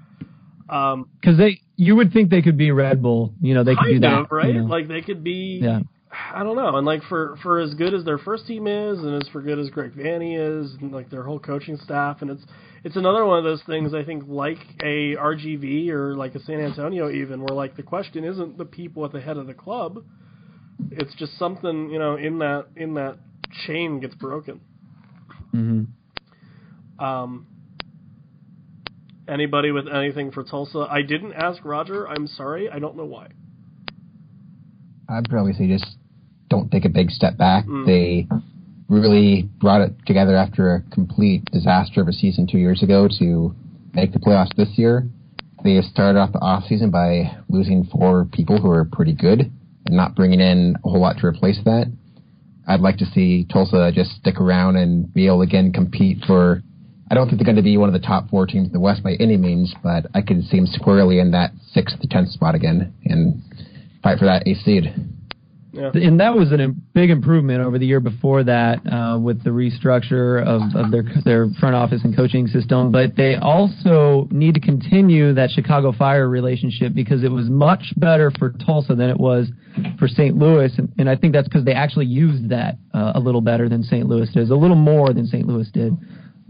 [0.70, 3.34] Um, Because they, you would think they could be Red Bull.
[3.42, 4.48] You know, they could do kind that, of right.
[4.48, 4.66] you know.
[4.66, 5.62] Like they could be.
[5.64, 5.80] yeah.
[6.14, 6.76] I don't know.
[6.78, 9.58] And like for for as good as their first team is, and as for good
[9.58, 12.44] as Greg Vanney is, and like their whole coaching staff, and it's
[12.84, 13.94] it's another one of those things.
[13.94, 18.24] I think like a RGV or like a San Antonio, even where like the question
[18.24, 20.04] isn't the people at the head of the club.
[20.92, 23.18] It's just something you know in that in that
[23.66, 24.62] chain gets broken.
[25.52, 25.84] hmm
[27.00, 27.48] Um,
[29.28, 30.88] anybody with anything for Tulsa?
[30.90, 32.08] I didn't ask Roger.
[32.08, 32.70] I'm sorry.
[32.70, 33.30] I don't know why.
[35.10, 35.98] I'd probably say just
[36.54, 37.66] don't take a big step back.
[37.66, 37.86] Mm.
[37.86, 38.28] They
[38.88, 43.56] really brought it together after a complete disaster of a season two years ago to
[43.94, 45.08] make the playoffs this year.
[45.64, 49.52] They started off the off season by losing four people who are pretty good
[49.86, 51.92] and not bringing in a whole lot to replace that.
[52.68, 56.62] I'd like to see Tulsa just stick around and be able to again compete for.
[57.10, 58.80] I don't think they're going to be one of the top four teams in the
[58.80, 62.30] West by any means, but I could see them squarely in that sixth to tenth
[62.30, 63.42] spot again and
[64.04, 64.94] fight for that eighth seed.
[65.74, 65.90] Yeah.
[65.96, 70.40] And that was a big improvement over the year before that uh, with the restructure
[70.40, 72.92] of, of their their front office and coaching system.
[72.92, 78.32] But they also need to continue that Chicago Fire relationship because it was much better
[78.38, 79.50] for Tulsa than it was
[79.98, 80.38] for St.
[80.38, 83.68] Louis, and, and I think that's because they actually used that uh, a little better
[83.68, 84.06] than St.
[84.06, 85.48] Louis did, a little more than St.
[85.48, 85.98] Louis did.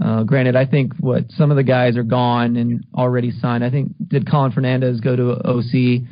[0.03, 3.63] Uh, granted, I think what some of the guys are gone and already signed.
[3.63, 6.03] I think did Colin Fernandez go to OC?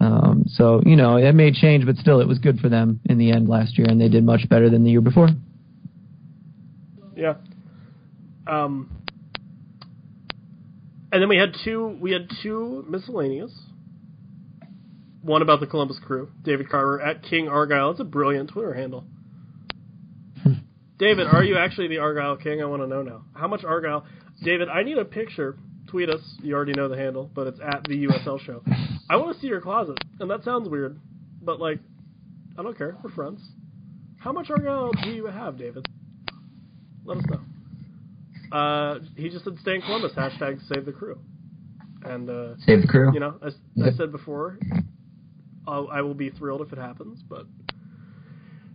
[0.00, 3.18] Um, so you know it may change, but still, it was good for them in
[3.18, 5.28] the end last year, and they did much better than the year before.
[7.16, 7.34] Yeah.
[8.46, 8.90] Um,
[11.12, 11.98] and then we had two.
[12.00, 13.52] We had two miscellaneous.
[15.22, 17.90] One about the Columbus Crew, David Carver at King Argyle.
[17.90, 19.04] It's a brilliant Twitter handle.
[20.98, 22.62] David, are you actually the Argyle King?
[22.62, 23.22] I want to know now.
[23.34, 24.04] How much Argyle?
[24.42, 25.56] David, I need a picture.
[25.88, 26.20] Tweet us.
[26.42, 28.62] You already know the handle, but it's at the USL show.
[29.10, 30.98] I want to see your closet, and that sounds weird,
[31.42, 31.80] but like,
[32.56, 32.96] I don't care.
[33.02, 33.40] We're friends.
[34.18, 35.84] How much Argyle do you have, David?
[37.04, 38.56] Let us know.
[38.56, 40.12] Uh, he just said stay in Columbus.
[40.16, 41.18] Hashtag save the crew.
[42.04, 43.12] And uh, Save the crew.
[43.12, 43.54] you know, as
[43.84, 44.58] I said before,
[45.66, 47.46] I'll, I will be thrilled if it happens, but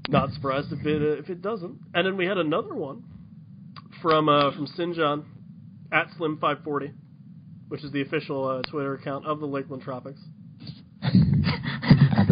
[0.10, 1.80] not surprised if it uh, if it doesn't.
[1.94, 3.04] And then we had another one
[4.02, 5.24] from uh, from Sinjan
[5.92, 6.94] at Slim540,
[7.68, 10.20] which is the official uh, Twitter account of the Lakeland Tropics.
[11.04, 12.30] As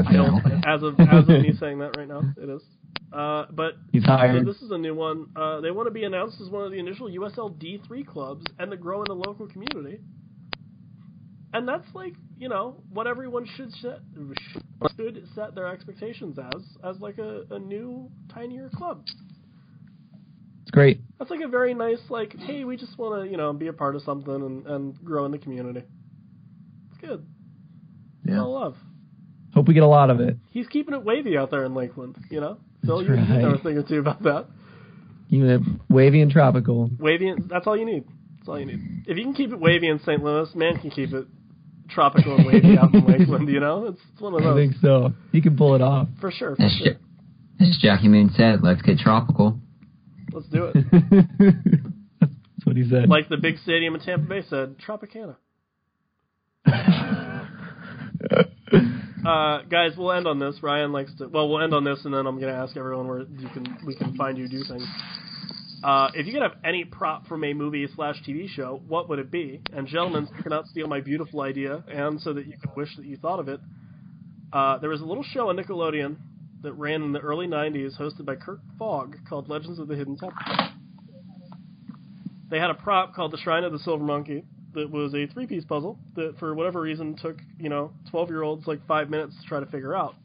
[0.65, 2.61] as of as of me saying that right now, it is.
[3.13, 5.27] Uh, but He's so this is a new one.
[5.35, 8.71] Uh, they want to be announced as one of the initial USL D3 clubs and
[8.71, 9.99] to grow in the local community.
[11.53, 13.99] And that's like, you know, what everyone should set,
[14.97, 19.05] should set their expectations as, as like a, a new, tinier club.
[20.63, 20.99] It's great.
[21.19, 23.73] That's like a very nice, like, hey, we just want to, you know, be a
[23.73, 25.83] part of something and, and grow in the community.
[26.91, 27.25] It's good.
[28.25, 28.39] Yeah.
[28.41, 28.75] All love.
[29.53, 30.37] Hope we get a lot of it.
[30.51, 32.57] He's keeping it wavy out there in Lakeland, you know?
[32.85, 34.47] Phil, That's you, you know a thing or two about that.
[35.29, 35.59] You know,
[35.89, 36.89] wavy and tropical.
[36.99, 38.05] Wavy, and, that's all you need.
[38.37, 39.03] That's all you need.
[39.07, 40.23] If you can keep it wavy in St.
[40.23, 41.27] Louis, man can keep it
[41.89, 43.49] tropical and wavy out in Lakeland.
[43.49, 44.47] You know, it's, it's one of those.
[44.47, 45.13] I those think so.
[45.31, 46.07] He can pull it off.
[46.19, 46.55] for sure.
[46.55, 46.87] For As, sure.
[46.93, 49.59] Ja- as Jackie Moon said, let's get tropical.
[50.33, 50.75] Let's do it.
[52.19, 53.07] That's what he said.
[53.07, 55.35] Like the big stadium in Tampa Bay said, Tropicana.
[59.25, 60.61] Uh, guys, we'll end on this.
[60.61, 61.27] Ryan likes to.
[61.27, 63.77] Well, we'll end on this, and then I'm going to ask everyone where you can
[63.85, 64.85] we can find you do things.
[65.81, 69.19] Uh, if you could have any prop from a movie slash TV show, what would
[69.19, 69.61] it be?
[69.71, 73.05] And gentlemen, you cannot steal my beautiful idea, and so that you can wish that
[73.05, 73.61] you thought of it.
[74.51, 76.17] Uh, there was a little show on Nickelodeon
[76.63, 80.17] that ran in the early '90s, hosted by Kirk Fogg, called Legends of the Hidden
[80.17, 80.37] Temple.
[82.49, 85.65] They had a prop called the Shrine of the Silver Monkey that was a three-piece
[85.65, 89.65] puzzle that, for whatever reason, took you know 12-year-olds like five minutes to try to
[89.67, 90.15] figure out.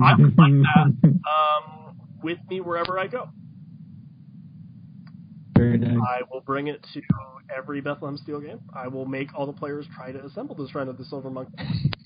[0.00, 0.52] I would like
[1.02, 3.28] that um, with me wherever I go.
[5.56, 5.96] Very nice.
[5.96, 7.02] I will bring it to
[7.56, 8.60] every Bethlehem Steel game.
[8.74, 11.54] I will make all the players try to assemble the Shrine of the Silver Monkey.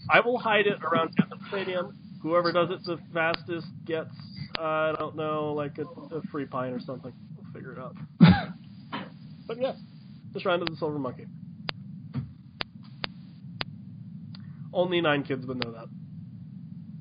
[0.09, 1.99] I will hide it around Captain Stadium.
[2.23, 4.11] Whoever does it the fastest gets,
[4.59, 5.85] uh, I don't know, like a,
[6.15, 7.13] a free pine or something.
[7.37, 7.97] We'll figure it out.
[9.49, 9.73] but yeah,
[10.35, 11.27] the Shrine of the Silver Monkey.
[14.73, 15.89] Only nine kids would know that.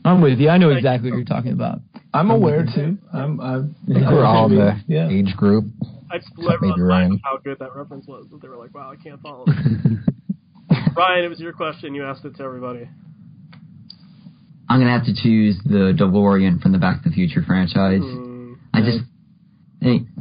[0.05, 0.51] I'm with you.
[0.51, 1.15] I know Thank exactly you.
[1.15, 1.81] what you're talking about.
[2.13, 2.99] I'm aware too.
[3.13, 3.41] I'm.
[3.41, 5.09] I'm I think we're all in the Yeah.
[5.09, 5.65] age group.
[6.11, 7.21] I just blew everyone Ryan.
[7.25, 8.27] how good that reference was.
[8.31, 9.47] That they were like, "Wow, I can't follow."
[10.97, 11.95] Ryan, it was your question.
[11.95, 12.89] You asked it to everybody.
[14.69, 18.01] I'm gonna have to choose the DeLorean from the Back to the Future franchise.
[18.03, 18.55] Hmm.
[18.73, 19.01] I just
[19.81, 20.09] think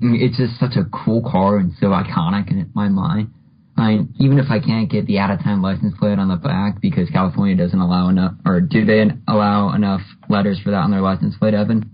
[0.00, 3.30] it's just such a cool car and so iconic in my mind.
[3.76, 6.36] I mean, even if I can't get the out of time license plate on the
[6.36, 10.90] back because California doesn't allow enough, or do they allow enough letters for that on
[10.90, 11.90] their license plate, Evan?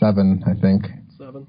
[0.00, 0.86] Seven, I think.
[1.16, 1.46] Seven.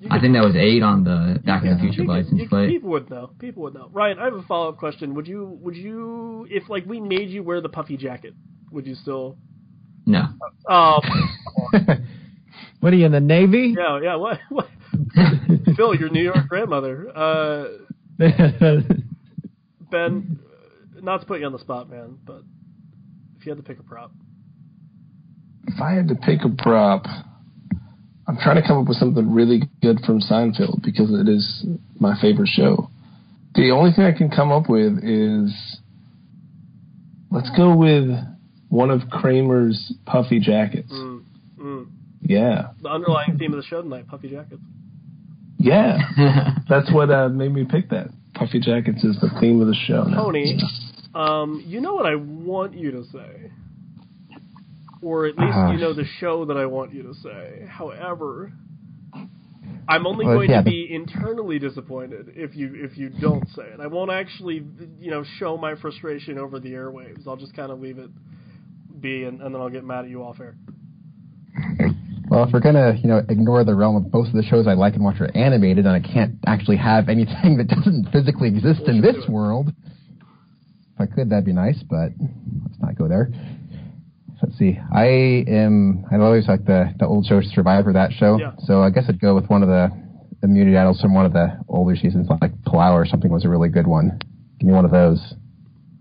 [0.00, 2.40] You I think that was eight on the Back to the Future you could- license
[2.42, 2.68] you- plate.
[2.68, 3.30] People would know.
[3.38, 3.88] People would know.
[3.90, 5.14] Ryan, I have a follow up question.
[5.14, 5.58] Would you?
[5.62, 6.46] Would you?
[6.50, 8.34] If like we made you wear the puffy jacket,
[8.74, 9.36] would you still?
[10.06, 10.24] No.
[10.68, 11.00] Oh,
[12.80, 13.74] What are you in the Navy?
[13.78, 14.16] yeah, yeah.
[14.16, 14.38] What?
[14.50, 14.68] what?
[15.76, 17.10] Phil, your New York grandmother.
[17.16, 17.64] Uh,
[19.90, 20.38] Ben,
[21.00, 22.42] not to put you on the spot, man, but
[23.38, 24.12] if you had to pick a prop,
[25.66, 27.06] If I had to pick a prop,
[28.28, 31.64] I'm trying to come up with something really good from Seinfeld because it is
[31.98, 32.90] my favorite show.
[33.54, 35.78] The only thing I can come up with is
[37.30, 38.10] let's go with
[38.68, 40.90] one of Kramer's puffy jackets.
[40.92, 41.22] mm,
[41.58, 41.86] mm.
[42.22, 42.68] Yeah.
[42.80, 44.62] the underlying theme of the show tonight, puffy jackets.
[45.58, 45.98] Yeah.
[46.68, 48.08] That's what uh, made me pick that.
[48.34, 50.04] Puffy jackets is the theme of the show.
[50.04, 50.24] now.
[50.24, 50.58] Tony,
[51.14, 53.50] um, you know what I want you to say,
[55.02, 55.72] or at least Uh-huh.
[55.72, 57.66] you know the show that I want you to say.
[57.68, 58.52] However,
[59.86, 63.46] I'm only Well, going yeah, to but- be internally disappointed if you if you don't
[63.50, 63.80] say it.
[63.80, 64.64] I won't actually,
[64.98, 67.28] you know, show my frustration over the airwaves.
[67.28, 68.08] I'll just kind of leave it
[69.00, 70.56] be, and, and then I'll get mad at you off air.
[72.28, 74.72] Well, if we're gonna, you know, ignore the realm of both of the shows I
[74.72, 78.82] like and watch are animated, and I can't actually have anything that doesn't physically exist
[78.86, 79.68] in this world.
[79.68, 83.28] If I could, that'd be nice, but let's not go there.
[84.42, 84.78] Let's see.
[84.92, 86.04] I am.
[86.10, 87.92] I always like the the old show Survivor.
[87.92, 88.38] That show.
[88.38, 88.52] Yeah.
[88.64, 89.90] So I guess I'd go with one of the
[90.42, 93.70] immunity idols from one of the older seasons, like Palau or something was a really
[93.70, 94.18] good one.
[94.58, 95.34] Give me one of those.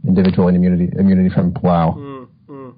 [0.06, 1.96] Individual immunity immunity from Palau.
[1.96, 2.13] Mm.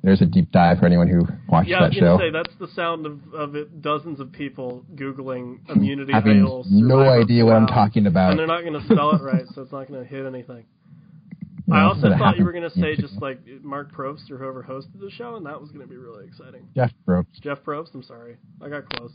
[0.06, 2.18] There's a deep dive for anyone who watched Yeah, I that was show.
[2.20, 3.82] say that's the sound of, of it.
[3.82, 6.68] Dozens of people googling immunity Having idols.
[6.70, 8.30] no idea what I'm talking about.
[8.30, 10.64] and they're not going to spell it right, so it's not going to hit anything.
[11.72, 15.00] I also thought you were going to say just like Mark Probst or whoever hosted
[15.00, 16.68] the show, and that was going to be really exciting.
[16.76, 17.26] Jeff Probst.
[17.42, 19.12] Jeff Probst, I'm sorry, I got close.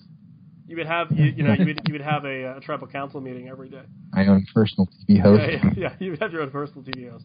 [0.66, 3.20] You would have you, you know you would you would have a, uh tribal council
[3.20, 3.82] meeting every day.
[4.12, 5.42] my own personal TV host.
[5.42, 7.24] Yeah, yeah, yeah, you would have your own personal TV host.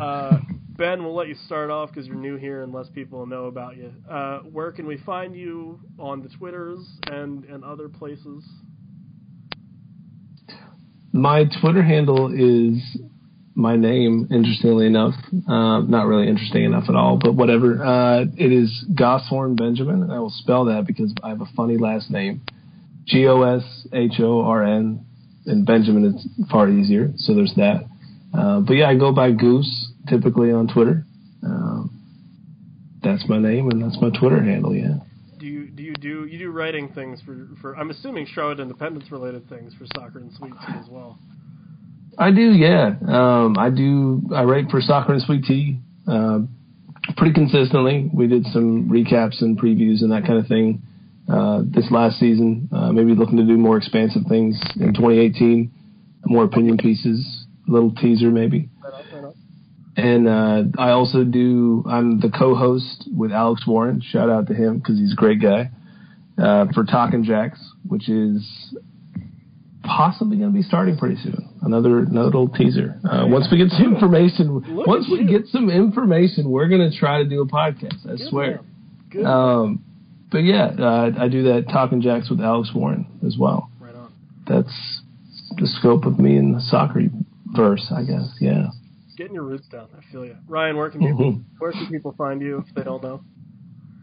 [0.00, 0.38] Uh,
[0.78, 3.76] ben, we'll let you start off because you're new here and less people know about
[3.76, 3.92] you.
[4.10, 8.42] Uh, where can we find you on the Twitters and and other places?
[11.12, 12.82] My Twitter handle is
[13.54, 15.14] my name, interestingly enough.
[15.46, 17.84] Uh, not really interesting enough at all, but whatever.
[17.84, 21.76] Uh, it is Goshorn Benjamin, and I will spell that because I have a funny
[21.76, 22.40] last name.
[23.04, 25.04] G O S H O R N,
[25.44, 27.84] and Benjamin is far easier, so there's that.
[28.32, 31.04] Uh, but yeah, I go by Goose typically on Twitter.
[31.42, 32.00] Um,
[33.02, 34.98] that's my name, and that's my Twitter handle, yeah.
[35.38, 37.74] Do you do you do you do writing things for for?
[37.74, 41.18] I'm assuming Charlotte Independence related things for soccer and sweet tea as well.
[42.18, 42.96] I do, yeah.
[43.08, 44.20] Um, I do.
[44.34, 46.40] I write for Soccer and Sweet Tea uh,
[47.16, 48.10] pretty consistently.
[48.12, 50.82] We did some recaps and previews and that kind of thing
[51.32, 52.68] uh, this last season.
[52.72, 55.70] Uh, maybe looking to do more expansive things in 2018,
[56.26, 58.68] more opinion pieces, a little teaser maybe.
[58.82, 59.34] Right on, right on.
[59.96, 61.84] And uh, I also do.
[61.88, 64.00] I'm the co-host with Alex Warren.
[64.00, 65.70] Shout out to him because he's a great guy
[66.38, 68.74] uh, for Talking Jacks, which is
[69.82, 71.48] possibly going to be starting pretty soon.
[71.62, 72.98] Another another little teaser.
[73.04, 75.26] Uh, once we get some information, Look once we you.
[75.28, 78.04] get some information, we're going to try to do a podcast.
[78.06, 78.60] I Good swear.
[79.10, 79.24] Good.
[79.26, 79.84] Um,
[80.30, 83.70] but yeah, uh, I do that Talking Jacks with Alex Warren as well.
[83.80, 84.12] right on.
[84.46, 85.02] That's
[85.56, 87.00] the scope of me in the soccer
[87.54, 88.30] verse, I guess.
[88.40, 88.68] Yeah.
[89.20, 89.86] Getting your roots down.
[89.94, 90.34] I feel you.
[90.48, 91.42] Ryan, where can people Mhm.
[91.58, 93.20] where can people find you if they don't know?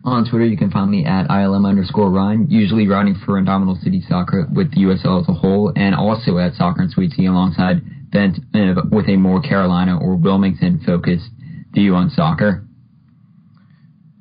[0.03, 3.99] On Twitter, you can find me at ILM underscore Ryan, usually writing for Indomitable City
[4.02, 7.81] Soccer with the USL as a whole, and also at Soccer and Sweet Tea alongside
[8.11, 11.31] Ben uh, with a more Carolina or Wilmington focused
[11.72, 12.64] view on soccer.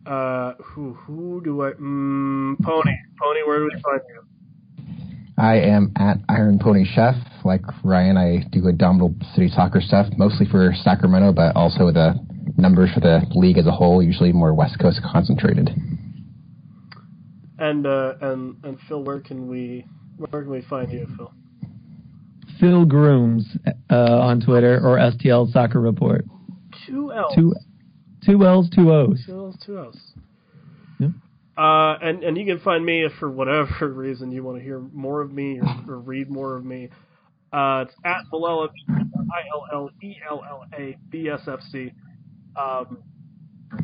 [0.06, 1.72] Uh, who who do I?
[1.72, 4.25] Mm, Pony, Pony, where do we find you?
[5.38, 7.14] I am at Iron Pony Chef.
[7.44, 12.14] Like Ryan, I do abdominal city soccer stuff, mostly for Sacramento, but also the
[12.56, 15.70] numbers for the league as a whole, usually more West Coast concentrated.
[17.58, 19.86] And uh, and and Phil, where can we
[20.16, 21.32] where can we find you, Phil?
[22.58, 23.46] Phil Grooms
[23.90, 26.24] uh, on Twitter or STL Soccer Report.
[26.86, 27.34] Two L's.
[27.34, 27.54] Two
[28.24, 29.22] two L's, two O's.
[29.26, 30.05] Two L's, two L's.
[31.56, 34.78] Uh, and and you can find me if for whatever reason you want to hear
[34.78, 36.90] more of me or, or read more of me.
[37.52, 41.92] Uh, it's at Villela, I L L E L L A B S F C.
[42.56, 42.98] Um,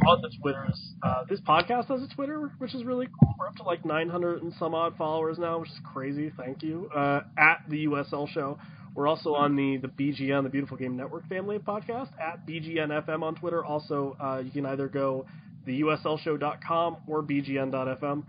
[0.06, 0.94] on the Twitters.
[1.02, 3.34] Uh, this podcast has a Twitter, which is really cool.
[3.38, 6.32] We're up to like 900 and some odd followers now, which is crazy.
[6.36, 6.88] Thank you.
[6.94, 8.58] Uh, at the USL Show.
[8.94, 13.34] We're also on the, the BGN, the Beautiful Game Network family podcast, at BGNFM on
[13.34, 13.64] Twitter.
[13.64, 15.24] Also, uh, you can either go
[15.66, 18.22] theuslshow.com or bgn.fm,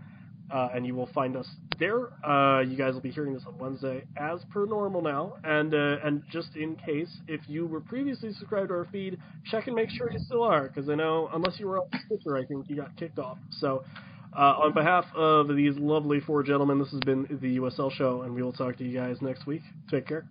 [0.50, 1.48] uh, and you will find us
[1.78, 2.12] there.
[2.24, 5.36] Uh, you guys will be hearing this on Wednesday as per normal now.
[5.44, 9.18] And uh, and just in case, if you were previously subscribed to our feed,
[9.50, 12.36] check and make sure you still are, because I know unless you were on Twitter,
[12.36, 13.38] I think you got kicked off.
[13.50, 13.84] So.
[14.36, 18.34] Uh, on behalf of these lovely four gentlemen, this has been the USL show, and
[18.34, 19.62] we will talk to you guys next week.
[19.88, 20.26] Take care.